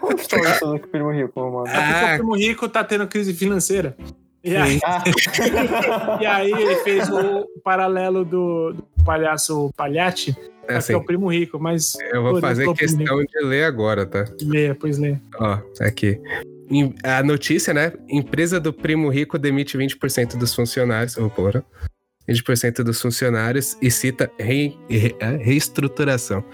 [0.00, 1.66] Qual história do Primo Rico, mano?
[1.66, 2.12] É porque Ah.
[2.14, 3.96] o primo rico tá tendo crise financeira.
[4.44, 5.02] E aí, Ah,
[6.22, 11.04] e aí ele fez o paralelo do, do palhaço Palhate, É que assim, é o
[11.04, 11.96] primo rico, mas.
[12.12, 14.24] eu vou Pô, fazer questão de ler agora, tá?
[14.40, 15.20] Leia, pois leia.
[15.38, 16.18] Ó, aqui.
[17.02, 17.92] A notícia, né?
[18.08, 21.16] Empresa do primo rico demite 20% dos funcionários.
[21.16, 21.64] Ô, porra.
[22.28, 26.44] 20% dos funcionários e cita rei- re- é, reestruturação.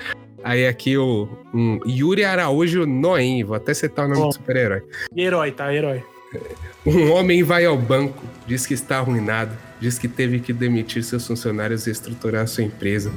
[0.42, 4.28] Aí aqui o um Yuri Araújo Noem, vou até citar o nome Bom.
[4.28, 4.82] do super-herói.
[5.14, 5.72] Herói, tá?
[5.74, 6.02] Herói.
[6.86, 11.26] Um homem vai ao banco, diz que está arruinado, diz que teve que demitir seus
[11.26, 13.12] funcionários e estruturar sua empresa.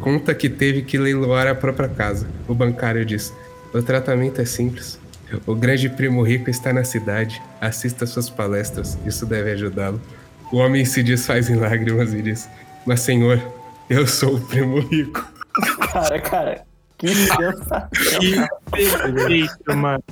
[0.00, 2.28] Conta que teve que leiloar a própria casa.
[2.46, 3.32] O bancário diz:
[3.72, 5.00] O tratamento é simples.
[5.46, 7.42] O grande primo rico está na cidade.
[7.60, 10.00] Assista suas palestras, isso deve ajudá-lo.
[10.52, 12.48] O homem se desfaz em lágrimas e diz:
[12.86, 13.40] Mas senhor,
[13.90, 15.26] eu sou o primo rico.
[15.92, 16.62] cara, cara.
[16.96, 17.08] Que.
[18.20, 20.02] Que perfeito, mano.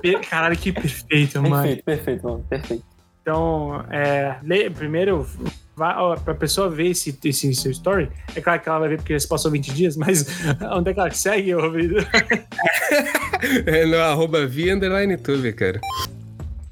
[0.00, 1.56] Per- Caralho, que perfeito, mano.
[1.56, 2.44] Perfeito, perfeito, mano.
[2.48, 2.84] Perfeito.
[3.22, 4.36] Então, é,
[4.74, 5.26] primeiro,
[6.24, 9.28] pra pessoa ver esse, esse seu story, é claro que ela vai ver porque se
[9.28, 10.26] passou 20 dias, mas
[10.72, 11.60] onde é que ela segue, ô?
[13.64, 15.80] É no arroba via underline tube, cara.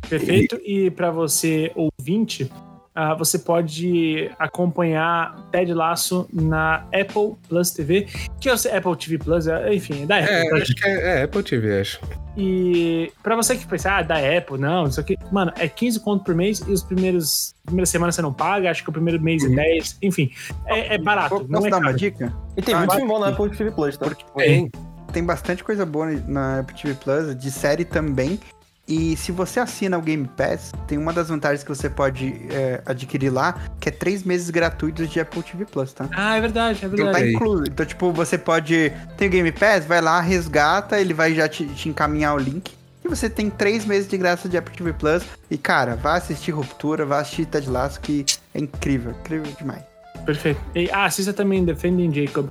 [0.09, 0.61] Perfeito.
[0.65, 2.51] E para você ouvinte,
[3.01, 8.09] ah, você pode acompanhar Ted Laço na Apple Plus TV,
[8.41, 10.35] que é o Apple TV Plus, é- enfim, é da Apple.
[10.35, 12.01] É, tá, acho que é, é Apple TV, acho.
[12.37, 15.17] E pra você que pensa, ah, da Apple, não, isso aqui.
[15.31, 17.55] Mano, é 15 conto por mês e os primeiros.
[17.65, 20.31] Primeira semana você não paga, acho que o primeiro mês é 10, enfim.
[20.67, 21.37] É, é barato.
[21.37, 22.35] Posso não é dar uma dica?
[22.57, 24.07] E tem Ah, muito bom na Apple TV Plus, tá?
[24.07, 24.69] Porque Tem.
[25.13, 28.41] tem bastante coisa boa na Apple TV Plus, de série também.
[28.89, 32.81] E se você assina o Game Pass, tem uma das vantagens que você pode é,
[32.87, 36.09] adquirir lá, que é três meses gratuitos de Apple TV Plus, tá?
[36.13, 37.35] Ah, é verdade, é Então tá verdade.
[37.35, 37.65] incluso.
[37.69, 38.91] Então, tipo, você pode.
[39.19, 42.73] Tem o Game Pass, vai lá, resgata, ele vai já te, te encaminhar o link.
[43.05, 45.23] E você tem três meses de graça de Apple TV Plus.
[45.51, 48.25] E, cara, vá assistir Ruptura, vá assistir Ted Lasso, que
[48.55, 49.83] é incrível, incrível demais.
[50.25, 50.61] Perfeito.
[50.75, 52.49] E, ah, assista também Defending Jacob.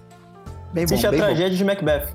[0.74, 1.26] Bem bom, Assiste a bem bom.
[1.26, 2.06] tragédia de Macbeth.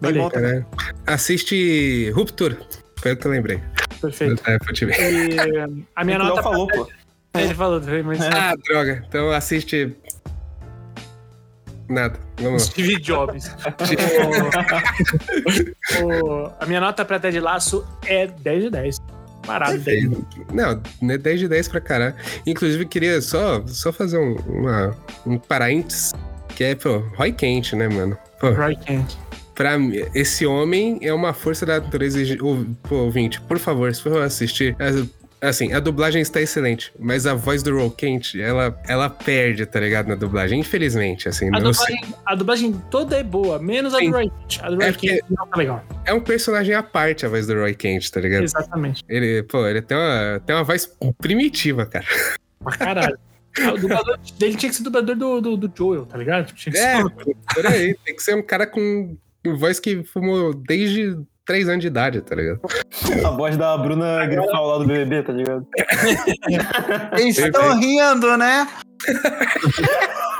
[0.00, 0.66] Bem Olha bom aí, também.
[0.76, 2.58] Cara, assiste Ruptura.
[2.98, 3.60] Foi o que eu lembrei.
[4.00, 4.42] Perfeito.
[4.74, 4.92] TV.
[4.92, 5.38] E
[5.94, 6.42] a minha É nota.
[6.42, 6.88] falou, pô.
[7.34, 8.20] Ele falou também, mas.
[8.22, 9.04] Ah, droga.
[9.08, 9.94] Então assiste.
[11.88, 12.18] Nada.
[12.38, 12.70] Vamos lá.
[12.70, 13.54] Steve Jobs.
[16.02, 16.06] O-
[16.44, 18.98] o- a minha nota pra Ted Laço é 10 de 10.
[19.46, 20.10] Parado, 10.
[20.52, 22.14] Não, né, 10 de 10 pra caralho.
[22.44, 26.12] Inclusive, queria só, só fazer um, uma, um parênteses,
[26.56, 28.18] que é, pô, Roy Kent, né, mano?
[28.40, 29.16] Pô, Roy Kent.
[29.56, 32.20] Pra mim, esse homem é uma força da natureza.
[32.88, 34.76] Pô, ouvinte, por favor, se for assistir.
[34.78, 35.04] as-
[35.38, 39.78] Assim, a dublagem está excelente, mas a voz do Roy Kent, ela, ela perde, tá
[39.78, 40.08] ligado?
[40.08, 41.48] Na dublagem, infelizmente, assim.
[41.54, 41.94] A não sei.
[41.94, 44.10] dublagem, a dublagem toda é boa, menos a Sim.
[44.10, 44.60] do Roy Kent.
[44.62, 45.84] A do Roy É Kent não tá legal.
[46.06, 48.44] É um personagem à parte, a voz do Roy Kent, tá ligado?
[48.44, 49.04] Exatamente.
[49.06, 52.06] Ele, pô, ele tem uma, tem uma voz primitiva, cara.
[52.64, 53.18] Pra caralho.
[53.60, 56.52] Ah, O dublador dele tinha que ser dublador do, do, do Joel, tá ligado?
[56.54, 57.10] Tinha que É, ser-
[57.54, 57.94] por aí.
[58.06, 59.16] Tem que ser um cara com
[59.54, 62.60] voz que fumou desde 3 anos de idade, tá ligado?
[63.24, 65.66] A voz da Bruna Grifal lá do BBB, tá ligado?
[67.18, 68.66] Eles estão rindo, né?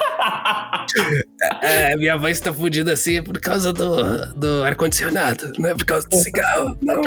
[1.60, 6.08] É, minha voz tá fudida assim por causa do, do ar-condicionado, não é por causa
[6.08, 7.02] do cigarro, não.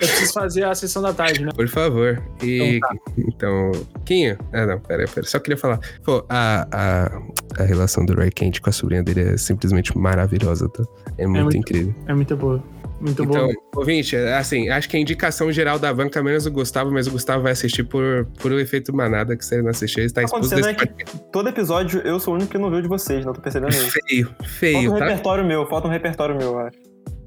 [0.00, 1.50] Eu preciso fazer a sessão da tarde, né?
[1.54, 2.22] Por favor.
[2.42, 2.80] E.
[3.16, 3.72] Então Então.
[4.04, 4.36] Quinho?
[4.52, 5.26] Ah, não, pera, pera.
[5.26, 5.78] Só queria falar.
[6.04, 10.68] Pô, a, a, a relação do Roy Kent com a sobrinha dele é simplesmente maravilhosa,
[10.68, 10.82] tá?
[11.18, 11.94] É muito, muito incrível.
[12.06, 12.62] É muito boa.
[13.00, 13.54] Muito Então, boa.
[13.76, 17.10] ouvinte, assim, acho que a indicação geral da banca é menos o Gustavo, mas o
[17.10, 20.22] Gustavo vai assistir por, por o efeito manada, que se ele não assistir, ele está
[20.22, 22.58] O que tá exposto acontecendo é desse que todo episódio eu sou o único que
[22.58, 23.90] não viu de vocês, não tô percebendo isso.
[23.90, 25.04] feio, Falta feio, um tá?
[25.06, 26.78] repertório meu, falta um repertório meu, eu acho.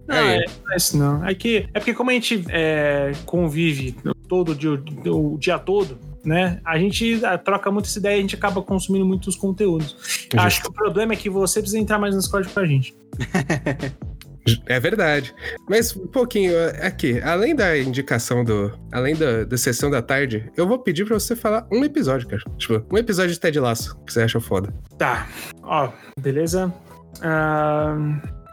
[0.08, 0.38] Não, Aí.
[0.38, 1.26] é, não é isso não.
[1.26, 3.96] É, que, é porque como a gente é, convive
[4.28, 4.72] todo dia,
[5.12, 6.60] o dia todo, né?
[6.66, 10.28] A gente ah, troca muita essa ideia e a gente acaba consumindo muitos conteúdos.
[10.36, 12.96] Acho que o problema é que você precisa entrar mais no Discord com a gente.
[14.66, 15.36] É verdade.
[15.70, 18.72] Mas um pouquinho aqui, além da indicação do.
[18.92, 22.42] Além da, da sessão da tarde, eu vou pedir pra você falar um episódio, cara.
[22.58, 24.74] Tipo, um episódio de Ted Laço que você acha foda.
[24.98, 25.28] Tá.
[25.64, 25.90] Ó,
[26.20, 26.74] beleza?
[27.22, 27.98] Ah,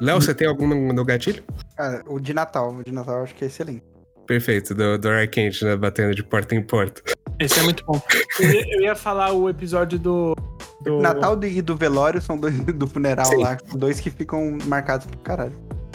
[0.00, 1.42] Léo, você tem algum no, gatilho?
[1.76, 3.82] Cara, o de Natal, o de Natal eu acho que é excelente.
[4.26, 5.76] Perfeito, do, do Arkent, né?
[5.76, 7.02] Batendo de porta em porta.
[7.38, 8.00] esse é muito bom.
[8.40, 10.34] Eu ia, eu ia falar o episódio do.
[10.82, 11.00] do...
[11.00, 13.42] Natal e do velório são dois do funeral Sim.
[13.42, 15.52] lá, dois que ficam marcados pro caralho.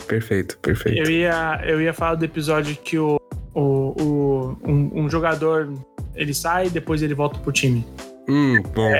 [0.08, 0.98] Perfeito, perfeito.
[1.00, 3.20] Eu ia, eu ia falar do episódio que o,
[3.54, 3.62] o,
[4.02, 5.72] o- um, um jogador
[6.16, 7.86] ele sai e depois ele volta pro time.
[8.28, 8.92] Hum, bom.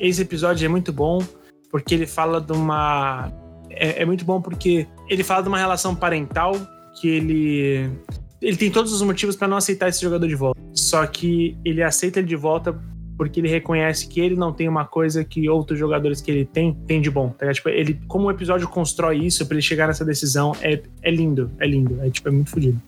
[0.00, 1.22] Esse episódio é muito bom
[1.70, 3.30] porque ele fala de uma.
[3.76, 6.54] É, é muito bom porque ele fala de uma relação parental
[7.00, 7.90] que ele.
[8.40, 10.60] ele tem todos os motivos pra não aceitar esse jogador de volta.
[10.72, 12.78] Só que ele aceita ele de volta
[13.16, 16.74] porque ele reconhece que ele não tem uma coisa que outros jogadores que ele tem
[16.86, 17.30] tem de bom.
[17.30, 17.52] Tá?
[17.52, 21.50] Tipo, ele, como o episódio constrói isso pra ele chegar nessa decisão, é, é lindo,
[21.60, 22.00] é lindo.
[22.02, 22.80] É tipo, é muito fodido.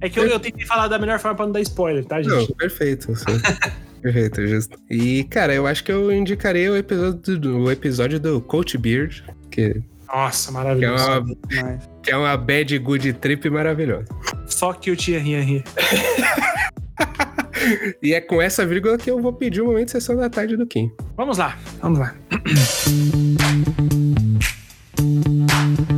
[0.00, 2.34] É que eu, eu tentei falar da melhor forma pra não dar spoiler, tá, gente?
[2.34, 3.12] Não, perfeito.
[4.00, 4.78] perfeito, justo.
[4.90, 9.22] E, cara, eu acho que eu indicarei o episódio do, o episódio do Coach Beard,
[9.50, 11.04] que, Nossa, que, é maravilhoso.
[11.04, 14.06] uma, Mas, que é uma bad good trip maravilhosa.
[14.48, 15.64] Fuck you, tia Henry.
[18.02, 20.56] E é com essa vírgula que eu vou pedir o momento de sessão da tarde
[20.56, 20.90] do Kim.
[21.14, 22.14] Vamos lá, vamos lá.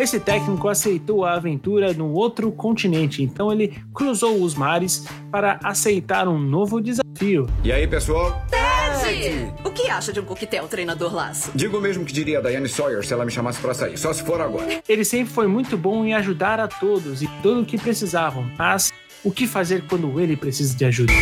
[0.00, 6.26] Esse técnico aceitou a aventura no outro continente, então ele cruzou os mares para aceitar
[6.26, 7.46] um novo desafio.
[7.62, 8.42] E aí, pessoal?
[8.48, 9.52] Ted!
[9.62, 11.50] O que acha de um coquetel, treinador Laço?
[11.54, 14.10] Digo o mesmo que diria a Diane Sawyer se ela me chamasse pra sair, só
[14.14, 14.80] se for agora.
[14.88, 18.90] Ele sempre foi muito bom em ajudar a todos e tudo o que precisavam, mas
[19.22, 21.12] o que fazer quando ele precisa de ajuda?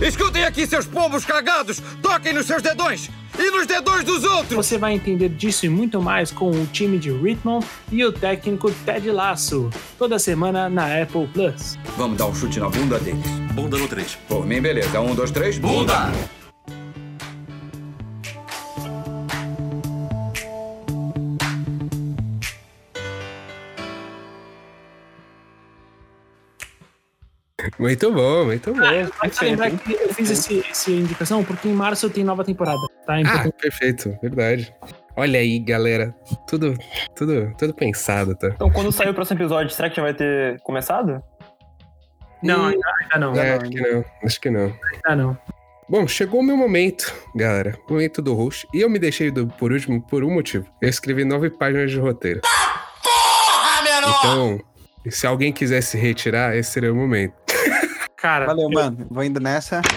[0.00, 1.82] Escutem aqui, seus pombos cagados!
[2.00, 3.10] Toquem nos seus dedões!
[3.36, 4.54] E nos dedões dos outros!
[4.54, 8.70] Você vai entender disso e muito mais com o time de Richmond e o técnico
[8.84, 9.68] Ted Lasso,
[9.98, 11.76] toda semana na Apple Plus.
[11.96, 13.26] Vamos dar um chute na bunda deles.
[13.52, 14.18] Bunda no 3.
[14.28, 15.00] Por mim, beleza.
[15.00, 15.58] Um, dois, três.
[15.58, 16.12] Bunda!
[27.78, 28.80] Muito bom, muito bom.
[28.82, 33.20] Ah, lembrar que eu fiz esse, essa indicação porque em março tem nova temporada, tá?
[33.20, 34.72] Então, Ah, perfeito, verdade.
[35.16, 36.14] Olha aí, galera.
[36.46, 36.76] Tudo,
[37.16, 38.48] tudo, tudo pensado, tá?
[38.54, 41.22] Então, quando sair o próximo episódio, será que já vai ter começado?
[42.42, 43.34] não, ainda, ainda não.
[43.34, 44.72] É, acho que não, acho que não.
[44.94, 45.38] Ainda não.
[45.88, 47.76] Bom, chegou o meu momento, galera.
[47.88, 48.68] Momento do host.
[48.74, 50.66] E eu me deixei do, por último por um motivo.
[50.82, 52.42] Eu escrevi nove páginas de roteiro.
[54.18, 54.60] Então,
[55.08, 57.34] se alguém quiser se retirar, esse seria o momento.
[58.20, 59.06] Cara, valeu, mano.
[59.10, 59.80] Vou indo nessa.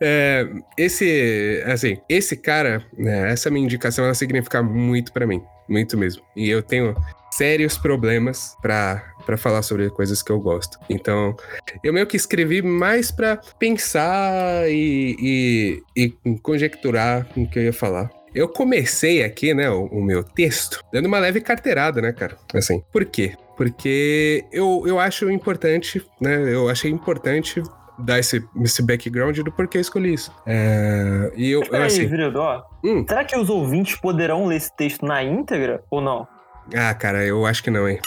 [0.00, 5.96] É, esse, assim, esse cara, né, essa minha indicação, ela significa muito pra mim, muito
[5.96, 6.22] mesmo.
[6.36, 6.94] E eu tenho
[7.30, 10.78] sérios problemas pra para falar sobre coisas que eu gosto.
[10.88, 11.34] Então,
[11.82, 17.72] eu meio que escrevi mais pra pensar e, e, e conjecturar o que eu ia
[17.72, 18.10] falar.
[18.34, 22.36] Eu comecei aqui, né, o, o meu texto, dando uma leve carteirada, né, cara?
[22.52, 23.34] Assim, por quê?
[23.56, 26.52] Porque eu, eu acho importante, né?
[26.52, 27.62] Eu achei importante
[27.98, 30.32] dar esse, esse background do porquê eu escolhi isso.
[30.46, 32.06] É, e eu, eu Peraí, assim.
[32.06, 32.64] vereador.
[32.84, 33.04] Hum.
[33.08, 36.26] Será que os ouvintes poderão ler esse texto na íntegra ou não?
[36.74, 38.00] Ah, cara, eu acho que não, hein?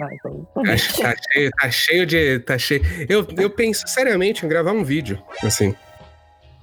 [0.00, 0.46] Ah, então.
[0.54, 2.38] Que tá cheio, tá cheio de.
[2.40, 2.82] Tá cheio.
[3.08, 5.74] Eu, eu penso seriamente em gravar um vídeo, assim.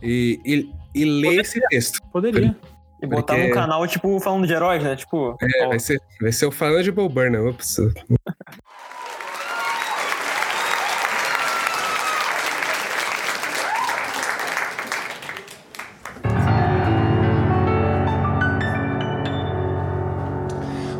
[0.01, 2.01] E, e, e ler esse texto.
[2.11, 2.55] Poderia.
[3.05, 4.95] E botar Porque- num canal, tipo, falando de heróis, né?
[4.95, 5.37] Tipo.
[5.41, 7.47] É, ó, vai ser, vai ser o falando de Bob Burnham.
[7.49, 7.77] Ups.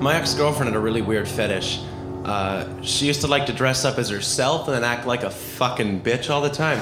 [0.02, 1.80] My ex girlfriend had a really weird fetish.
[2.24, 5.32] Uh, she used to like to dress up as herself and then act like a
[5.32, 6.78] fucking bitch all the time.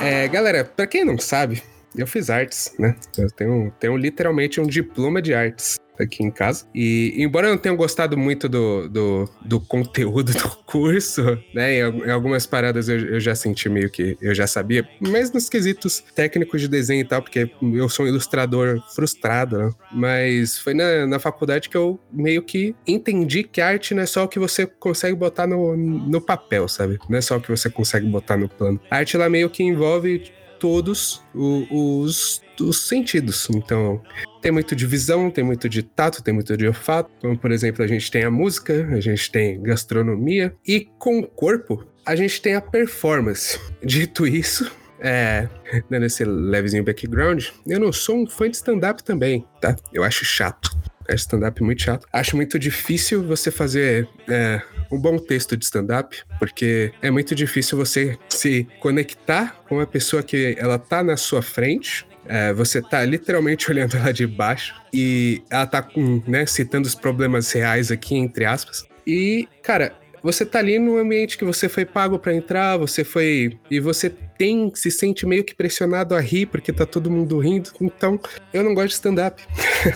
[0.00, 1.62] É, galera, pra quem não sabe,
[1.96, 2.96] eu fiz artes, né?
[3.18, 6.64] Eu tenho, tenho literalmente um diploma de artes aqui em casa.
[6.74, 11.22] E embora eu não tenha gostado muito do, do, do conteúdo do curso,
[11.54, 11.74] né?
[11.74, 15.30] Em, al- em algumas paradas eu, eu já senti meio que eu já sabia, mas
[15.30, 19.70] nos quesitos técnicos de desenho e tal, porque eu sou um ilustrador frustrado, né?
[19.92, 24.24] Mas foi na, na faculdade que eu meio que entendi que arte não é só
[24.24, 26.98] o que você consegue botar no, no papel, sabe?
[27.08, 28.80] Não é só o que você consegue botar no plano.
[28.90, 30.32] A arte, ela meio que envolve
[30.62, 33.48] todos os, os sentidos.
[33.50, 34.00] Então,
[34.40, 37.10] tem muito de visão, tem muito de tato, tem muito de olfato.
[37.20, 40.54] Como, por exemplo, a gente tem a música, a gente tem gastronomia.
[40.64, 43.58] E com o corpo, a gente tem a performance.
[43.84, 44.70] Dito isso,
[45.00, 45.48] é,
[45.90, 49.74] dando esse levezinho background, eu não sou um fã de stand-up também, tá?
[49.92, 50.70] Eu acho chato.
[51.14, 52.06] Acho stand-up muito chato.
[52.12, 54.60] Acho muito difícil você fazer é,
[54.90, 60.22] um bom texto de stand-up, porque é muito difícil você se conectar com a pessoa
[60.22, 62.06] que ela tá na sua frente.
[62.26, 66.94] é, você tá literalmente olhando ela de baixo e ela tá com, né, citando os
[66.94, 68.86] problemas reais aqui, entre aspas.
[69.06, 73.58] E, cara, você tá ali num ambiente que você foi pago pra entrar, você foi.
[73.70, 74.70] E você tem.
[74.74, 77.70] se sente meio que pressionado a rir, porque tá todo mundo rindo.
[77.80, 78.18] Então,
[78.52, 79.42] eu não gosto de stand-up.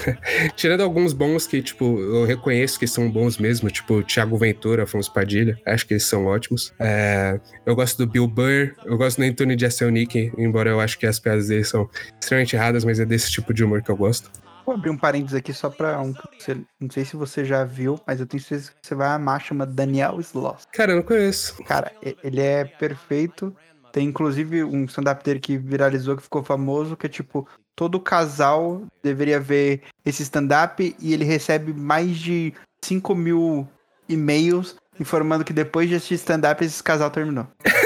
[0.57, 5.13] Tirando alguns bons que, tipo, eu reconheço que são bons mesmo, tipo Thiago Ventura, Afonso
[5.13, 5.59] Padilha.
[5.65, 6.73] Acho que eles são ótimos.
[6.81, 11.07] É, eu gosto do Bill Burr, eu gosto do Anthony Jeselnik, embora eu acho que
[11.07, 11.89] as piadas dele são
[12.21, 14.31] extremamente erradas, mas é desse tipo de humor que eu gosto.
[14.67, 16.13] Vou abrir um parênteses aqui só pra um.
[16.37, 19.41] você- não sei se você já viu, mas eu tenho certeza que você vai amar,
[19.41, 20.65] chama Daniel Sloss.
[20.73, 21.63] Cara, eu não conheço.
[21.63, 23.55] Cara, ele é perfeito.
[23.93, 28.83] Tem inclusive um stand-up dele que viralizou, que ficou famoso, que é tipo, todo casal
[29.03, 32.53] deveria ver esse stand-up e ele recebe mais de
[32.85, 33.67] 5 mil
[34.09, 37.47] e-mails informando que depois de assistir stand-up esse casal terminou.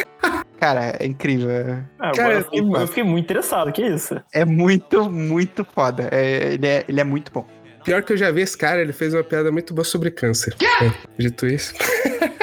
[0.61, 1.51] Cara, é incrível.
[1.51, 4.21] é- Ah, Cara, agora eu fiquei, eu fiquei muito interessado, que isso?
[4.33, 6.09] É muito, muito foda.
[6.13, 7.47] É, ele, é, ele é muito bom.
[7.83, 10.55] Pior que eu já vi esse cara, ele fez uma piada muito boa sobre câncer.
[10.83, 11.75] É, dito isso.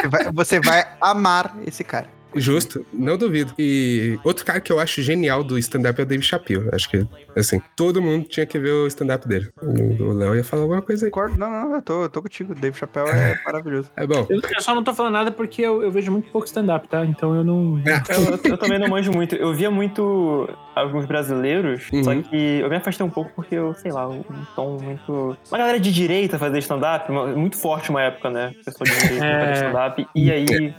[0.01, 2.07] Você vai, você vai amar esse cara.
[2.37, 3.53] Justo, não duvido.
[3.59, 6.69] E outro cara que eu acho genial do stand-up é o Dave Chappelle.
[6.73, 7.05] Acho que,
[7.35, 9.49] assim, todo mundo tinha que ver o stand-up dele.
[9.61, 11.11] O Léo ia falar alguma coisa aí.
[11.37, 12.53] Não, não, eu tô, eu tô contigo.
[12.55, 13.89] Dave Chappelle é maravilhoso.
[13.95, 14.25] É bom.
[14.29, 17.05] Eu, eu só não tô falando nada porque eu, eu vejo muito pouco stand-up, tá?
[17.05, 17.81] Então eu não.
[17.85, 17.95] Eu,
[18.43, 19.35] eu- eu também não manjo muito.
[19.35, 22.21] Eu via muito alguns brasileiros, só Uhum.
[22.21, 24.23] que eu me afastei um pouco porque eu, sei lá, um
[24.55, 25.35] tom muito.
[25.49, 28.53] Uma galera de direita fazer stand-up, muito forte uma época, né?
[28.63, 29.39] Pessoa de direita É.
[29.39, 30.07] fazer stand-up.
[30.15, 30.75] E aí.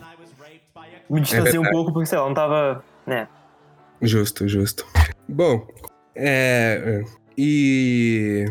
[1.11, 1.71] Me distanciei um verdade.
[1.77, 2.85] pouco porque, sei lá, não tava.
[3.07, 3.29] né?
[4.03, 4.87] Justo, justo.
[5.29, 5.67] Bom,
[6.15, 7.03] é.
[7.37, 8.45] E.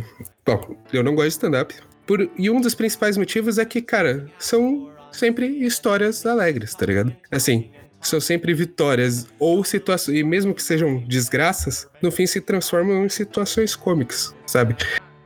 [0.45, 1.75] Bom, eu não gosto de stand-up.
[2.05, 7.13] Por- E um dos principais motivos é que, cara, são sempre histórias alegres, tá ligado?
[7.31, 7.69] Assim,
[7.99, 10.17] são sempre vitórias ou situações.
[10.17, 14.75] E mesmo que sejam desgraças, no fim se transformam em situações cômicas, sabe?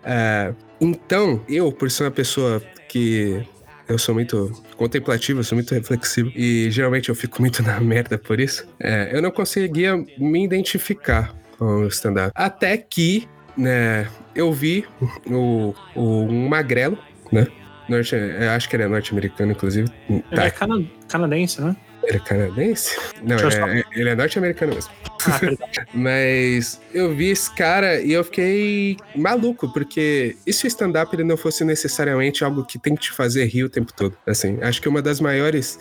[0.04, 3.46] É, então, eu, por ser uma pessoa que.
[3.88, 4.52] Eu sou muito
[4.82, 6.32] contemplativo, eu sou muito reflexivo.
[6.36, 8.68] E geralmente eu fico muito na merda por isso.
[8.80, 12.32] é, eu não conseguia me identificar com o stand-up.
[12.34, 14.86] Até que, né, eu vi
[15.28, 16.98] o, o um magrelo,
[17.32, 17.46] né?
[17.88, 19.88] Norte, acho que ele é norte-americano, inclusive.
[20.10, 21.76] Ele Tá, é cana- canadense, né?
[22.04, 22.98] Ele é canadense?
[23.22, 24.92] Não, é- é- ele é norte-americano mesmo.
[25.26, 25.40] Ah.
[25.94, 31.24] Mas eu vi esse cara e eu fiquei maluco, porque e se o stand-up ele
[31.24, 34.18] não fosse necessariamente algo que tem que te fazer rir o tempo todo?
[34.26, 35.78] Assim, acho que uma das maiores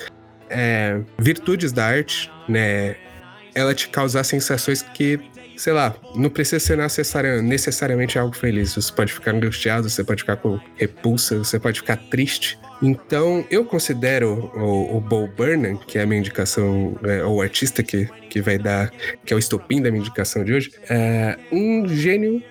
[0.48, 2.96] é, virtudes da arte, né,
[3.54, 5.18] ela te causar sensações que,
[5.60, 6.78] sei lá, não precisa ser
[7.42, 8.74] necessariamente algo feliz.
[8.74, 12.58] Você pode ficar angustiado, você pode ficar com repulsa, você pode ficar triste.
[12.82, 17.82] Então, eu considero o, o Bo Burnham, que é a minha indicação, é, o artista
[17.82, 18.90] que, que vai dar,
[19.22, 22.42] que é o estopim da minha indicação de hoje, é um gênio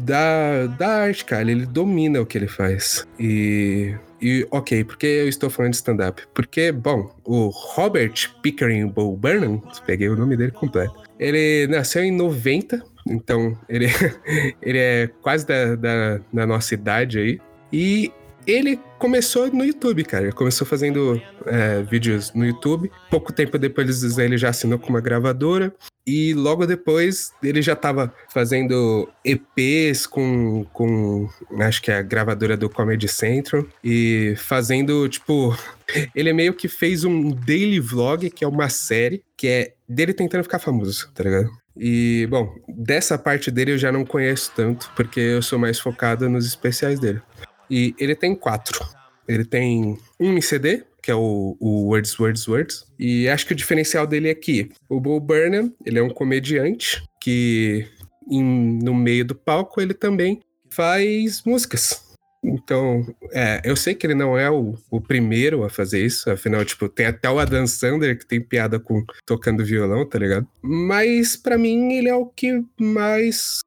[0.00, 1.48] da, da arte, cara.
[1.48, 3.06] Ele domina o que ele faz.
[3.20, 6.22] E, e ok, por que eu estou falando de stand-up?
[6.34, 12.82] Porque, bom, o Robert Pickering Burnham, peguei o nome dele completo, ele nasceu em 90,
[13.08, 13.86] então ele,
[14.60, 17.40] ele é quase da, da, da nossa idade aí.
[17.72, 18.12] E
[18.46, 20.24] ele começou no YouTube, cara.
[20.24, 22.90] Ele começou fazendo é, vídeos no YouTube.
[23.10, 25.74] Pouco tempo depois ele já assinou com uma gravadora.
[26.06, 31.28] E logo depois ele já tava fazendo EPs com, com
[31.60, 33.64] acho que é a gravadora do Comedy Central.
[33.84, 35.56] E fazendo, tipo.
[36.14, 40.44] Ele meio que fez um daily vlog, que é uma série, que é dele tentando
[40.44, 41.50] ficar famoso, tá ligado?
[41.76, 46.28] E, bom, dessa parte dele eu já não conheço tanto, porque eu sou mais focado
[46.28, 47.22] nos especiais dele.
[47.70, 48.84] E ele tem quatro.
[49.28, 52.84] Ele tem um em CD, que é o, o Words, Words, Words.
[52.98, 57.02] E acho que o diferencial dele é que o Bo Burnham, ele é um comediante
[57.20, 57.86] que
[58.30, 60.40] em- no meio do palco ele também
[60.70, 62.09] faz músicas.
[62.42, 66.64] Então, é, eu sei que ele não é o, o primeiro a fazer isso, afinal,
[66.64, 70.46] tipo, tem até o Adam Sander que tem piada com tocando violão, tá ligado?
[70.62, 73.60] Mas pra mim ele é o que mais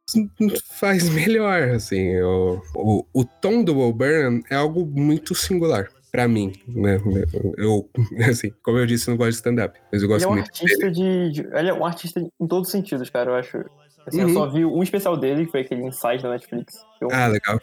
[0.79, 2.19] faz melhor, assim.
[2.21, 6.99] O, o, o tom do Will Burnham é algo muito singular pra mim, né?
[7.57, 7.87] Eu,
[8.29, 10.33] assim, como eu disse, eu não gosto de stand-up, mas eu Ele gosto é um
[10.33, 10.63] muito dele.
[10.63, 13.57] artista de, de- Ele é um artista em todos os sentidos, cara, eu acho.
[14.05, 14.27] Assim, Uhum.
[14.27, 16.73] Eu só vi um especial dele, que foi aquele Inside da Netflix.
[16.99, 17.57] eu- Ah, legal.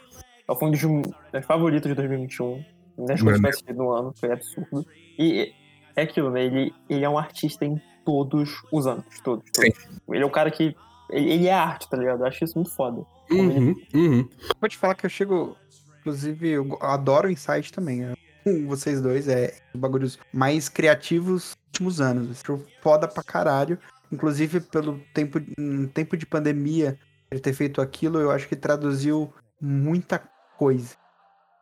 [0.58, 2.64] Foi um dos meus favoritos de 2021.
[2.98, 4.86] Nas coisas que eu assisti no ano, foi absurdo.
[5.18, 5.52] E
[5.96, 6.44] é aquilo, né?
[6.44, 9.50] Ele, ele é um artista em todos os âmbitos, todos.
[9.52, 9.88] todos.
[10.08, 10.74] Ele é o cara que.
[11.10, 12.20] Ele, ele é arte, tá ligado?
[12.20, 13.04] Eu acho isso muito foda.
[13.30, 14.28] Uhum, uhum.
[14.60, 15.56] Vou te falar que eu chego.
[16.00, 18.00] Inclusive, eu adoro o Insight também.
[18.00, 18.14] né?
[18.42, 22.40] Com Vocês dois é os bagulhos mais criativos dos últimos anos.
[22.40, 23.78] Acho foda pra caralho.
[24.10, 26.98] Inclusive, pelo tempo, em tempo de pandemia,
[27.30, 30.20] ele ter feito aquilo, eu acho que traduziu muita
[30.60, 30.90] coisa.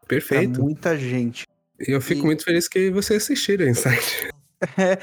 [0.09, 0.55] Perfeito.
[0.55, 1.47] Pra muita gente.
[1.79, 4.29] E eu fico muito feliz que você assistiram Insight.
[4.77, 4.99] É,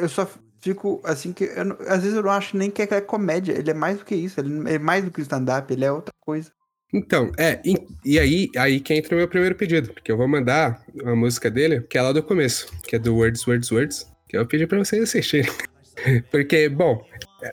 [0.00, 1.42] eu só fico assim que.
[1.42, 3.52] eu às vezes eu não acho nem que é comédia.
[3.52, 4.38] Ele é mais do que isso.
[4.38, 5.72] Ele é mais do que stand-up.
[5.72, 6.52] Ele é outra coisa.
[6.94, 7.74] Então, é, e,
[8.04, 11.50] e aí, aí que entra o meu primeiro pedido, porque eu vou mandar a música
[11.50, 14.68] dele, que é lá do começo, que é do Words, Words, Words, que eu pedi
[14.68, 15.50] pra vocês assistirem.
[16.30, 17.04] Porque, bom,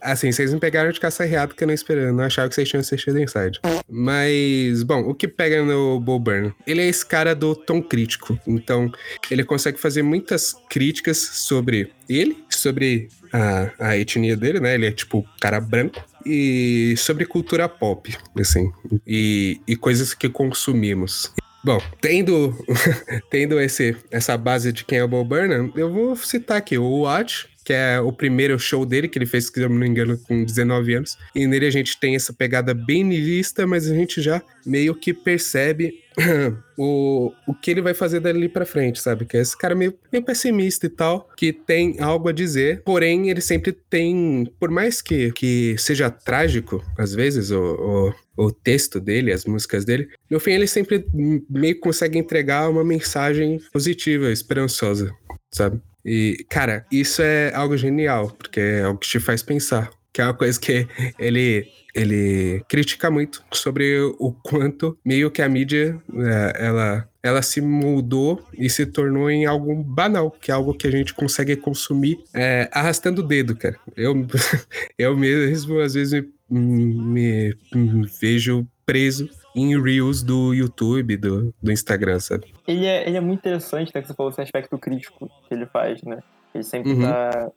[0.02, 2.70] assim, vocês me pegaram de caça reata porque eu não, esperava, não achava que vocês
[2.70, 3.60] tinham assistido Inside.
[3.90, 6.54] Mas, bom, o que pega no Bo Burnham?
[6.66, 8.40] Ele é esse cara do tom crítico.
[8.48, 8.92] Então,
[9.30, 14.76] ele consegue fazer muitas críticas sobre ele, sobre a, a etnia dele, né?
[14.76, 16.04] Ele é tipo cara branco.
[16.26, 18.72] E sobre cultura pop, assim.
[19.08, 21.32] E, e coisas que consumimos.
[21.64, 22.56] Bom, tendo,
[23.30, 27.02] tendo esse, essa base de quem é o Bo Burnham, eu vou citar aqui o
[27.02, 30.18] Watch, que é o primeiro show dele, que ele fez, se eu não me engano,
[30.18, 31.20] com 19 anos.
[31.36, 35.14] E nele a gente tem essa pegada bem nihilista, mas a gente já meio que
[35.14, 35.94] percebe
[36.76, 39.24] o, o que ele vai fazer dali pra frente, sabe?
[39.24, 43.30] Que é esse cara meio, meio pessimista e tal, que tem algo a dizer, porém
[43.30, 49.00] ele sempre tem, por mais que, que seja trágico, às vezes, o, o, o texto
[49.00, 51.06] dele, as músicas dele, no fim ele sempre
[51.48, 55.14] meio consegue entregar uma mensagem positiva, esperançosa,
[55.52, 55.80] sabe?
[56.12, 59.92] E, cara, isso é algo genial, porque é algo que te faz pensar.
[60.12, 60.88] Que é uma coisa que
[61.20, 67.62] ele, ele critica muito sobre o quanto meio que a mídia é, ela, ela se
[67.62, 72.18] mudou e se tornou em algo banal, que é algo que a gente consegue consumir
[72.34, 73.80] é, arrastando o dedo, cara.
[73.96, 74.26] Eu,
[74.98, 82.20] eu mesmo, às vezes, me, me vejo preso em Reels do YouTube, do, do Instagram,
[82.20, 82.48] sabe?
[82.70, 84.02] Ele é, ele é muito interessante, né?
[84.02, 86.20] Que você falou esse aspecto crítico que ele faz, né?
[86.54, 87.02] Ele sempre Uhum.
[87.02, 87.52] tá.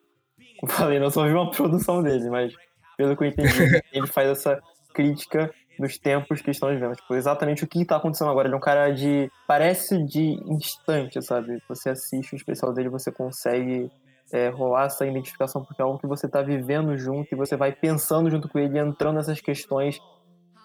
[0.60, 2.55] Como eu falei, não só vi uma produção dele, mas
[2.97, 3.48] pelo que eu entendi,
[3.93, 4.60] ele faz essa
[4.94, 6.94] crítica dos tempos que estão vivendo.
[6.94, 8.48] Tipo, exatamente o que tá acontecendo agora.
[8.48, 9.30] Ele é um cara de.
[9.47, 11.62] Parece de instante, sabe?
[11.68, 13.90] Você assiste o especial dele, você consegue
[14.32, 17.72] é, rolar essa identificação, porque é algo que você tá vivendo junto e você vai
[17.72, 19.98] pensando junto com ele, entrando nessas questões.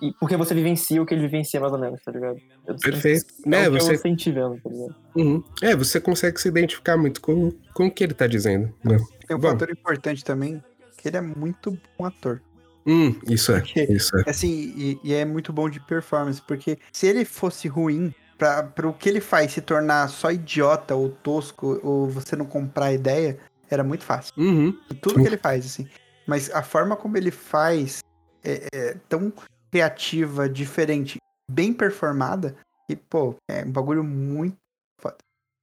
[0.01, 2.37] E porque você vivencia o que ele vivencia, mais ou menos, tá ligado?
[2.67, 3.25] Eu- Perfeito.
[3.47, 4.95] É, É, que você- eu senti vendo, tá ligado?
[5.15, 5.43] Uhum.
[5.61, 8.71] É, você consegue se identificar muito com, com o que ele tá dizendo.
[8.83, 8.97] Né?
[9.27, 10.63] Tem um Bom, fator importante também,
[10.97, 12.41] que ele é muito bom ator.
[12.85, 14.29] hum, isso é, Porque, isso é.
[14.29, 18.87] Assim, e, e é muito bom de performance, porque se ele fosse ruim, pra, pra
[18.87, 22.93] o que ele faz se tornar só idiota ou tosco, ou você não comprar a
[22.93, 24.31] ideia, era muito fácil.
[24.37, 24.77] Uhum.
[25.01, 25.87] Tudo que ele faz, assim.
[26.27, 27.99] Mas a forma como ele faz
[28.43, 29.33] é, é tão
[29.71, 31.17] criativa, diferente,
[31.49, 32.55] bem performada,
[32.89, 34.55] e, pô, é um bagulho muito
[35.01, 35.17] foda.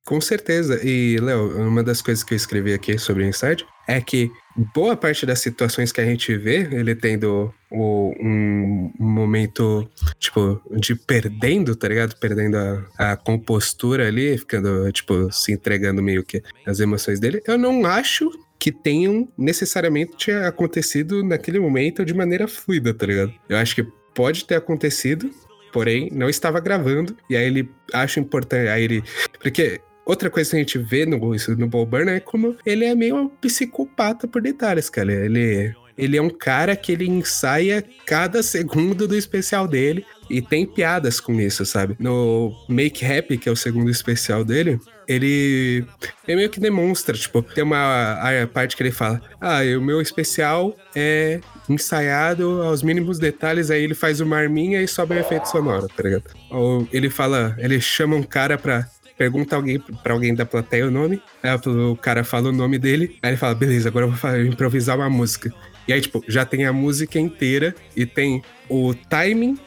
[0.07, 0.79] Com certeza.
[0.87, 4.31] E, Léo, uma das coisas que eu escrevi aqui sobre o Inside é que
[4.75, 10.95] boa parte das situações que a gente vê, ele tendo o- um momento, tipo, de
[10.95, 12.17] perdendo, tá ligado?
[12.19, 12.57] Perdendo
[12.99, 17.43] a, a compostura ali, ficando, tipo, se entregando meio que as emoções dele.
[17.47, 18.31] Eu não acho
[18.65, 23.31] que tenham necessariamente acontecido naquele momento de maneira fluida, tá ligado?
[23.47, 25.31] Eu acho que pode ter acontecido,
[25.71, 29.05] porém não estava gravando, e aí ele acha importante, aí ele...
[29.39, 31.19] Porque outra coisa que a gente vê no,
[31.59, 35.13] no Bo Burnham é como ele é meio um psicopata por detalhes, cara.
[35.13, 40.67] Ele, ele é um cara que ele ensaia cada segundo do especial dele e tem
[40.67, 41.97] piadas com isso, sabe?
[41.99, 45.85] No Make Happy, que é o segundo especial dele, ele,
[46.27, 50.01] ele meio que demonstra, tipo, tem uma a parte que ele fala: Ah, o meu
[50.01, 55.49] especial é ensaiado aos mínimos detalhes, aí ele faz uma arminha e sobe um efeito
[55.49, 56.25] sonoro, tá ligado?
[56.51, 58.89] Ou ele fala, ele chama um cara pra.
[59.17, 63.17] Pergunta alguém pra alguém da plateia o nome, aí o cara fala o nome dele,
[63.23, 65.55] aí ele fala, beleza, agora eu vou improvisar uma música.
[65.87, 69.59] E aí, tipo, já tem a música inteira e tem o timing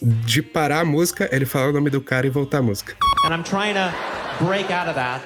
[0.00, 2.96] de parar a música, ele fala o nome do cara e voltar a música.
[3.24, 5.22] And I'm trying to break out of that.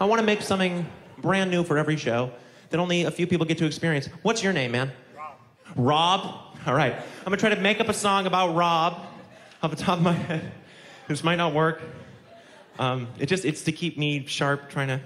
[0.00, 0.86] I want to make something
[1.18, 2.30] brand new for every show
[2.70, 4.08] that only a few people get to experience.
[4.22, 4.92] What's your name, man?
[5.76, 6.20] Rob.
[6.66, 6.94] All right.
[6.94, 9.00] I'm going to try to make up a song about Rob
[9.62, 10.52] off the top of my head.
[11.08, 11.82] This might not work.
[12.78, 15.00] Um, it just, it's to keep me sharp, trying to,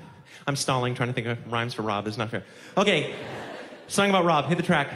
[0.47, 2.07] I'm stalling, trying to think of rhymes for Rob.
[2.07, 2.45] It's not fair.
[2.77, 3.15] Okay.
[3.89, 4.44] Song about Rob.
[4.47, 4.89] Hit the track.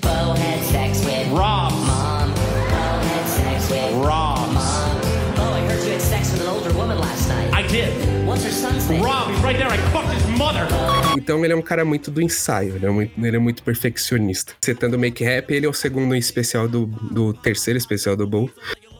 [0.00, 1.72] Bo had sex with Rob.
[1.72, 2.30] Mom.
[2.30, 4.50] Bo had sex with Rob.
[4.52, 5.00] Mom.
[5.36, 7.52] Bo, I heard you had sex with an older woman last night.
[7.52, 7.92] I did.
[8.26, 9.02] What's her son's name?
[9.02, 9.68] Rob, he's right there.
[9.68, 10.66] I fucked his mother.
[11.16, 14.54] Então ele é um cara muito do ensaio, ele é muito, ele é muito perfeccionista.
[14.64, 18.50] Citando o Make Rap, ele é o segundo especial do, do terceiro especial do Bull,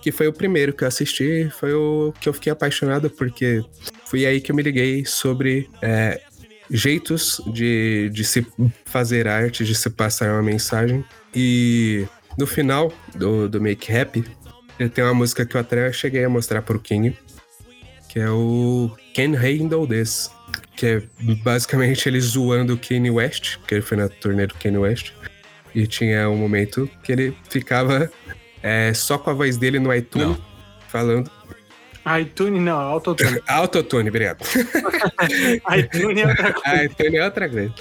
[0.05, 3.65] que foi o primeiro que eu assisti, foi o que eu fiquei apaixonado, porque
[4.05, 6.21] foi aí que eu me liguei sobre é,
[6.71, 8.47] jeitos de, de se
[8.85, 11.03] fazer arte, de se passar uma mensagem.
[11.35, 12.07] E
[12.37, 13.91] no final do, do Make
[14.79, 17.17] ele tem uma música que eu até cheguei a mostrar pro King,
[18.11, 20.31] que é o Can Handle This.
[20.77, 21.03] Que é
[21.43, 25.13] basicamente ele zoando o Kanye West, que ele foi na turnê do Kanye West.
[25.75, 28.11] E tinha um momento que ele ficava
[28.65, 30.39] é, só com a voz dele no iTunes,
[30.89, 31.31] falando.
[32.19, 33.43] iTunes não, é Autotune.
[33.47, 34.39] Autotune, obrigado.
[35.79, 36.85] iTunes é outra coisa.
[36.85, 37.75] iTunes é outra coisa.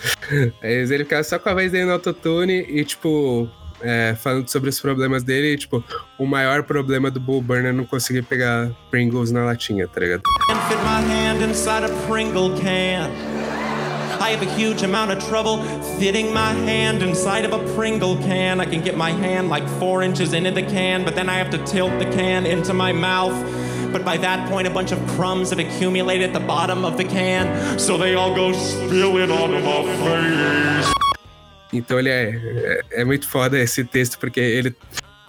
[0.61, 3.49] Mas ele ficava só com a voz dele no autotune e, tipo,
[3.81, 5.53] é, falando sobre os problemas dele.
[5.53, 5.81] E, tipo,
[6.19, 10.23] o maior problema do Bull Burner é não conseguir pegar Pringles na latinha, tá ligado?
[10.47, 13.32] Can't fit my hand inside a Pringle can.
[14.23, 15.61] I have a huge amount of trouble
[15.99, 18.61] fitting my hand inside of a Pringle can.
[18.61, 21.49] I can get my hand like four inches into the can, but then I have
[21.49, 23.35] to tilt the can into my mouth.
[23.91, 27.03] But by that point, a bunch of crumbs have accumulated at the bottom of the
[27.03, 30.93] can, so they all go spilling onto my face.
[31.73, 34.73] Então ele é, é, é muito foda esse texto, porque ele,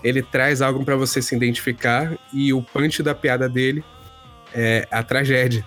[0.05, 3.83] ele traz algo pra você se identificar e o punch da piada dele
[4.55, 5.67] é a tragédia.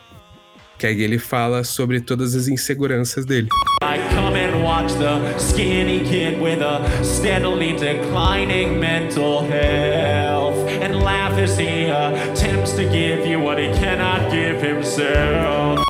[0.78, 3.49] Que aí ele fala sobre todas as inseguranças dele.
[3.82, 11.38] I come and watch the skinny kid with a steadily declining mental health and laugh
[11.40, 15.82] as he attempts to give you what he cannot give himself.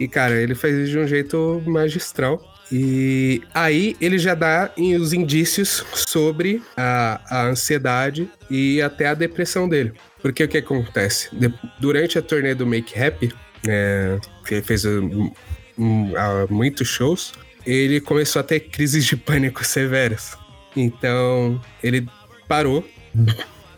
[0.00, 2.40] E, cara, ele faz isso de um jeito magistral.
[2.70, 4.70] E aí ele já dá
[5.00, 9.92] os indícios sobre a, a ansiedade e até a depressão dele.
[10.22, 11.28] Porque o que acontece?
[11.34, 13.32] De- durante a turnê do Make Happy,
[13.66, 15.30] é, que ele fez um,
[15.78, 16.12] um,
[16.50, 17.32] muitos shows,
[17.66, 20.36] ele começou a ter crises de pânico severas.
[20.76, 22.06] Então ele
[22.46, 22.86] parou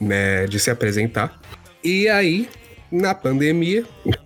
[0.00, 1.40] né, de se apresentar.
[1.82, 2.48] E aí,
[2.92, 3.84] na pandemia,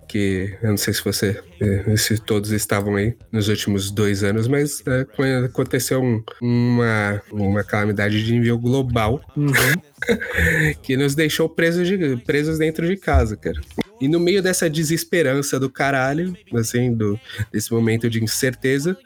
[0.08, 4.48] que eu não sei se você, eh, se todos estavam aí nos últimos dois anos,
[4.48, 4.82] mas
[5.16, 9.20] quando aconteceu um- uma, uma calamidade de nível global
[10.82, 13.60] que nos deixou presos, de- presos dentro de casa, cara.
[14.00, 17.18] E no meio dessa desesperança do caralho, assim, do,
[17.52, 18.96] desse momento de incerteza,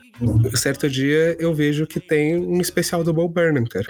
[0.54, 3.86] certo dia eu vejo que tem um especial do Bo Burnham, cara.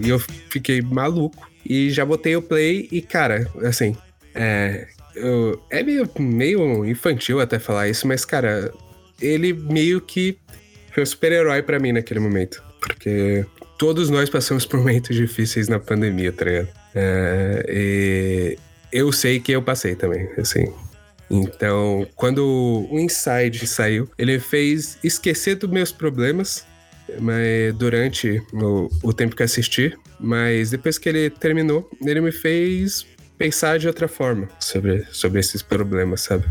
[0.00, 0.20] E eu
[0.50, 1.48] fiquei maluco.
[1.64, 3.96] E já botei o play e, cara, assim,
[4.34, 4.86] é.
[5.14, 8.72] eu- é meio, meio infantil até falar isso, mas, cara,
[9.20, 10.38] ele meio que
[10.92, 12.62] foi um super-herói pra mim naquele momento.
[12.80, 13.44] Porque
[13.76, 16.68] todos nós passamos por momentos difíceis na pandemia, tá ligado?
[16.94, 18.58] É, e
[18.92, 20.72] eu sei que eu passei também, assim.
[21.30, 26.64] Então, quando o Inside saiu, ele fez esquecer dos meus problemas
[27.20, 33.06] mas durante o, o tempo que assisti, mas depois que ele terminou, ele me fez
[33.36, 36.44] pensar de outra forma sobre, sobre esses problemas, sabe?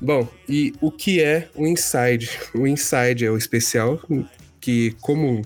[0.00, 2.30] Bom, e o que é o Inside?
[2.54, 4.00] O Inside é o especial
[4.60, 5.42] que, como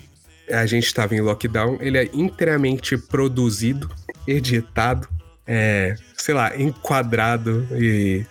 [0.50, 3.90] a gente estava em lockdown, ele é inteiramente produzido,
[4.26, 5.08] editado,
[5.46, 8.24] é, sei lá, enquadrado e.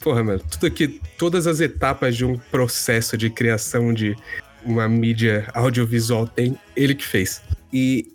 [0.00, 4.16] Porra, mano, tudo aqui, todas as etapas de um processo de criação de
[4.64, 7.42] uma mídia audiovisual tem, ele que fez.
[7.72, 8.12] E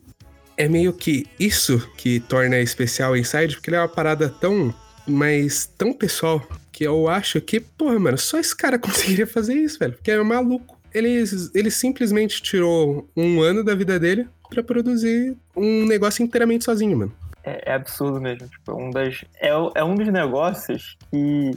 [0.58, 4.74] é meio que isso que torna especial o Inside, porque ele é uma parada tão,
[5.08, 9.78] mas tão pessoal, que eu acho que, porra, mano, só esse cara conseguiria fazer isso,
[9.80, 10.78] velho, porque é um maluco.
[10.94, 11.24] Ele,
[11.54, 17.14] ele simplesmente tirou um ano da vida dele pra produzir um negócio inteiramente sozinho, mano.
[17.44, 18.48] É, é absurdo mesmo.
[18.48, 21.52] Tipo, um das, é, é um dos negócios que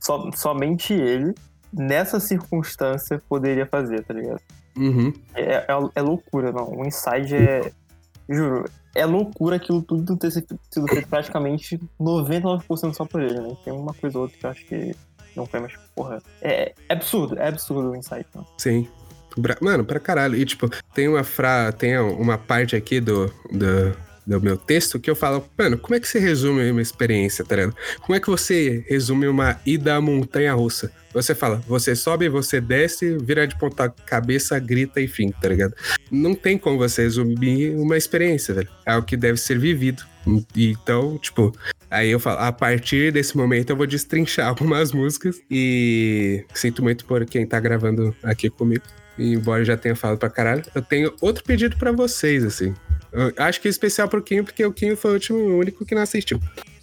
[0.00, 1.34] so- somente ele,
[1.76, 4.40] nessa circunstância, poderia fazer, tá ligado?
[4.76, 5.12] Uhum.
[5.34, 6.70] É, é, é loucura, não.
[6.70, 7.72] O Inside é.
[8.28, 8.64] Juro,
[8.94, 13.54] é loucura aquilo tudo ter sido feito praticamente 99% só por ele, né?
[13.62, 14.96] Tem uma coisa ou outra que eu acho que
[15.36, 16.22] não foi, mas, porra.
[16.40, 18.46] É, é absurdo, é absurdo o Inside, mano.
[18.56, 18.88] Sim.
[19.60, 20.36] Mano, pra caralho.
[20.36, 21.72] E, tipo, tem uma fra...
[21.72, 23.92] tem uma parte aqui do, do,
[24.26, 27.56] do meu texto que eu falo, mano, como é que você resume uma experiência, tá
[27.56, 27.76] ligado?
[28.00, 30.90] Como é que você resume uma ida à montanha russa?
[31.12, 35.74] Você fala, você sobe, você desce, vira de ponta cabeça, grita e fim, tá ligado?
[36.10, 38.68] Não tem como você resumir uma experiência, velho.
[38.84, 40.02] É algo que deve ser vivido.
[40.56, 41.56] Então, tipo,
[41.88, 47.04] aí eu falo, a partir desse momento eu vou destrinchar algumas músicas e sinto muito
[47.04, 48.82] por quem tá gravando aqui comigo.
[49.18, 52.74] E embora eu já tenha falado pra caralho, eu tenho outro pedido pra vocês, assim.
[53.12, 55.84] Eu acho que é especial pro Quinho, porque o Quinho foi o último, o único
[55.84, 56.40] que não assistiu.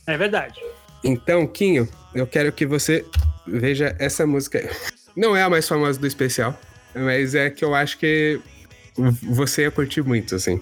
[0.08, 0.62] É verdade.
[1.03, 3.06] Então, Quinho, eu quero que você
[3.45, 4.60] veja essa música.
[4.60, 4.70] aí.
[5.16, 6.58] Não é a mais famosa do especial,
[6.95, 8.40] mas é que eu acho que
[9.24, 10.62] você ia curtir muito, assim.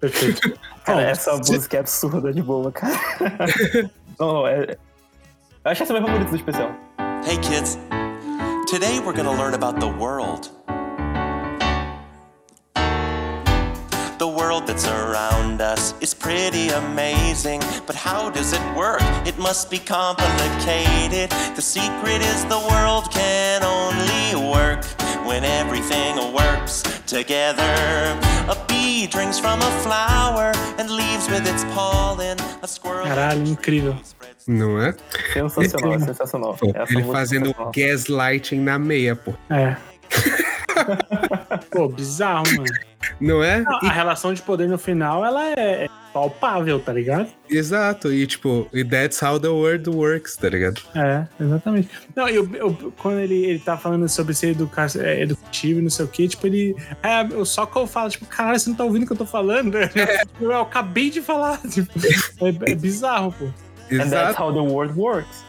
[0.00, 0.52] Perfeito.
[0.84, 2.98] Cara, essa música é absurda de boa, cara.
[4.18, 4.76] não, é.
[5.64, 6.74] Eu acho essa a minha favorita do especial.
[7.24, 7.78] Hey kids,
[8.68, 10.50] today we're going to learn about the world.
[14.52, 17.60] World world that's around us is pretty amazing.
[17.86, 19.00] But how does it work?
[19.26, 21.30] It must be complicated.
[21.56, 24.84] The secret is the world can only work
[25.26, 27.72] when everything works together.
[28.54, 32.36] A bee drinks from a flower and leaves with its pollen.
[32.62, 33.06] A squirrel.
[33.06, 33.96] Caralho, incrível.
[34.46, 34.94] Não é?
[35.32, 36.56] Sensacional, sensacional.
[36.58, 37.72] Pô, ele fazendo sensacional.
[37.74, 39.32] gaslighting na meia, pô.
[39.48, 39.76] É.
[41.70, 42.64] Pô, bizarro, mano.
[43.20, 43.60] Não é?
[43.62, 47.28] Não, A relação de poder no final, ela é, é palpável, tá ligado?
[47.48, 50.80] Exato, e tipo, e that's how the world works, tá ligado?
[50.94, 51.88] É, exatamente.
[52.14, 55.90] Não, eu, eu- quando ele, ele tá falando sobre ser educa é, educativo e não
[55.90, 56.76] sei o que, tipo, ele.
[57.02, 59.16] É, eu só que eu falo, tipo, caralho, você não tá ouvindo o que eu
[59.18, 59.76] tô falando?
[60.40, 61.60] Eu, acabei de falar.
[61.70, 61.90] Tipo,
[62.46, 63.46] é, é bizarro, pô.
[63.92, 65.44] And that's how the world works.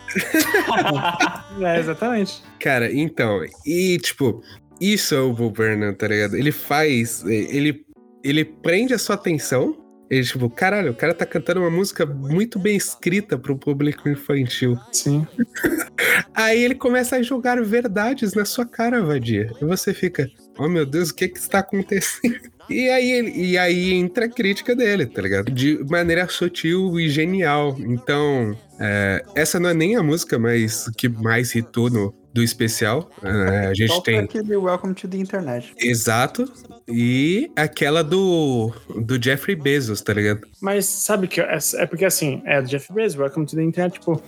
[1.61, 2.41] É, exatamente.
[2.60, 4.41] Cara, então, e tipo,
[4.80, 6.36] isso é o Bo Burnham, tá ligado?
[6.36, 7.86] Ele faz, ele,
[8.24, 9.78] ele prende a sua atenção.
[10.10, 14.78] Ele, tipo, caralho, o cara tá cantando uma música muito bem escrita pro público infantil.
[14.91, 15.26] Sim.
[16.36, 19.52] Aí ele começa a jogar verdades na sua cara, vadia.
[19.62, 22.36] E você fica, oh meu Deus, o que que está acontecendo?
[22.70, 25.52] E aí, ele- e aí entra a crítica dele, tá ligado?
[25.52, 27.76] De maneira sutil e genial.
[27.78, 33.10] Então, é, essa não é nem a música mais, que mais hitou no, do especial.
[33.22, 34.19] É, a gente Só tem.
[34.19, 35.73] aquele Welcome to the Internet.
[35.80, 36.51] Exato.
[36.88, 38.73] E aquela do,
[39.05, 40.41] do Jeffrey Bezos, tá ligado?
[40.60, 43.99] Mas sabe que é, é porque assim, é do Jeff Bezos, Welcome to the Internet,
[43.99, 44.22] tipo,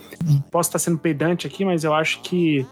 [0.50, 2.64] posso estar sendo pedante aqui, mas eu acho que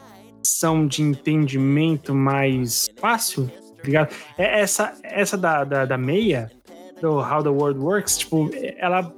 [0.43, 4.15] são de entendimento mais fácil, tá ligado?
[4.39, 6.51] É essa, essa da, da, da meia,
[7.01, 9.13] do How the World Works, tipo, ela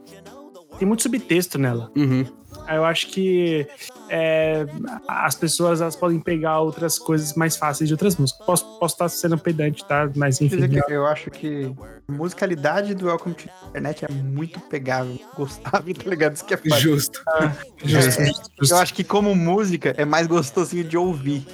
[0.78, 1.90] tem muito subtexto nela.
[1.96, 2.24] Uhum.
[2.66, 3.66] Aí eu acho que
[4.08, 4.66] é,
[5.08, 8.44] as pessoas elas podem pegar outras coisas mais fáceis de outras músicas.
[8.44, 10.10] Posso, posso estar sendo pedante, tá?
[10.14, 10.58] Mas enfim.
[10.58, 11.74] Quer dizer que eu acho que
[12.08, 16.34] a musicalidade do Welcome to the Internet é muito pegável, gostável, tá ligado?
[16.34, 16.76] Isso que é foda.
[16.76, 17.22] Justo.
[17.40, 21.46] É, Justo, é, justo, Eu acho que como música é mais gostosinho de ouvir.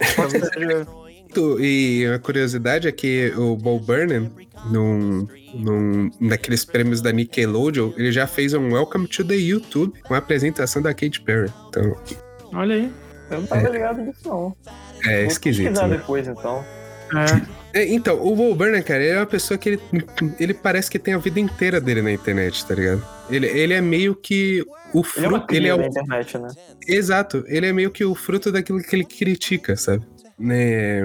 [1.34, 4.30] Tu- E a curiosidade é que o Bo Burnham,
[4.70, 10.14] num, num, naqueles prêmios da Nickelodeon, ele já fez um Welcome to the YouTube com
[10.14, 11.50] a apresentação da Katy Perry.
[11.68, 11.96] Então,
[12.52, 12.90] Olha aí.
[13.30, 14.54] Eu não tava ligado nisso, não.
[15.04, 15.64] é Vou esquisito.
[15.64, 15.96] pesquisar né?
[15.96, 16.64] depois, então.
[17.72, 19.80] É, então, o Bo Burnham, cara, ele é uma pessoa que ele,
[20.40, 23.04] ele parece que tem a vida inteira dele na internet, tá ligado?
[23.30, 25.54] Ele, ele é meio que o Ele é uma fruto.
[25.54, 26.48] Ele é da o, internet, né?
[26.88, 30.04] Exato, ele é meio que o fruto daquilo que ele critica, sabe?
[30.36, 31.00] Né,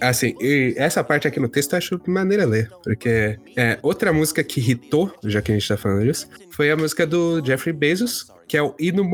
[0.00, 0.34] assim,
[0.76, 5.12] essa parte aqui no texto eu acho maneira ler, porque é, outra música que hitou,
[5.22, 8.62] já que a gente tá falando disso, foi a música do Jeffrey Bezos, que é
[8.62, 9.04] o hino,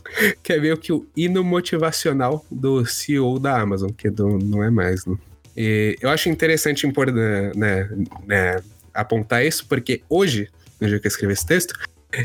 [0.42, 4.70] que é meio que o hino motivacional do CEO da Amazon, que do- não é
[4.70, 5.16] mais, né?
[5.56, 7.88] E eu acho interessante impor, né, né,
[8.26, 8.56] né,
[8.92, 11.72] apontar isso, porque hoje, no dia que eu escrevi esse texto,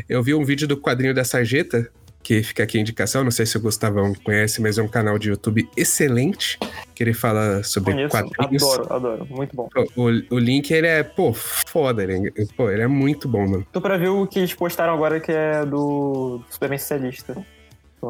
[0.08, 1.90] eu vi um vídeo do quadrinho da Sarjeta,
[2.22, 5.18] que fica aqui a indicação, não sei se o Gustavão conhece, mas é um canal
[5.18, 6.58] de YouTube excelente,
[6.94, 8.62] que ele fala sobre Conheço, quadrinhos.
[8.62, 9.26] adoro, adoro.
[9.30, 9.68] Muito bom.
[9.96, 13.66] O, o link, ele é, pô, foda, ele, é- pô, ele é muito bom, mano.
[13.72, 17.36] Tô pra ver o que eles postaram agora, que é do Superman Socialista.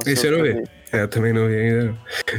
[0.06, 0.64] Esse eu não vi.
[0.92, 1.98] É, eu também não vi ainda.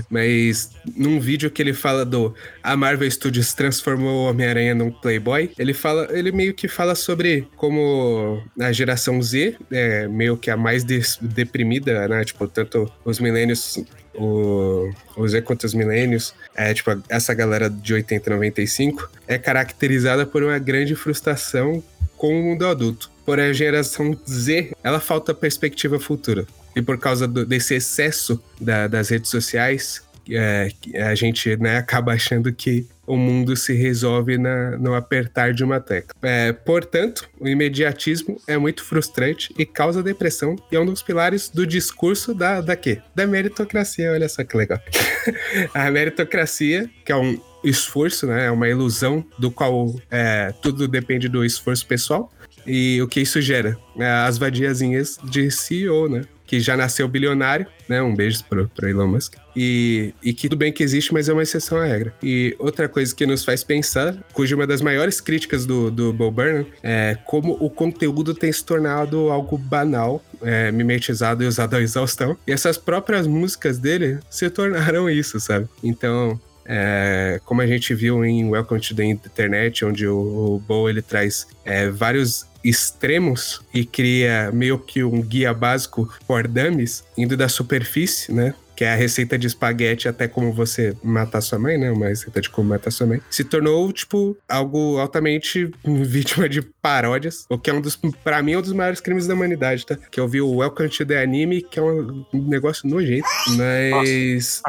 [0.09, 5.51] Mas num vídeo que ele fala do a Marvel Studios transformou o Homem-Aranha num Playboy,
[5.57, 10.57] ele fala, ele meio que fala sobre como a geração Z é meio que a
[10.57, 12.23] mais deprimida, né?
[12.23, 13.84] Tipo, tanto os milênios
[14.15, 19.38] o, o Z quanto os milênios, é, tipo, essa galera de 80 e 95 é
[19.38, 21.84] caracterizada por uma grande frustração
[22.15, 23.11] com o mundo adulto.
[23.25, 26.45] Porém, a geração Z, ela falta perspectiva futura.
[26.75, 30.69] E por causa do- desse excesso da- das redes sociais, é,
[31.05, 35.77] a gente né, acaba achando que o mundo se resolve na, no apertar de uma
[35.79, 36.15] tecla.
[36.21, 41.49] É, portanto, o imediatismo é muito frustrante e causa depressão e é um dos pilares
[41.49, 42.99] do discurso da, da quê?
[43.13, 44.79] Da meritocracia, olha só que legal.
[45.73, 48.45] a meritocracia, que é um esforço, né?
[48.45, 52.31] É uma ilusão do qual é, tudo depende do esforço pessoal.
[52.65, 53.77] E o que isso gera?
[53.97, 56.21] É, as vadiazinhas de CEO, né?
[56.53, 57.99] Que já nasceu bilionário, né?
[57.99, 59.34] Um beijo pro, pro Elon Musk.
[59.55, 62.13] E, e que tudo bem que existe, mas é uma exceção à regra.
[62.21, 66.30] E outra coisa que nos faz pensar, cuja uma das maiores críticas do, do Bo
[66.30, 71.81] Burnham é como o conteúdo tem se tornado algo banal, é, mimetizado e usado à
[71.81, 72.38] exaustão.
[72.45, 75.67] E essas próprias músicas dele se tornaram isso, sabe?
[75.84, 80.88] Então, é, como a gente viu em Welcome to the Internet, onde o, o Bo
[80.88, 87.35] ele traz é, vários extremos e cria meio que um guia básico for dummies, indo
[87.38, 88.53] da superfície, né?
[88.76, 91.91] Que é a receita de espaguete até como você matar sua mãe, né?
[91.91, 93.22] Uma receita de como matar sua mãe.
[93.30, 97.45] Se tornou, tipo, algo altamente vítima de paródias.
[97.49, 99.95] O que é um dos, pra mim, é um dos maiores crimes da humanidade, tá?
[99.95, 103.27] Que eu vi o Welcome to the Anime, que é um negócio nojento.
[103.56, 104.61] Mas.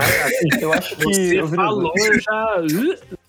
[0.61, 1.05] Eu acho que.
[1.05, 2.63] Você eu falou, eu já.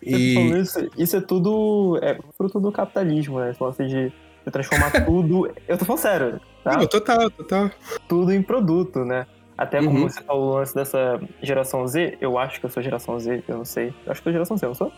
[0.04, 1.98] E- Isso, isso é tudo.
[2.02, 3.52] É fruto do capitalismo, né?
[3.52, 4.12] Esse lance de,
[4.46, 5.52] de transformar tudo.
[5.68, 6.78] Eu tô falando sério, tá?
[6.78, 7.72] Não, total, total.
[8.08, 9.26] Tudo em produto, né?
[9.58, 10.10] Até como Uhum.
[10.10, 13.58] você falou o lance dessa geração Z, eu acho que eu sou geração Z, eu
[13.58, 13.94] não sei.
[14.06, 14.92] Eu acho que eu sou geração Z, eu não sou?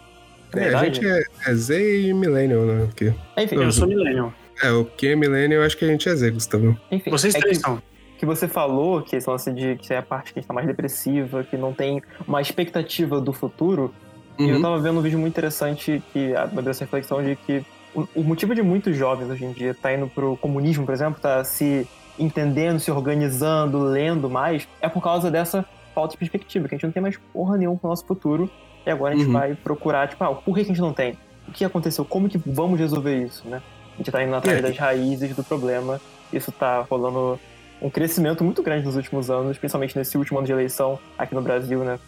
[0.54, 0.76] É, Verdade?
[0.76, 2.86] a gente é, é Z e Millennial, né?
[2.88, 4.34] Porque, Enfim, Eu sou millennial.
[4.64, 6.76] é, o que é Millennial, eu acho que a gente é Z, Gustavo.
[6.92, 7.82] Enfim, Vocês é três que, são.
[8.18, 11.44] que você falou, que esse lance de que é a parte que está mais depressiva,
[11.44, 13.94] que não tem uma expectativa do futuro.
[14.40, 14.62] E eu Uhum.
[14.62, 17.64] tava vendo um vídeo muito interessante que abriu essa reflexão de que
[18.02, 21.20] o, o motivo de muitos jovens hoje em dia tá indo pro comunismo, por exemplo,
[21.20, 21.88] tá se
[22.20, 26.86] entendendo, se organizando, lendo mais, é por causa dessa falta de perspectiva, que a gente
[26.86, 28.50] não tem mais porra nenhuma pro nosso futuro.
[28.86, 29.34] E agora a gente Uhum.
[29.34, 31.18] vai procurar, tipo, ah, por que que a gente não tem?
[31.48, 32.06] O que aconteceu?
[32.06, 33.62] Como que vamos resolver isso, né?
[33.94, 34.62] A gente tá indo atrás É.
[34.62, 36.00] das raízes do problema.
[36.32, 37.40] Isso tá rolando
[37.82, 41.42] um crescimento muito grande nos últimos anos, principalmente nesse último ano de eleição aqui no
[41.42, 42.00] Brasil, né?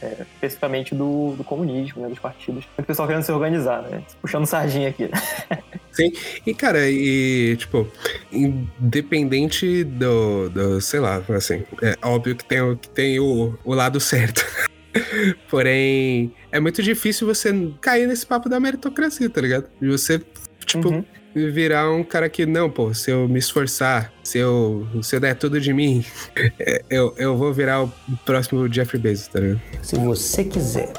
[0.00, 2.08] É, especificamente do, do comunismo, né?
[2.08, 2.64] Dos partidos.
[2.78, 4.00] O pessoal querendo se organizar, né?
[4.22, 5.10] Puxando sardinha aqui.
[5.90, 6.12] Sim,
[6.46, 7.88] e cara, e tipo,
[8.30, 13.74] independente do, do sei lá, assim, é óbvio que tem, o- que tem o, o
[13.74, 14.44] lado certo.
[15.50, 19.66] Porém, é muito difícil você cair nesse papo da meritocracia, tá ligado?
[19.82, 20.20] E você,
[20.64, 21.04] tipo,
[21.34, 25.34] virar um cara que, não, pô, se eu me esforçar, se eu, se eu der
[25.36, 26.04] tudo de mim,
[26.58, 27.92] é, eu, eu vou virar o
[28.24, 29.60] próximo Jeffrey Bezos, tá ligado?
[29.82, 30.92] Se você quiser,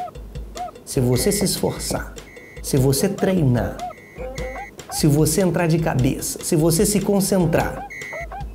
[0.85, 2.13] se você se esforçar,
[2.61, 3.77] se você treinar,
[4.91, 7.87] se você entrar de cabeça, se você se concentrar,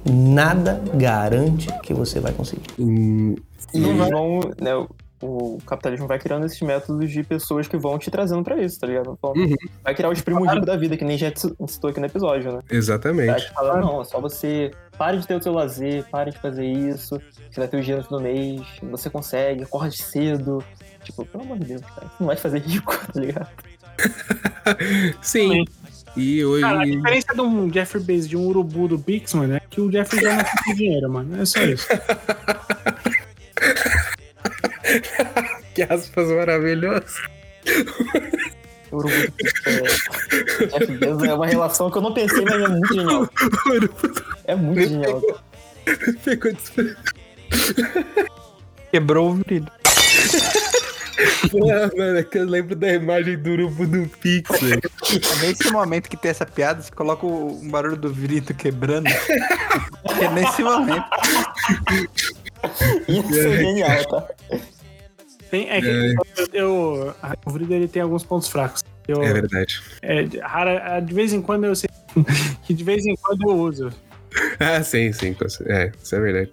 [0.05, 2.67] nada garante que você vai conseguir.
[2.79, 3.35] Hum,
[3.73, 4.87] E eles vão, né,
[5.25, 8.87] o- capitalismo vai criando esses métodos de pessoas que vão te trazendo pra isso, tá
[8.87, 9.19] ligado?
[9.23, 9.55] Vão- Uhum.
[9.83, 11.33] Vai criar os primos ricos da vida, que nem já
[11.69, 12.61] citou aqui no episódio, né?
[12.69, 13.47] Vai Exatamente.
[13.47, 16.65] te falar, não, é só você pare de ter o seu lazer, pare de fazer
[16.67, 17.21] isso,
[17.51, 20.63] você vai ter o dinheiro todo mês, você consegue, acorde cedo.
[21.03, 23.49] Tipo, pelo amor de Deus, cara, não vai te fazer rico, tá ligado?
[25.23, 25.65] Sim.
[26.17, 26.63] E hoje.
[26.63, 29.81] Cara, a diferença de um Jeffrey Bezos de um urubu do Pix, mano, é que
[29.81, 31.43] o Jeffrey já não tem dinheiro, mano.
[31.43, 31.87] É só isso.
[35.75, 37.15] que aspas maravilhosas.
[38.93, 39.81] Urubu Pix, é...
[40.79, 43.29] Jeff Bezos é uma relação que eu não pensei, mas é muito genial.
[44.47, 45.23] É muito genial.
[46.23, 46.53] Ficou
[48.93, 49.73] Quebrou o vidro.
[51.17, 54.83] Ah, mano, é que eu lembro da imagem do urubu do Pix, velho.
[54.83, 59.09] É nesse momento que tem essa piada, você coloca o- um barulho do vidro quebrando.
[59.09, 61.05] é nesse momento.
[63.09, 64.29] Isso é genial, tá?
[65.55, 66.15] Tem, é que É.
[66.53, 67.15] eu,
[67.47, 68.83] o Vrido ele tem alguns pontos fracos.
[69.07, 69.81] Eu, É verdade.
[70.03, 71.89] é, de- rara, de vez em quando eu sei
[72.67, 73.91] que de vez em quando eu uso.
[74.59, 75.37] Ah, sim, sim.
[75.67, 76.53] É, isso é verdade.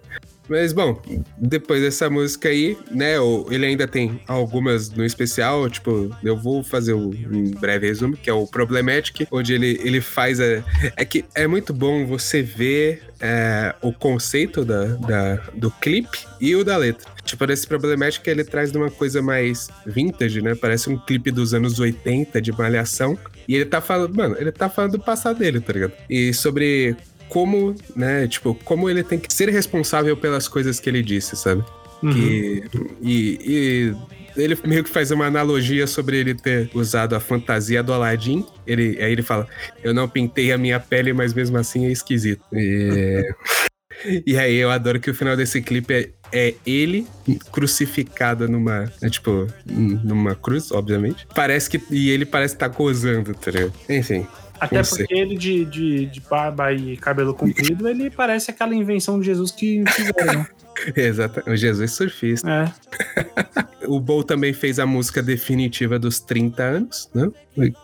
[0.52, 1.00] Mas, bom,
[1.38, 3.14] depois dessa música aí, né,
[3.50, 8.28] ele ainda tem algumas no especial, tipo, eu vou fazer um, um breve resumo, que
[8.28, 10.62] é o Problematic, onde ele, ele faz a...
[10.94, 16.54] É que é muito bom você ver é, o conceito da, da- do clipe e
[16.54, 17.10] o da letra.
[17.24, 21.54] Tipo, nesse Problematic ele traz de uma coisa mais vintage, né, parece um clipe dos
[21.54, 23.18] anos 80 de malhação,
[23.48, 25.92] e ele tá falando, mano, ele tá falando do passado dele, tá ligado?
[26.08, 26.94] E sobre
[27.32, 31.64] como, né, tipo, como ele tem que ser responsável pelas coisas que ele disse, sabe?
[32.12, 32.64] Que,
[33.00, 33.94] e, e
[34.36, 38.44] ele meio que faz uma analogia sobre ele ter usado a fantasia do Aladdin.
[38.66, 39.48] Ele, aí ele fala:
[39.82, 42.42] Eu não pintei a minha pele, mas mesmo assim é esquisito.
[42.52, 43.34] E,
[44.26, 47.06] e aí eu adoro que o final desse clipe é, é ele
[47.50, 48.92] crucificado numa.
[49.00, 51.26] é, tipo, numa cruz, obviamente.
[51.34, 51.80] Parece que.
[51.90, 53.72] E ele parece estar gozando, tá ligado?
[53.88, 54.26] Enfim.
[54.62, 54.98] Até sei.
[54.98, 59.50] porque ele de, de, de barba e cabelo comprido, ele parece aquela invenção de Jesus
[59.50, 60.46] que fizeram.
[60.96, 62.48] Exato, o Jesus surfista.
[62.50, 63.62] É.
[63.86, 67.30] O Bo também fez a música definitiva dos 30 anos, né?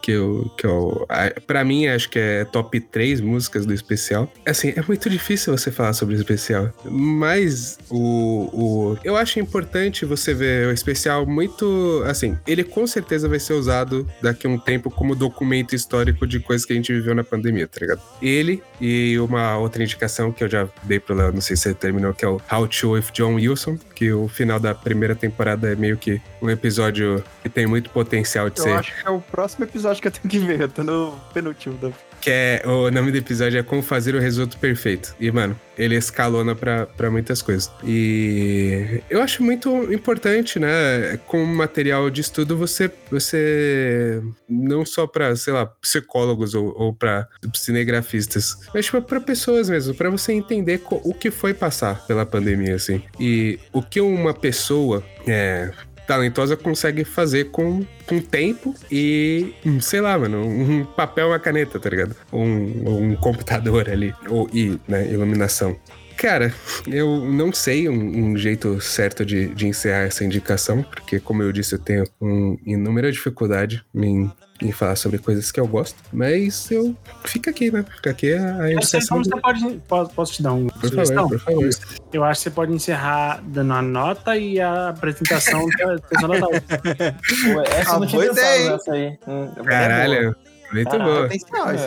[0.00, 1.06] Que eu, que eu,
[1.46, 4.32] pra mim, acho que é top 3 músicas do especial.
[4.46, 6.72] Assim, é muito difícil você falar sobre o especial.
[6.84, 12.02] Mas o, o, eu acho importante você ver o especial muito.
[12.06, 16.40] Assim, ele com certeza vai ser usado daqui a um tempo como documento histórico de
[16.40, 18.00] coisas que a gente viveu na pandemia, tá ligado?
[18.22, 21.74] Ele e uma outra indicação que eu já dei pro Léo, não sei se você
[21.74, 25.72] terminou, que é o How to with John Wilson, que o final da primeira temporada
[25.72, 28.72] é meio que um episódio que tem muito potencial de Eu ser.
[28.72, 30.60] acho que é o próximo episódio que eu tenho que ver.
[30.60, 31.90] Eu tô no penúltimo da.
[32.20, 35.14] Que é, o nome do episódio é Como Fazer o Risoto Perfeito.
[35.20, 37.70] E, mano, ele escalona pra muitas coisas.
[37.84, 41.18] E eu acho muito importante, né?
[41.26, 47.28] Com material de estudo, você, você não só pra, sei lá, psicólogos ou, ou pra
[47.54, 52.74] cinegrafistas, mas tipo, pra pessoas mesmo, pra você entender o que foi passar pela pandemia,
[52.74, 53.02] assim.
[53.20, 55.70] E o que uma pessoa é,
[56.08, 61.78] talentosa consegue fazer com, com tempo e, hum, sei lá, mano, um papel uma caneta,
[61.78, 62.16] tá ligado?
[62.32, 65.76] Um, um computador ali, ou, e né, iluminação.
[66.16, 66.52] Cara,
[66.88, 71.52] eu não sei um, um jeito certo de, de encerrar essa indicação, porque, como eu
[71.52, 74.28] disse, eu tenho um inúmera dificuldade em,
[74.60, 76.94] em falar sobre coisas que eu gosto, mas eu
[77.24, 77.84] fica aqui, né?
[77.96, 79.08] Fica aqui a, a Eu sei indicação.
[79.08, 79.82] como você pode.
[79.86, 81.28] Posso, posso te dar um Por sugestão?
[81.28, 81.70] favor, por favor.
[82.12, 86.48] Eu acho que você pode encerrar dando a nota e a apresentação da pessoa da
[87.78, 89.18] essa eu não tinha pensado nessa aí.
[89.28, 90.36] Hum, é Caralho,
[90.72, 91.28] muito Caralho, boa.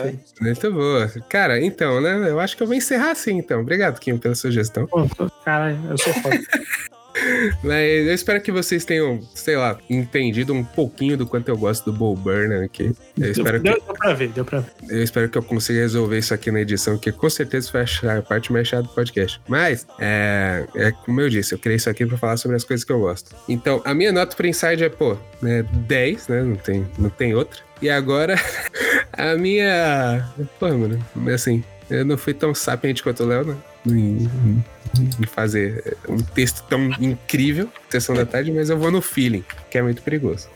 [0.04, 0.18] Aí.
[0.40, 1.08] Muito boa.
[1.28, 2.30] Cara, então, né?
[2.30, 3.60] Eu acho que eu vou encerrar assim, então.
[3.60, 4.88] Obrigado, Kim, pela sugestão.
[5.44, 6.38] Cara, eu sou foda.
[7.62, 11.90] Mas eu espero que vocês tenham, sei lá, entendido um pouquinho do quanto eu gosto
[11.90, 12.92] do Bo Burnham aqui.
[13.18, 14.72] Eu espero que, deu, deu pra ver, deu pra ver.
[14.88, 18.18] eu espero que eu consiga resolver isso aqui na edição, que com certeza vai achar
[18.18, 19.40] a parte mais chata do podcast.
[19.46, 22.84] Mas, é, é como eu disse, eu criei isso aqui pra falar sobre as coisas
[22.84, 23.34] que eu gosto.
[23.48, 26.42] Então, a minha nota pro Inside é, pô, né, 10, né?
[26.42, 27.60] Não tem, não tem outra.
[27.80, 28.36] E agora,
[29.12, 30.28] a minha.
[30.58, 33.56] Pô, mano, assim, eu não fui tão sapiente quanto o Léo, né?
[33.86, 34.62] Em,
[34.98, 39.78] em fazer um texto tão incrível, sessão da tarde, mas eu vou no feeling, que
[39.78, 40.48] é muito perigoso.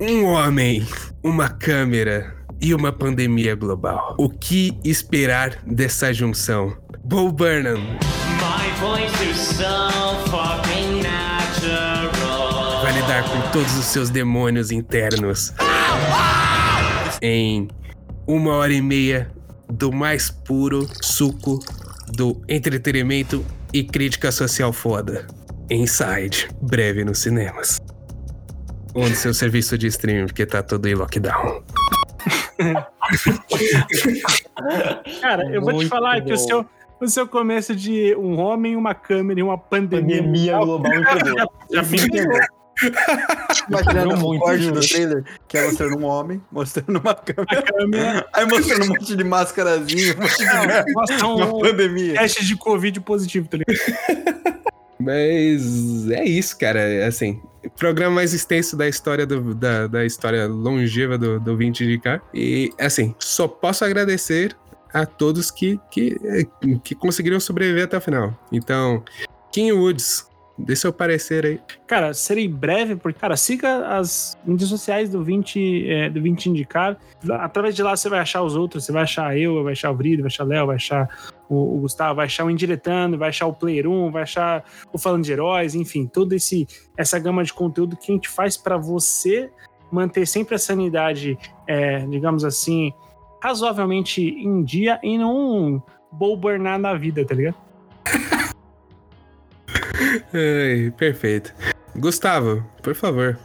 [0.00, 0.86] Um homem,
[1.22, 4.14] uma câmera e uma pandemia global.
[4.18, 6.76] O que esperar dessa junção?
[7.04, 9.90] Bo Burnham, My voice is so
[10.30, 12.82] fucking natural.
[12.82, 15.52] vai lidar com todos os seus demônios internos
[17.20, 17.68] em
[18.26, 19.30] uma hora e meia
[19.68, 21.58] do mais puro suco
[22.08, 25.26] do entretenimento e crítica social foda.
[25.70, 27.80] Inside, breve nos cinemas.
[28.94, 31.62] Onde seu serviço de streaming, porque tá todo em lockdown.
[35.20, 36.46] Cara, eu vou te Muito falar que o bom.
[36.46, 36.66] seu,
[37.00, 40.92] o seu começo de um homem, uma câmera e uma pandemia, Pandemia global
[41.72, 42.59] já, já me pegou.
[43.68, 48.26] Imaginando muito, corte do trailer, que é mostrando um homem, mostrando uma câmera, câmera.
[48.32, 52.14] aí mostrando um monte de máscarazinho, um monte de Mostra uma um pandemia.
[52.14, 54.50] teste de Covid positivo, tá ligado?
[54.98, 56.80] Mas é isso, cara.
[56.80, 57.40] É Assim,
[57.78, 62.20] programa mais extenso da história do- da, da história longeva do, do 20 de cá.
[62.34, 64.54] E assim, só posso agradecer
[64.92, 66.18] a todos que, que,
[66.84, 68.36] que conseguiram sobreviver até o final.
[68.52, 69.02] Então,
[69.52, 70.26] Kim Woods,
[70.64, 71.60] dê seu parecer aí.
[71.86, 76.98] Cara, serei breve, porque, cara, siga as mídias sociais do 20, é, do 20 Indicar.
[77.30, 79.94] Através de lá você vai achar os outros, você vai achar eu, vai achar o
[79.94, 81.08] Brido, vai achar o Léo, vai achar
[81.48, 84.98] o, o Gustavo, vai achar o Indiretando, vai achar o Player 1, vai achar o
[84.98, 86.66] Falando de Heróis, enfim, toda esse,
[86.96, 89.50] essa gama de conteúdo que a gente faz pra você
[89.90, 92.92] manter sempre a sanidade, é, digamos assim,
[93.42, 95.82] razoavelmente em dia e não
[96.12, 97.56] bolbernar na vida, tá ligado?
[100.32, 101.54] Ai, perfeito.
[101.96, 103.38] Gustavo, por favor.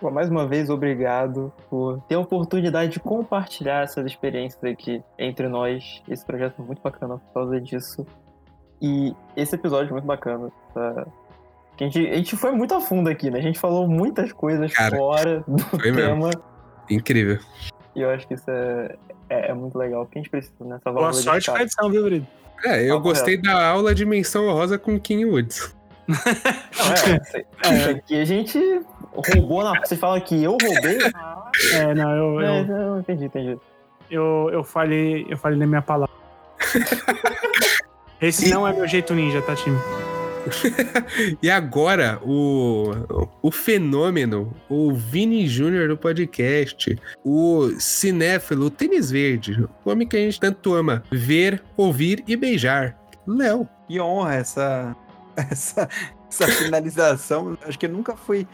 [0.00, 5.48] Pô, mais uma vez, obrigado por ter a oportunidade de compartilhar essas experiências aqui entre
[5.48, 6.02] nós.
[6.08, 8.06] Esse projeto é muito bacana por causa disso.
[8.80, 10.52] E esse episódio é muito bacana.
[10.72, 11.04] Tá?
[11.76, 13.40] Que A, gente, a gente foi muito a fundo aqui, né?
[13.40, 16.30] A gente falou muitas coisas Cara, fora do foi mesmo.
[16.30, 16.30] tema.
[16.88, 17.38] Incrível.
[17.96, 18.96] E eu acho que isso é,
[19.28, 20.04] é, é muito legal.
[20.04, 22.26] Porque a gente precisa nessa Boa válvula de sorte com a edição, viu, Brido?
[22.64, 23.48] É, eu gostei reto.
[23.48, 25.76] da aula de menção honrosa com Kim Woods.
[26.08, 28.58] Não, é, aqui a gente
[29.12, 29.78] roubou na.
[29.80, 30.98] Você fala que eu roubei?
[31.72, 33.58] É, não, eu, É, eu, não, entendi, entendi.
[34.10, 36.14] eu, eu falhei, eu falhei na minha palavra.
[38.20, 39.76] Esse não é meu jeito ninja, tá, time?
[41.42, 42.92] E agora, o,
[43.42, 50.16] o fenômeno, o Vini Júnior do podcast, o cinéfilo, o tênis verde, o homem que
[50.16, 52.96] a gente tanto ama ver, ouvir e beijar.
[53.26, 53.68] Léo.
[53.88, 54.96] Que honra essa,
[55.50, 55.88] essa,
[56.28, 57.56] essa finalização.
[57.62, 58.46] Acho que eu nunca fui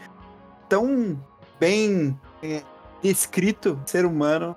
[0.69, 1.19] tão
[1.59, 2.61] bem é,
[3.01, 4.55] descrito ser humano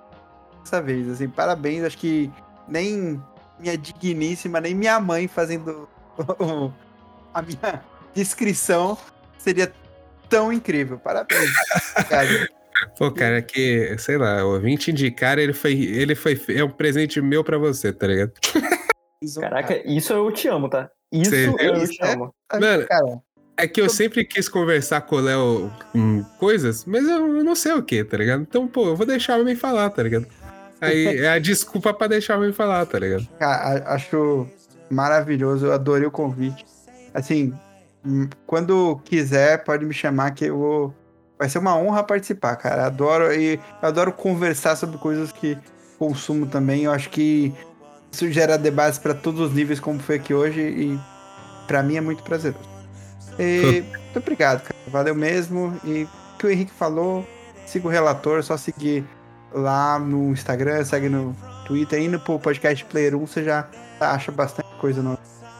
[0.63, 1.09] dessa vez.
[1.09, 1.83] Assim, parabéns.
[1.83, 2.31] Acho que
[2.67, 3.21] nem
[3.59, 5.89] minha digníssima, nem minha mãe fazendo
[7.33, 7.83] a minha
[8.13, 8.97] descrição
[9.37, 9.71] seria
[10.29, 10.99] tão incrível.
[10.99, 11.51] Parabéns.
[12.07, 12.47] cara.
[12.97, 17.21] Pô, cara, que, sei lá, o 20 indicar, ele foi, ele foi, é um presente
[17.21, 18.31] meu pra você, tá ligado?
[19.37, 20.89] Caraca, isso eu te amo, tá?
[21.11, 22.33] Isso eu te amo.
[22.59, 23.21] Mano, Cara,
[23.57, 27.73] É que eu sempre quis conversar com o Léo em coisas, mas eu, não sei
[27.73, 28.41] o que, tá ligado?
[28.41, 30.27] Então, pô, eu vou deixar o homem falar, tá ligado?
[30.81, 33.27] Aí é a desculpa pra deixar o homem falar, tá ligado?
[33.37, 34.47] Cara, acho
[34.89, 36.65] maravilhoso, eu adorei o convite.
[37.13, 37.53] Assim,
[38.05, 40.95] hum, quando quiser, pode me chamar que eu vou.
[41.37, 42.85] Vai ser uma honra participar, cara.
[42.85, 45.57] Adoro e adoro conversar sobre coisas que
[45.97, 46.83] consumo também.
[46.83, 47.53] Eu acho que
[48.11, 50.99] isso gera debates para todos os níveis, como foi aqui hoje, e
[51.67, 52.67] pra mim é muito prazeroso.
[53.37, 54.75] E, muito obrigado, cara.
[54.87, 55.79] Valeu mesmo.
[55.83, 57.27] E o que o Henrique falou,
[57.65, 59.05] siga o relator, é só seguir
[59.53, 63.67] lá no Instagram, segue no Twitter, indo pro podcast Player 1, você já
[63.99, 65.17] acha bastante coisa no.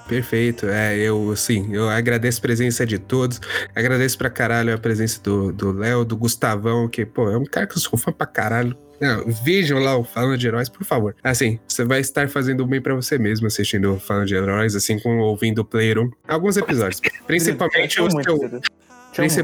[0.08, 3.40] Perfeito, é, eu, sim, eu agradeço a presença de todos,
[3.76, 7.68] agradeço pra caralho a presença do do Léo, do Gustavão, que, pô, é um cara
[7.68, 8.76] que eu sou fã pra caralho.
[9.00, 11.16] Não, vejam lá o Falando de Heróis, por favor.
[11.24, 15.00] Assim, você vai estar fazendo bem pra você mesmo assistindo o Falando de Heróis, assim
[15.00, 16.12] como ouvindo o Player 1.
[16.28, 19.42] Alguns episódios, principalmente os que eu,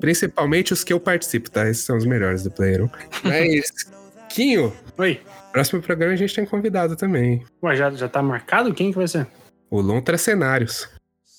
[0.00, 1.68] principalmente os que eu participo, tá?
[1.68, 2.90] Esses são os melhores do Player 1.
[3.24, 3.72] Mas,
[4.28, 5.20] Quinho, Oi.
[5.52, 7.44] próximo programa a gente tem convidado também.
[7.62, 8.72] Ué, já, já tá marcado?
[8.72, 9.26] Quem que vai ser?
[9.70, 10.88] O Lontra Cenários.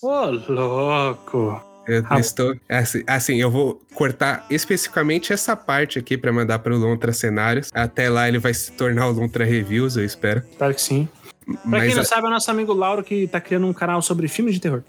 [0.02, 1.71] Ô, louco.
[1.98, 2.20] Eu Ah.
[2.20, 2.56] estou.
[2.70, 7.70] Assim, assim, eu vou cortar especificamente essa parte aqui pra mandar pro Lontra Cenários.
[7.74, 10.42] Até lá ele vai se tornar o Lontra Reviews, eu espero.
[10.58, 11.08] Claro que sim.
[11.46, 13.74] Pra Mas quem não a- sabe, é o nosso amigo Lauro que tá criando um
[13.74, 14.84] canal sobre filmes de terror.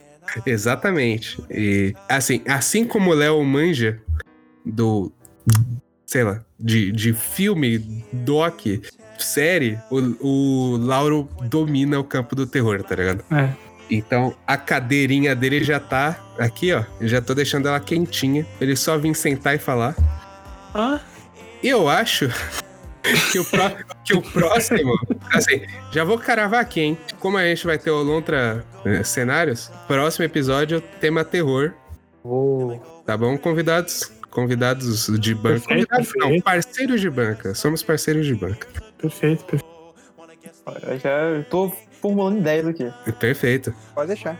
[0.46, 1.42] Exatamente.
[1.50, 3.98] E assim, assim como o Léo manja
[4.64, 5.10] do.
[6.06, 7.78] Sei lá, de, de filme,
[8.12, 8.60] doc,
[9.18, 13.24] série, o, o Lauro domina o campo do terror, tá ligado?
[13.32, 13.48] É.
[13.94, 16.84] Então a cadeirinha dele já tá aqui, ó.
[17.00, 18.46] Eu já tô deixando ela quentinha.
[18.60, 19.94] Ele só vir sentar e falar.
[20.74, 21.00] Ah?
[21.62, 22.28] Eu acho
[23.30, 24.92] que o, pró- que o próximo.
[25.32, 25.62] Assim,
[25.92, 26.98] já vou caravar aqui, hein?
[27.20, 31.72] Como a gente vai ter o Lontra eh, cenários, próximo episódio, tema terror.
[33.04, 33.36] Tá bom?
[33.36, 34.10] Convidados.
[34.30, 35.60] Convidados de banca.
[35.66, 36.44] Perfeito, Convidados não, perfeito.
[36.44, 37.54] parceiros de banca.
[37.54, 38.66] Somos parceiros de banca.
[38.96, 39.72] Perfeito, perfeito.
[40.86, 41.70] Eu já tô
[42.02, 42.92] formulando ideias aqui.
[43.18, 43.72] Perfeito.
[43.94, 44.38] Pode deixar.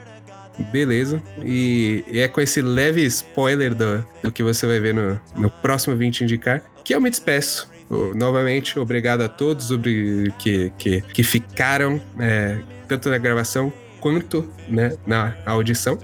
[0.71, 1.23] Beleza.
[1.43, 5.49] E, e é com esse leve spoiler do, do que você vai ver no, no
[5.49, 7.71] próximo 20 Indicar que eu me despeço.
[8.15, 9.69] Novamente, obrigado a todos
[10.39, 12.59] que, que, que ficaram, é,
[12.89, 15.99] tanto na gravação quanto né, na audição.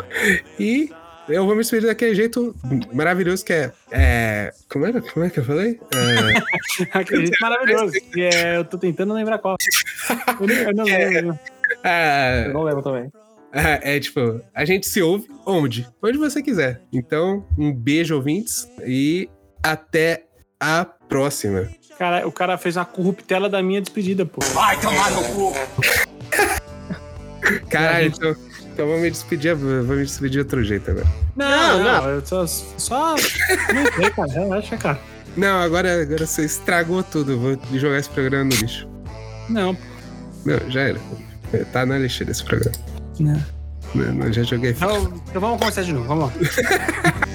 [0.61, 0.91] E
[1.29, 2.55] eu vou me despedir daquele jeito
[2.93, 3.73] maravilhoso que é.
[3.91, 5.79] é como, era, como é que eu falei?
[5.95, 7.93] É, Aquele jeito maravilhoso.
[8.13, 9.57] Que é, eu tô tentando lembrar qual.
[10.41, 11.39] Eu não, eu não lembro.
[11.85, 13.13] é, Eu não lembro também.
[13.53, 15.87] É, é, tipo, a gente se ouve onde?
[16.03, 16.83] Onde você quiser.
[16.93, 19.29] Então, um beijo, ouvintes, e
[19.63, 20.25] até
[20.61, 21.69] a próxima.
[21.99, 24.41] Cara, o cara fez uma corruptela da minha despedida, pô.
[24.55, 25.53] Vai tomar no cu!
[27.71, 28.37] Caralho, então,
[28.79, 31.07] então vou me despedir, vou me despedir de outro jeito agora.
[31.35, 32.47] Não, não, eu só.
[32.47, 33.17] só...
[33.17, 34.33] Não sei, cara.
[34.33, 35.01] Relaxa, cara.
[35.37, 37.33] Não, agora, agora você estragou tudo.
[37.33, 38.89] eu Vou jogar esse programa no lixo.
[39.49, 39.77] Não.
[40.45, 41.01] Não, já era.
[41.73, 42.77] Tá na lixeira esse programa.
[43.19, 43.43] Não.
[43.97, 44.71] Não, não, já joguei.
[44.71, 46.33] Então, então vamos começar de novo, vamos lá.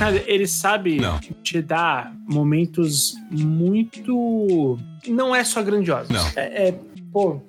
[0.00, 1.00] Snyder, ele sabe
[1.42, 4.78] te dar momentos muito.
[5.06, 6.08] Não é só grandiosos.
[6.08, 6.26] Não.
[6.36, 6.74] É, é,
[7.12, 7.40] pô.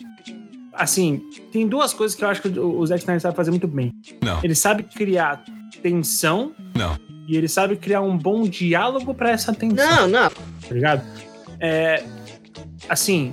[0.73, 1.21] Assim,
[1.51, 3.91] tem duas coisas que eu acho que o o Zack Snyder sabe fazer muito bem.
[4.23, 4.39] Não.
[4.43, 5.43] Ele sabe criar
[5.81, 6.97] tensão Não.
[7.27, 9.85] e ele sabe criar um bom diálogo pra essa tensão.
[9.85, 10.29] Não, não.
[10.29, 11.03] Tá ligado?
[11.59, 12.03] É.
[12.87, 13.31] Assim,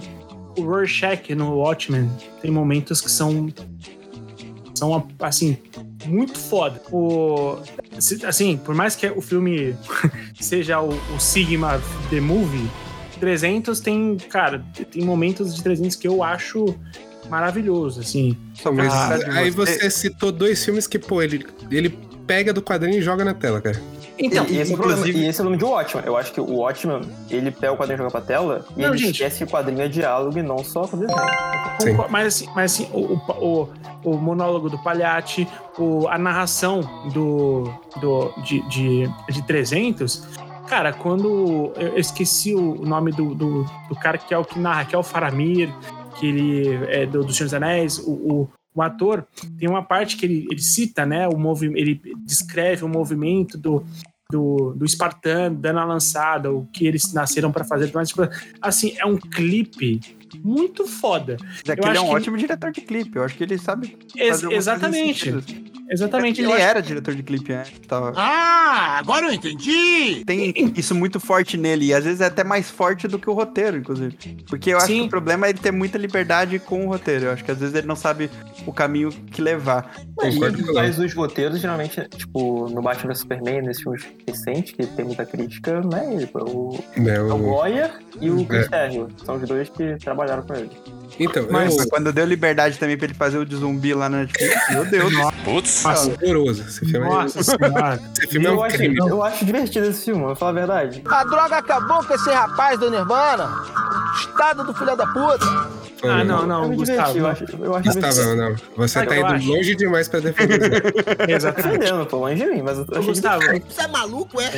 [0.56, 2.10] o Rorschach no Watchmen
[2.42, 3.48] tem momentos que são.
[4.74, 5.56] São, assim,
[6.06, 6.80] muito foda.
[6.90, 7.58] O,
[8.26, 9.76] assim, por mais que o filme
[10.40, 11.80] seja o, o Sigma
[12.10, 12.68] The Movie,
[13.18, 16.74] 300 tem, cara, tem momentos de 300 que eu acho
[17.28, 18.36] maravilhoso, assim.
[18.74, 21.90] Mas Ah, aí você citou dois filmes que, pô, ele, ele
[22.26, 23.80] pega do quadrinho e joga na tela, cara.
[24.18, 26.02] Então, e, esse é o problema, inclusive- e esse é o nome de Watchman.
[26.04, 27.00] Eu acho que o Watchman,
[27.30, 29.12] ele pega o quadrinho e joga pra tela e Não, ele gente.
[29.12, 31.18] esquece que o quadrinho é diálogo e não só com desenho.
[31.80, 33.68] Concordo, Mas assim, mas assim o, o,
[34.04, 35.46] o, monólogo do Palhate,
[35.78, 36.80] o, a narração
[37.12, 40.26] do, do, de, de, de 300,
[40.68, 44.58] cara, quando eu eu esqueci o nome do, do, do cara que é o que
[44.58, 45.72] narra, que é o Faramir,
[46.18, 49.24] que ele é do, do Senhor dos Anéis, o, o, o ator,
[49.58, 53.84] tem uma parte que ele, ele cita, né, o movimento, ele descreve o movimento do,
[54.32, 57.90] do, do Spartan dando a lançada, o que eles nasceram pra fazer.
[57.94, 58.28] Mas, tipo,
[58.60, 60.00] assim, é um clipe
[60.44, 61.38] muito foda.
[61.66, 63.16] É que Eu ele é um que- ótimo diretor de clipe.
[63.16, 63.96] Eu acho que ele sabe.
[64.14, 65.32] Ex- exatamente.
[65.90, 66.40] Exatamente.
[66.42, 67.72] Ele era diretor de clipe antes.
[67.86, 68.12] Tava...
[68.16, 70.22] Ah, agora eu entendi!
[70.24, 73.32] Tem isso muito forte nele, e às vezes é até mais forte do que o
[73.32, 74.16] roteiro, inclusive.
[74.48, 75.00] Porque eu acho Sim.
[75.02, 77.26] que o problema é ele ter muita liberdade com o roteiro.
[77.26, 78.30] Eu acho que às vezes ele não sabe
[78.66, 79.94] o caminho que levar.
[80.16, 84.86] Mas, com mas os roteiros, geralmente, tipo, no Batman vs Superman, nesses filmes recentes, que
[84.86, 87.90] tem muita crítica, não é ele, pô, o, Né, é o o- Goyer
[88.20, 88.68] e o Chris É.
[88.68, 89.08] Terrio.
[89.24, 90.70] São os dois que trabalharam com ele.
[91.18, 91.88] Então, Mas eu...
[91.88, 95.12] quando deu liberdade também pra ele fazer o de zumbi lá na Netflix, meu Deus.
[95.44, 96.62] Putz, horroroso.
[96.66, 97.08] Esse filme é...
[97.08, 98.00] Nossa senhora.
[98.16, 98.96] Esse filme é eu, um acho, crime.
[98.98, 101.02] eu acho divertido esse filme, vou falar a verdade.
[101.08, 103.62] A droga acabou com esse rapaz do Nirvana.
[104.20, 105.78] Estado do filho da puta.
[106.00, 107.12] Ah, não, Eu não, me Gustavo.
[107.12, 108.54] diverti, eu acho, eu acho Gustavo, não.
[108.76, 109.48] Você Sabe tá eu indo acho?
[109.52, 110.80] longe demais pra defender.
[110.92, 111.78] Tô Exatamente.
[111.78, 114.50] defendendo, pô, longe de mim, mas eu Ô, achei Gustavo, Você é maluco, é?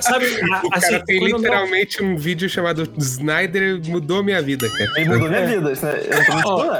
[0.00, 4.68] sabe, a- O assim, cara tem eu- literalmente um vídeo chamado Snyder mudou minha vida,
[4.68, 4.90] cara.
[4.96, 5.99] Ele mudou minha vida, isso, né?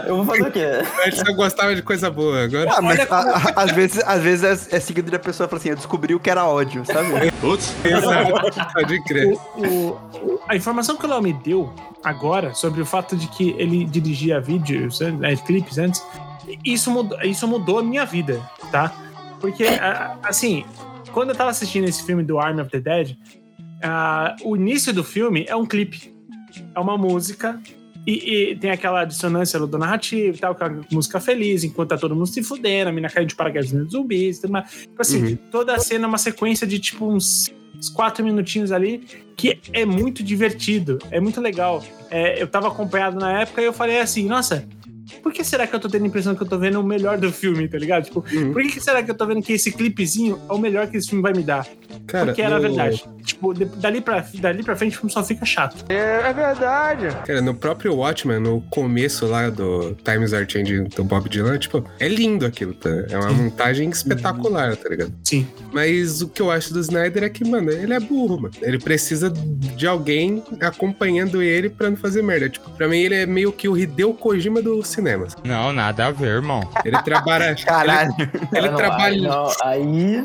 [0.06, 0.66] Eu vou fazer o quê?
[1.26, 2.70] Eu gostava de coisa boa, agora.
[2.74, 5.70] Ah, mas a- a- às vezes, às vezes é, é seguido da pessoa fala assim:
[5.70, 7.08] eu descobri o que era ódio, sabe?
[7.40, 7.74] Putz.
[8.72, 9.34] Pode crer.
[9.56, 11.72] o- o- a informação que o Léo me deu
[12.02, 16.02] agora sobre o fato de que ele dirigia vídeos, né, clipes antes,
[16.64, 18.40] isso mudou, isso mudou a minha vida,
[18.72, 18.92] tá?
[19.40, 19.64] Porque,
[20.22, 20.64] assim,
[21.12, 23.16] quando eu tava assistindo esse filme do Army of the Dead,
[23.82, 26.14] ah, o início do filme é um clipe.
[26.74, 27.58] É uma música
[28.06, 32.14] e, e tem aquela dissonância do narrativo e tal, aquela música feliz, enquanto tá todo
[32.14, 34.70] mundo se fudendo, a mina caiu de paraquedas nos zumbis e tudo mais.
[34.70, 35.36] Tipo assim, Uhum.
[35.50, 39.02] toda a cena é uma sequência de tipo uns, uns quatro minutinhos ali,
[39.36, 41.84] que é muito divertido, é muito legal.
[42.10, 44.66] É, eu tava acompanhado na época e eu falei assim, nossa.
[45.24, 47.18] Por que será que eu tô tendo a impressão que eu tô vendo o melhor
[47.18, 48.04] do filme, tá ligado?
[48.04, 48.52] Tipo, Uhum.
[48.52, 51.08] por que será que eu tô vendo que esse clipezinho é o melhor que esse
[51.08, 51.66] filme vai me dar?
[52.10, 53.04] Cara, Porque era no- verdade.
[53.24, 55.84] Tipo, de- dali pra, dali pra frente o filme só fica chato.
[55.88, 57.08] É, verdade.
[57.26, 61.84] Cara, no próprio Watchmen, no começo lá do Times Are Changing do Bob Dylan, tipo,
[61.98, 62.90] é lindo aquilo, tá?
[63.10, 65.12] É uma montagem espetacular, tá ligado?
[65.22, 65.46] Sim.
[65.72, 68.54] Mas o que eu acho do Snyder é que, mano, ele é burro, mano.
[68.62, 72.48] Ele precisa de alguém acompanhando ele pra não fazer merda.
[72.48, 75.26] Tipo, pra mim ele é meio que o Hideo Kojima do cinema.
[75.44, 76.68] Não, nada a ver, irmão.
[76.84, 77.54] Ele trabalha...
[77.64, 78.14] Caralho.
[78.18, 79.30] Ele, ele não, trabalha...
[79.62, 80.24] Aí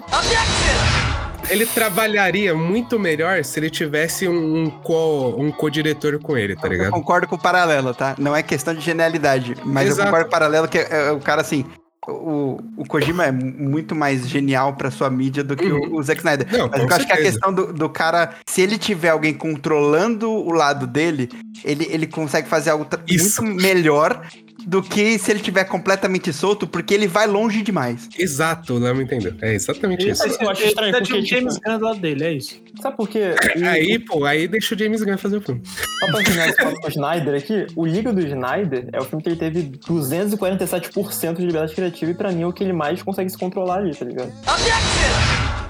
[1.50, 6.72] Ele trabalharia muito melhor se ele tivesse um, co- um co-diretor com ele, tá Eu
[6.72, 6.92] ligado?
[6.92, 8.16] concordo com o paralelo, tá?
[8.18, 10.02] Não é questão de genialidade, mas Exato.
[10.02, 11.66] eu concordo com o paralelo que é, é o cara assim.
[12.08, 16.20] O, o Kojima é muito mais genial pra sua mídia do que o, o Zack
[16.20, 16.48] Snyder.
[16.52, 16.58] Uhum.
[16.60, 17.32] Não, Mas eu acho que a certeza.
[17.32, 21.30] questão do, do cara, se ele tiver alguém controlando o lado dele,
[21.64, 23.42] ele, ele consegue fazer algo Isso.
[23.44, 24.24] muito melhor
[24.66, 28.10] do que se ele tiver completamente solto, porque ele vai longe demais.
[28.18, 29.34] Exato, o Léo me entendeu.
[29.42, 30.24] É exatamente isso.
[30.42, 32.62] eu acho estranho, Ele porque, tinha o tipo- James Gunn do lado dele, é isso.
[32.82, 33.36] sabe por quê?
[33.62, 35.62] O- Aí, pô, aí deixa o James Gunn fazer o filme.
[36.00, 39.22] Só pra terminar esse papo o Snyder aqui, o Liga do Snyder é o filme
[39.24, 43.02] que ele teve 247% de liberdade criativa e pra mim é o que ele mais
[43.04, 44.34] consegue se controlar ali, tá ligado?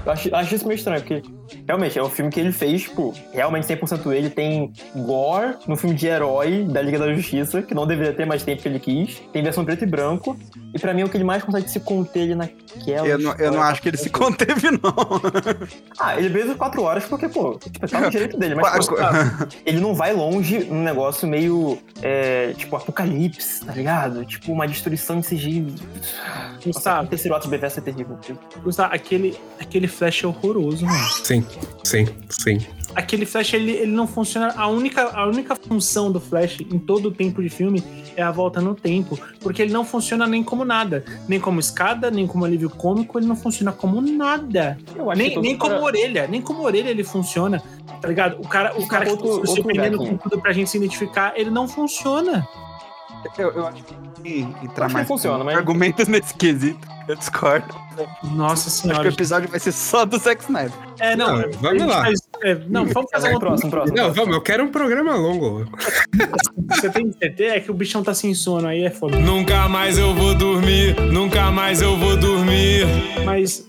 [0.06, 1.20] Eu acho, acho isso meio estranho, porque
[1.66, 4.30] realmente é um filme que ele fez, tipo, realmente 100% ele.
[4.30, 8.44] Tem gore no filme de herói da Liga da Justiça, que não deveria ter mais
[8.44, 9.20] tempo que ele quis.
[9.32, 10.36] Tem versão preto e branco.
[10.72, 13.08] E pra mim é o que ele mais consegue se conter ali naquela.
[13.08, 14.94] Eu não, eu não acho que ele se conteve, não.
[15.98, 19.48] Ah, ele veio quatro horas porque, pô, tipo, tá no direito dele, mas pô, tá,
[19.64, 24.24] ele não vai longe num negócio meio, é, tipo, apocalipse, tá ligado?
[24.24, 25.74] Tipo, uma destruição de CGI.
[26.64, 27.06] Gustavo.
[27.06, 28.18] O terceiro ato de Bethesda é terrível.
[28.62, 31.08] Gustavo, aquele, aquele flash é horroroso, mano.
[31.24, 31.44] Sim,
[31.84, 32.58] sim, sim.
[32.94, 34.54] Aquele flash, ele, ele não funciona.
[34.56, 37.84] A única, a única função do flash em todo o tempo de filme
[38.16, 39.18] é a volta no tempo.
[39.40, 41.04] Porque ele não funciona nem como nada.
[41.28, 44.78] Nem como escada, nem como alívio cômico, ele não funciona como nada.
[44.94, 46.26] Eu acho que Nem, nem como orelha.
[46.26, 47.62] Nem como orelha ele funciona.
[48.00, 48.38] Tá ligado?
[48.40, 50.70] O cara, o cara é que outro- se outro surpreendendo lugar com tudo pra gente
[50.70, 52.48] se identificar, ele não funciona.
[53.38, 53.94] Eu, eu acho que
[54.62, 56.86] entrar Acho que mais funciona, com mas- argumentos nesse quesito.
[57.08, 57.72] Eu discordo.
[58.24, 59.08] Nossa Acho que o senhora.
[59.08, 60.72] episódio vai ser só do Zack Snyder.
[60.98, 61.38] É, não.
[61.38, 62.02] Não, vamos lá.
[62.02, 63.96] faz- é, não, vamos fazer um próximo, próximo.
[63.96, 65.64] Não, vamos, eu quero um programa longo.
[66.68, 67.54] Você tem certeza?
[67.56, 69.18] É que o bichão tá sem sono aí, é foda.
[69.20, 72.84] Nunca mais eu vou dormir, nunca mais eu vou dormir.
[73.24, 73.64] Mas.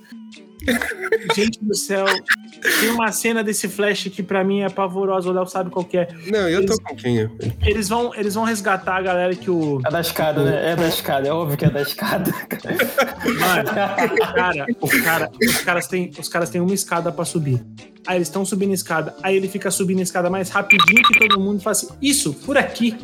[1.35, 2.06] Gente do céu,
[2.80, 5.98] tem uma cena desse flash que pra mim é pavorosa, o Léo sabe qual que
[5.98, 6.07] é.
[6.27, 7.30] Não, eu tô Eles- com quem?
[7.65, 9.80] Eles vão, eles vão resgatar a galera que o.
[9.85, 10.72] É da escada, né?
[10.72, 12.31] É da escada, é óbvio que é da escada.
[13.26, 13.69] Mano,
[14.34, 17.64] cara, os, cara, os, caras têm, os caras têm uma escada pra subir.
[18.06, 19.15] Aí eles estão subindo a escada.
[19.22, 22.34] Aí ele fica subindo a escada mais rapidinho que todo mundo e fala assim: Isso,
[22.34, 22.98] por aqui.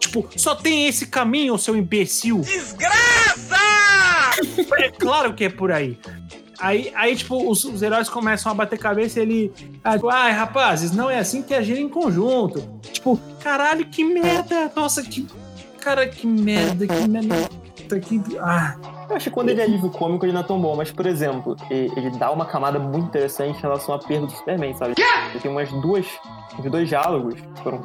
[0.00, 2.40] Tipo, só tem esse caminho, seu imbecil.
[2.40, 3.56] Desgraça!
[4.78, 5.98] É claro que é por aí.
[6.60, 9.52] Aí, aí tipo, os, os heróis começam a bater cabeça e ele.
[9.84, 12.60] Ah, tipo, ai, rapazes, não é assim que agir em conjunto.
[12.92, 14.70] Tipo, caralho, que merda!
[14.74, 15.26] Nossa, que.
[15.80, 17.48] Cara, que merda, que merda.
[18.00, 18.76] Que, ah.
[19.08, 21.06] Eu acho que quando ele é livro cômico, ele não é tão bom, mas, por
[21.06, 24.94] exemplo, ele, ele dá uma camada muito interessante em relação à perda do Superman, sabe?
[25.30, 26.06] Ele tem umas duas.
[26.58, 27.80] Uns dois diálogos que foram.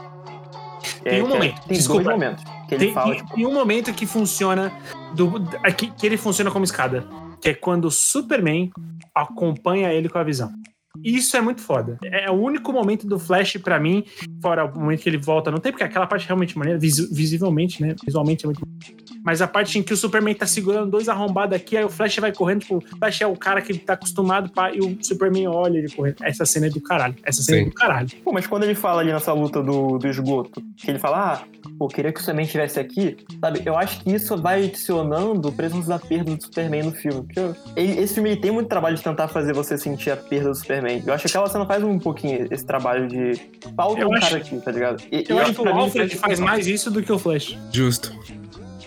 [1.04, 2.04] Tem um é- momento, Tem desculpa.
[2.04, 2.44] dois momentos.
[2.68, 4.72] Que ele Tem, fala, tem- tipo, tem um momento que funciona.
[5.14, 5.32] Do,
[5.78, 7.08] que, que ele funciona como escada.
[7.44, 8.72] Que é quando o Superman
[9.14, 10.50] acompanha ele com a visão.
[11.04, 11.98] Isso é muito foda.
[12.04, 14.04] É o único momento do Flash pra mim,
[14.42, 17.08] fora o momento que ele volta no tempo, porque aquela parte é realmente maneira, visi-
[17.14, 17.96] visivelmente, né?
[18.06, 18.62] Visualmente é muito.
[19.26, 22.18] Mas a parte em que o Superman tá segurando dois arrombados aqui, aí o Flash
[22.18, 25.48] vai correndo, tipo, o Flash é o cara que tá acostumado pá, e o Superman
[25.48, 26.18] olha ele correndo.
[26.24, 27.16] Essa cena é do caralho.
[27.24, 27.70] Essa cena é Sim.
[27.70, 28.10] do caralho.
[28.24, 31.70] Pô, mas quando ele fala ali nessa luta do, do esgoto, que ele fala, ah,
[31.80, 33.62] pô, queria que o Superman estivesse aqui, sabe?
[33.66, 37.22] Eu acho que isso vai adicionando o preço da perda do Superman no filme.
[37.24, 40.18] Porque eu- ele- esse filme ele tem muito trabalho de tentar fazer você sentir a
[40.18, 40.93] perda do Superman.
[41.06, 43.40] Eu acho que aquela cena faz um pouquinho esse trabalho de.
[43.76, 45.02] Falta Eu um acho- cara aqui, tá ligado?
[45.12, 47.58] E- Eu e acho que o Alfred faz mais isso do que o Flash.
[47.72, 48.12] Justo.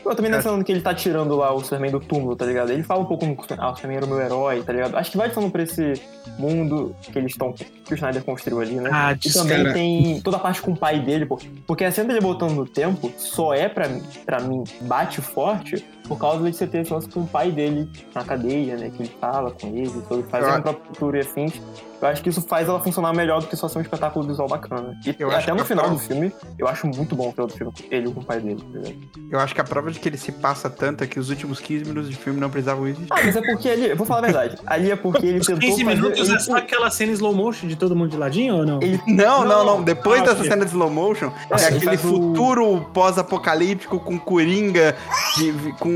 [0.05, 2.71] Eu também nessa cena que ele tá tirando lá o Superman do túmulo, tá ligado?
[2.71, 3.27] Ele fala um pouco,
[3.59, 4.97] ah, o Superman era o meu herói, tá ligado?
[4.97, 5.95] Acho que vai falando pra esse
[6.39, 8.89] mundo que eles estão, que o Snyder construiu ali, né?
[8.93, 9.73] Ah, e também cara.
[9.73, 11.41] tem toda a parte com o pai dele, pô.
[11.67, 15.85] Porque a cena dele voltando no tempo só é pra mim, pra mim, bate forte
[16.07, 18.91] por causa de você ter esse lance com o pai dele na cadeia, né?
[18.91, 21.53] Que ele fala com ele, sobre fazer um próprio futuro e afins.
[22.01, 24.47] Eu acho que isso faz ela funcionar melhor do que só ser um espetáculo visual
[24.47, 24.95] bacana.
[25.07, 27.73] E Eu até no final do filme, eu acho muito bom o final do filme,
[27.91, 28.91] ele com o pai dele, tá?
[29.31, 31.59] Eu acho que a prova de que ele se passa tanto é que os últimos
[31.59, 33.09] 15 minutos de filme não precisavam existir.
[33.11, 34.59] Ah, mas é porque ali, eu vou falar a verdade.
[34.67, 35.97] Ali é porque ele Os tentou 15 fazer.
[35.97, 38.79] minutos ele- é só aquela cena slow motion de todo mundo de ladinho ou não?
[39.07, 39.83] Não, não, não.
[39.83, 40.51] Depois Ah, dessa ok.
[40.51, 44.95] cena de slow motion, É, é, ele aquele faz o- futuro pós-apocalíptico com coringa,
[45.39, 45.96] de- com,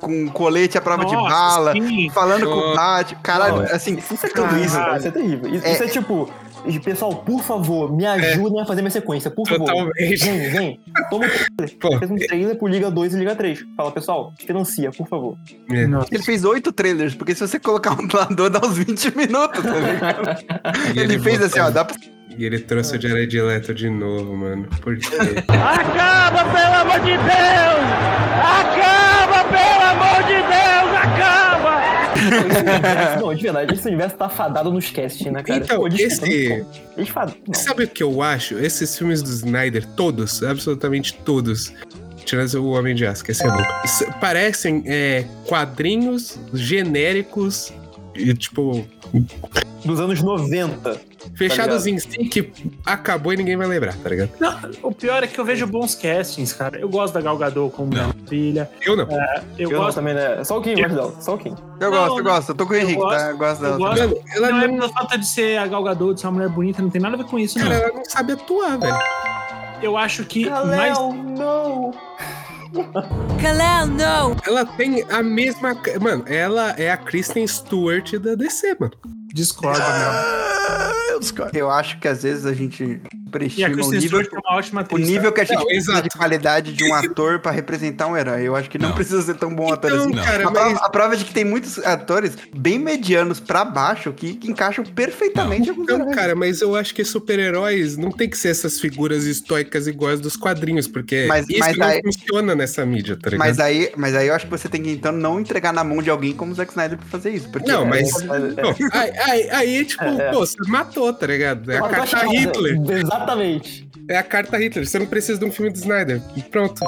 [0.00, 2.10] com colete à prova de Nossa, bala, sim.
[2.10, 2.74] falando com o.
[2.74, 3.20] Batman.
[3.22, 3.96] Caralho, assim.
[3.96, 4.98] Isso é terrível, cara.
[4.98, 5.54] Isso é terrível.
[5.54, 6.28] Isso isso é, tipo.
[6.84, 9.66] Pessoal, por favor, me ajudem a fazer minha sequência, por favor.
[9.66, 10.16] Totalmente.
[10.16, 10.80] Vem, vem.
[11.10, 11.98] Toma um trailer.
[11.98, 13.64] Fez um trailer pro Liga 2 e Liga 3.
[13.76, 15.36] Fala, pessoal, financia, por favor.
[15.70, 19.78] Ele fez oito trailers, porque se você colocar um dublador, dá uns 20 minutos, tá
[19.78, 20.38] ligado?
[20.94, 21.96] E ele fez assim, ó, dá pra.
[22.36, 24.68] E ele trouxe o Jared Leto de novo, mano.
[24.80, 25.08] Por quê?
[25.48, 27.88] Acaba, pelo amor de Deus!
[28.44, 30.96] Acaba, pelo amor de Deus!
[31.02, 31.47] Acaba!
[33.20, 35.60] Não, de verdade, esse universo tá fadado nos casting, né, cara?
[35.64, 36.64] Então, esse-
[37.46, 37.54] não.
[37.54, 38.58] Sabe o que eu acho?
[38.58, 41.72] Esses filmes do Snyder, todos, absolutamente todos,
[42.24, 43.72] tirando o Homem de Aço, que é louco,
[44.20, 47.72] parecem é, quadrinhos genéricos
[48.14, 48.84] e, tipo,
[49.84, 51.00] Dos anos 90.
[51.36, 52.52] fechados tá em si que
[52.84, 54.30] acabou e ninguém vai lembrar, tá ligado?
[54.40, 56.78] Não, o pior é que eu vejo bons castings, cara.
[56.78, 58.68] Eu gosto da Gal Gadot como minha filha.
[58.84, 59.04] Eu não.
[59.04, 60.42] É, eu, Eu, não gosto também, né?
[60.44, 61.20] Só o Kim, não.
[61.20, 61.54] Só o Kim.
[61.80, 62.48] Eu gosto, eu gosto.
[62.50, 63.30] Eu tô com o eu Henrique, gosto, tá?
[63.30, 63.78] Eu gosto eu dela.
[63.78, 64.00] gosto.
[64.00, 64.24] também.
[64.34, 66.48] Ela não é não- pela falta de ser a Gal Gadot, de ser uma mulher
[66.48, 67.66] bonita, não tem nada a ver com isso, não.
[67.68, 68.98] Cara, ela não sabe atuar, velho.
[69.80, 70.98] Eu acho que Kalel, mais...
[71.38, 71.92] não!
[73.40, 74.36] Kalel, não!
[74.46, 75.76] Ela tem a mesma.
[76.00, 78.92] Mano, ela é a Kristen Stewart da DC, mano.
[79.32, 79.80] Discordo,
[81.18, 81.58] Eu discordo.
[81.58, 84.98] Eu acho que às vezes a gente E superestima o nível, é uma ótima o
[84.98, 86.08] nível que a gente Não, precisa exato.
[86.08, 88.42] de qualidade de um ator pra representar um herói.
[88.42, 90.12] Eu acho que não, precisa ser tão bom ator Então, assim.
[90.14, 93.64] cara, a, prova, mas- a prova é de que tem muitos atores bem medianos pra
[93.64, 96.14] baixo que, que encaixam perfeitamente alguns Então, heróis.
[96.14, 100.36] cara, mas eu acho que super-heróis não tem que ser essas figuras estoicas iguais dos
[100.36, 103.46] quadrinhos, porque Mas- isso mas não aí- funciona nessa mídia, tá ligado?
[103.46, 106.02] Mas aí, mas aí eu acho que você tem que então não entregar na mão
[106.02, 107.48] de alguém como o Zack Snyder pra fazer isso.
[107.50, 108.08] Porque Não, mas.
[108.22, 108.62] é, é.
[108.62, 110.30] Pô, aí, aí, aí, tipo, É, é.
[110.30, 111.70] pô, você matou, tá ligado?
[111.70, 112.76] É a carta Hitler.
[112.90, 113.88] Exatamente.
[114.08, 114.86] É a carta Hitler.
[114.86, 116.20] Você não precisa de um filme do Snyder.
[116.50, 116.80] Pronto.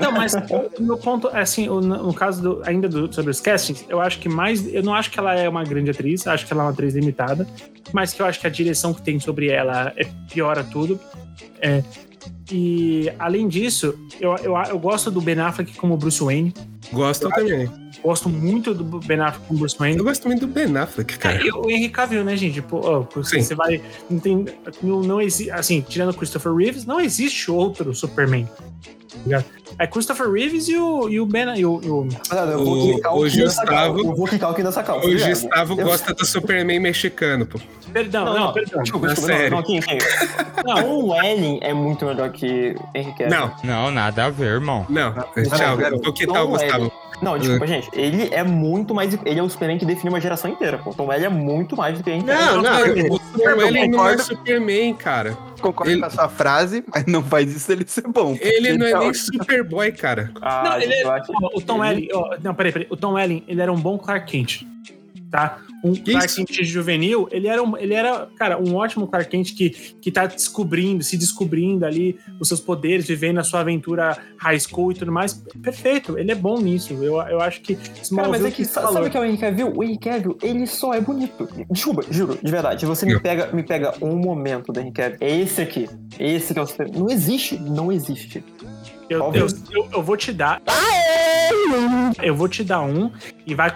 [0.00, 3.84] Não, mas o meu ponto é assim, no caso do- ainda do- sobre os castings,
[3.88, 4.72] eu acho que mais.
[4.72, 6.94] Eu não acho que ela é uma grande atriz, acho que ela é uma atriz
[6.94, 7.46] limitada,
[7.92, 10.98] mas que eu acho que a direção que tem sobre ela é, piora tudo.
[11.60, 11.82] É,
[12.50, 16.52] e além disso, eu, eu, eu gosto do Ben Affleck como Bruce Wayne.
[16.92, 17.70] Gosto também.
[18.02, 19.98] Gosto muito do Ben Affleck como Bruce Wayne.
[19.98, 21.36] Eu gosto muito do Ben Affleck, cara.
[21.36, 22.60] É, e o Henry Cavill, né, gente?
[22.60, 23.80] Pô, ó, você, você vai.
[24.10, 24.44] Não tem.
[24.82, 25.50] Não, não existe.
[25.50, 28.46] Assim, tirando o Christopher Reeves, não existe outro Superman.
[28.46, 29.44] tá ligado?
[29.78, 31.56] É Christopher Reeves e o, e o Ben.
[31.56, 33.88] E o, e o- Ah, eu vou O, o Kim nessa calça.
[33.90, 33.98] Gustavo.
[34.00, 35.06] Eu vou quicar o Kim nessa calça.
[35.08, 35.12] O.
[35.12, 37.58] Gustavo Eu- gosta do Superman mexicano, pô.
[37.92, 38.82] Perdão, não, perdão.
[38.82, 39.34] Desculpa, Na desculpa.
[39.50, 39.98] Não, série.
[40.64, 40.74] não.
[40.76, 43.28] Não, o Ellen é muito melhor que Henry Cavill.
[43.30, 44.86] Não, Não, nada a ver, irmão.
[44.88, 45.12] não.
[45.12, 46.92] Tchau, eu vou quitar o Gustavo.
[47.22, 47.88] Não, desculpa, gente.
[47.94, 49.16] Ele é muito mais.
[49.24, 50.78] Ele é o Superman que define uma geração inteira.
[50.78, 50.92] Pô.
[50.92, 52.56] Tom Welling é muito mais do que Henry Cavill.
[52.56, 54.18] Não, não, eu- O Superman ele não é.
[54.18, 55.38] Superman, cara.
[55.64, 58.36] Concordo Ele- com a sua frase, mas não faz isso ele ser bom.
[58.38, 60.30] Ele não é Então, nem Superboy, cara.
[60.42, 61.06] Ah, não, ele é,
[61.54, 62.08] o Tom Welling.
[62.12, 62.86] ó, não, peraí, peraí.
[62.90, 64.66] O Tom Welling, ele era um bom Clark Kent.
[65.34, 65.58] Tá?
[65.82, 69.70] Um Clark Kent juvenil, ele era, um, ele era, cara, um ótimo Clark Kent que,
[70.00, 74.92] que tá descobrindo, se descobrindo ali os seus poderes, vivendo a sua aventura high school
[74.92, 75.34] e tudo mais.
[75.60, 76.94] Perfeito, ele é bom nisso.
[76.94, 79.36] Eu, eu acho que Cara, mas é que, sabe, sabe o que é o Henry
[79.36, 79.72] Cavill?
[79.76, 81.48] O Henry Cavill, ele só é bonito.
[81.68, 82.80] Desculpa, juro, de verdade.
[82.80, 85.90] Se você me pega, me pega um momento do Henry Cavill, é esse aqui.
[86.16, 86.88] Esse que é o super...
[86.92, 88.44] Não existe, não existe.
[89.10, 90.62] Eu, eu, eu, eu, vou te dar.
[92.22, 93.10] Eu vou te dar um
[93.46, 93.72] e vai,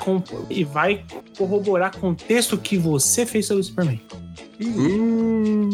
[0.50, 1.04] e vai
[1.36, 4.00] corroborar com o texto que você fez sobre o Superman.
[4.60, 5.70] Hum.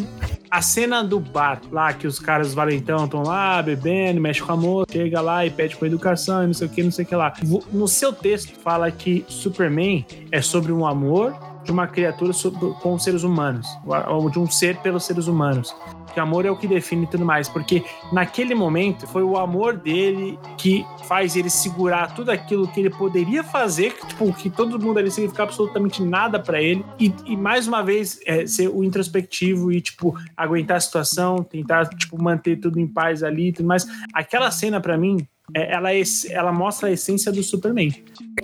[0.51, 4.57] A cena do bar lá, que os caras valentão estão lá bebendo, mexe com a
[4.57, 7.09] moça, chega lá e pede com educação e não sei o que, não sei o
[7.09, 7.32] que lá.
[7.73, 11.35] No seu texto fala que Superman é sobre um amor
[11.65, 12.32] de uma criatura
[12.81, 13.66] com os seres humanos,
[14.09, 15.74] ou de um ser pelos seres humanos
[16.15, 20.39] que amor é o que define tudo mais, porque naquele momento foi o amor dele
[20.57, 25.11] que faz ele segurar tudo aquilo que ele poderia fazer, tipo, que todo mundo ali
[25.11, 29.81] significa absolutamente nada para ele, e, e, mais uma vez é, ser o introspectivo e,
[29.81, 33.85] tipo, aguentar a situação, tentar, tipo, manter tudo em paz ali e tudo mais.
[34.15, 37.93] Aquela cena para mim ela, é, ela mostra a essência do Superman.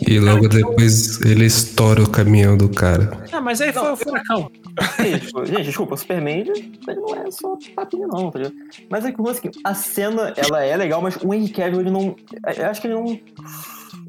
[0.07, 3.25] E logo depois ele estoura o caminhão do cara.
[3.33, 4.51] Ah, mas aí foi o furacão.
[5.47, 8.55] Gente, desculpa, o Superman ele, não é só papinho, não, tá ligado?
[8.89, 11.91] Mas é que o assim, a cena ela é legal, mas o Henry Cavill ele
[11.91, 12.15] não.
[12.57, 13.19] Eu acho que ele não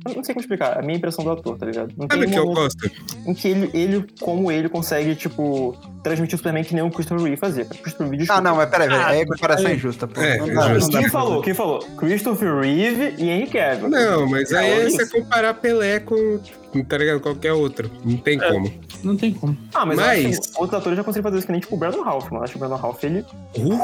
[0.06, 1.94] eu não sei como explicar, a minha impressão do ator, tá ligado?
[1.96, 2.92] Não Sabe que eu gosto?
[3.26, 7.24] Em que ele, ele, como ele, consegue, tipo, transmitir o Superman que nem o Christopher
[7.24, 7.66] Reeve fazia.
[7.66, 9.04] Christopher Reeve, Ah, não, mas peraí, peraí.
[9.06, 10.20] Ah, é comparação é, injusta, pô.
[10.20, 11.42] É, não, é Quem falou?
[11.42, 11.80] Quem falou?
[11.98, 13.90] Christopher Reeve e Henry Cavill.
[13.90, 16.40] Não, mas aí é você comparar Pelé com,
[16.88, 17.20] tá ligado?
[17.20, 17.90] Qualquer outro.
[18.04, 18.74] Não tem é, como.
[19.04, 19.58] Não tem como.
[19.74, 20.52] Ah, mas, mas...
[20.56, 22.44] outros atores já conseguem fazer isso que nem, tipo, o Brandon Ralph, mano.
[22.44, 23.26] Acho que o Brandon Ralph, ele...
[23.58, 23.80] Uh?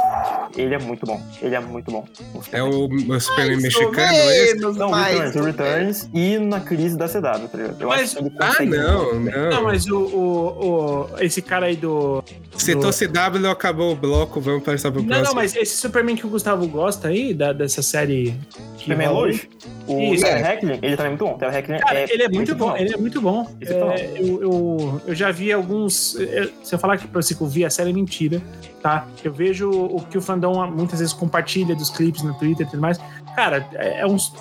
[0.55, 1.21] Ele é muito bom.
[1.41, 2.07] Ele é muito bom.
[2.51, 4.55] É o, o Superman mexicano, é esse?
[4.55, 7.81] Não, Returns, o Returns e na crise da CW, tá ligado?
[7.81, 9.49] Eu mas, acho que ele ah, não, não.
[9.49, 12.23] Não, mas o, o, o, esse cara aí do...
[12.57, 15.27] Citou CW, acabou o bloco, vamos passar pro não, próximo.
[15.27, 18.35] Não, mas esse Superman que o Gustavo gosta aí, da, dessa série...
[18.77, 19.49] Superman hoje?
[19.87, 21.37] O Terry Hacklin, ele também é muito bom.
[21.37, 23.57] Terry Hacklin Cara, é ele é muito bom, ele é muito bom.
[23.61, 26.15] É, eu, eu, eu já vi alguns...
[26.15, 28.41] Eu, se eu falar que pra você que eu vi a série, é mentira,
[28.81, 29.07] tá?
[29.23, 32.81] Eu vejo o que o fandom muitas vezes compartilha dos clipes no Twitter e tudo
[32.81, 32.99] mais.
[33.35, 34.33] Cara, é, é uns...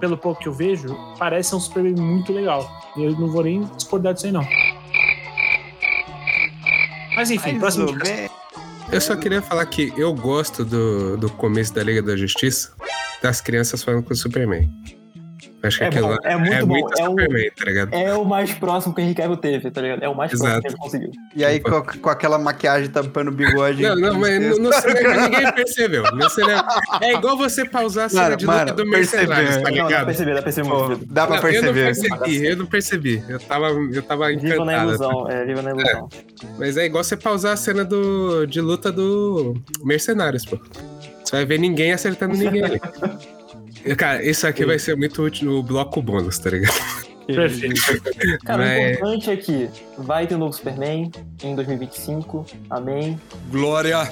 [0.00, 2.70] Pelo pouco que eu vejo, parece um Superman muito legal.
[2.96, 4.46] Eu não vou nem discordar disso aí, não.
[7.16, 7.98] Mas enfim, Mas próximo
[8.92, 12.72] Eu só queria falar que eu gosto do, do começo da Liga da Justiça
[13.22, 14.68] das crianças falando com o Superman.
[15.60, 16.66] Acho que é, aquilo bom, é muito é bom.
[16.68, 17.94] Muito é, Superman, o, tá ligado?
[17.94, 20.04] é o mais próximo que o Cavill teve, tá ligado?
[20.04, 20.44] É o mais Exato.
[20.48, 21.10] próximo que ele conseguiu.
[21.34, 23.82] E aí, com, com aquela maquiagem tampando o bigode.
[23.82, 26.04] Não, não, mas no, no cinema ninguém percebeu.
[26.12, 26.64] No cinema,
[27.00, 29.90] é igual você pausar a cena Mano, de luta mano, do Mercenários, tá Não, ligado?
[29.90, 31.68] dá pra perceber, dá pra perceber Pô, dá pra Não, perceber.
[31.68, 33.24] Eu não percebi, eu não percebi.
[33.28, 36.08] Eu tava, eu tava Viva na ilusão, é, viva na ilusão.
[36.56, 40.56] Mas é igual você pausar a cena do, de luta do Mercenários, pô.
[41.28, 42.80] Você vai ver ninguém acertando ninguém ali.
[43.98, 46.74] Cara, isso aqui vai ser muito útil no bloco bônus, tá ligado?
[47.26, 47.78] Perfeito.
[48.46, 49.68] Cara, Mas- o importante é que
[49.98, 51.10] vai ter um novo Superman
[51.44, 52.46] em 2025.
[52.70, 53.20] Amém.
[53.50, 54.10] Glória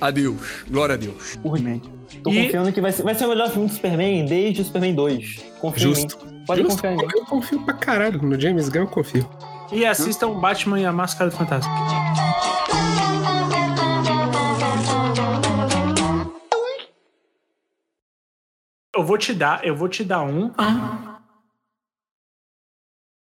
[0.00, 0.64] a Deus.
[0.70, 1.36] Glória a Deus.
[1.44, 1.82] Mim.
[2.22, 4.64] Tô E- confiando que vai ser, vai ser o melhor filme do Superman desde o
[4.64, 5.44] Superman 2.
[5.60, 6.24] Confia Justo.
[6.24, 6.44] em mim.
[6.46, 7.08] Pode Justo, confiar em mim.
[7.16, 8.22] Eu confio pra caralho.
[8.22, 9.28] No James Gunn eu confio.
[9.72, 11.68] E assistam Batman e a Máscara do Fantasma.
[18.94, 20.50] Eu vou te dar, eu vou te dar um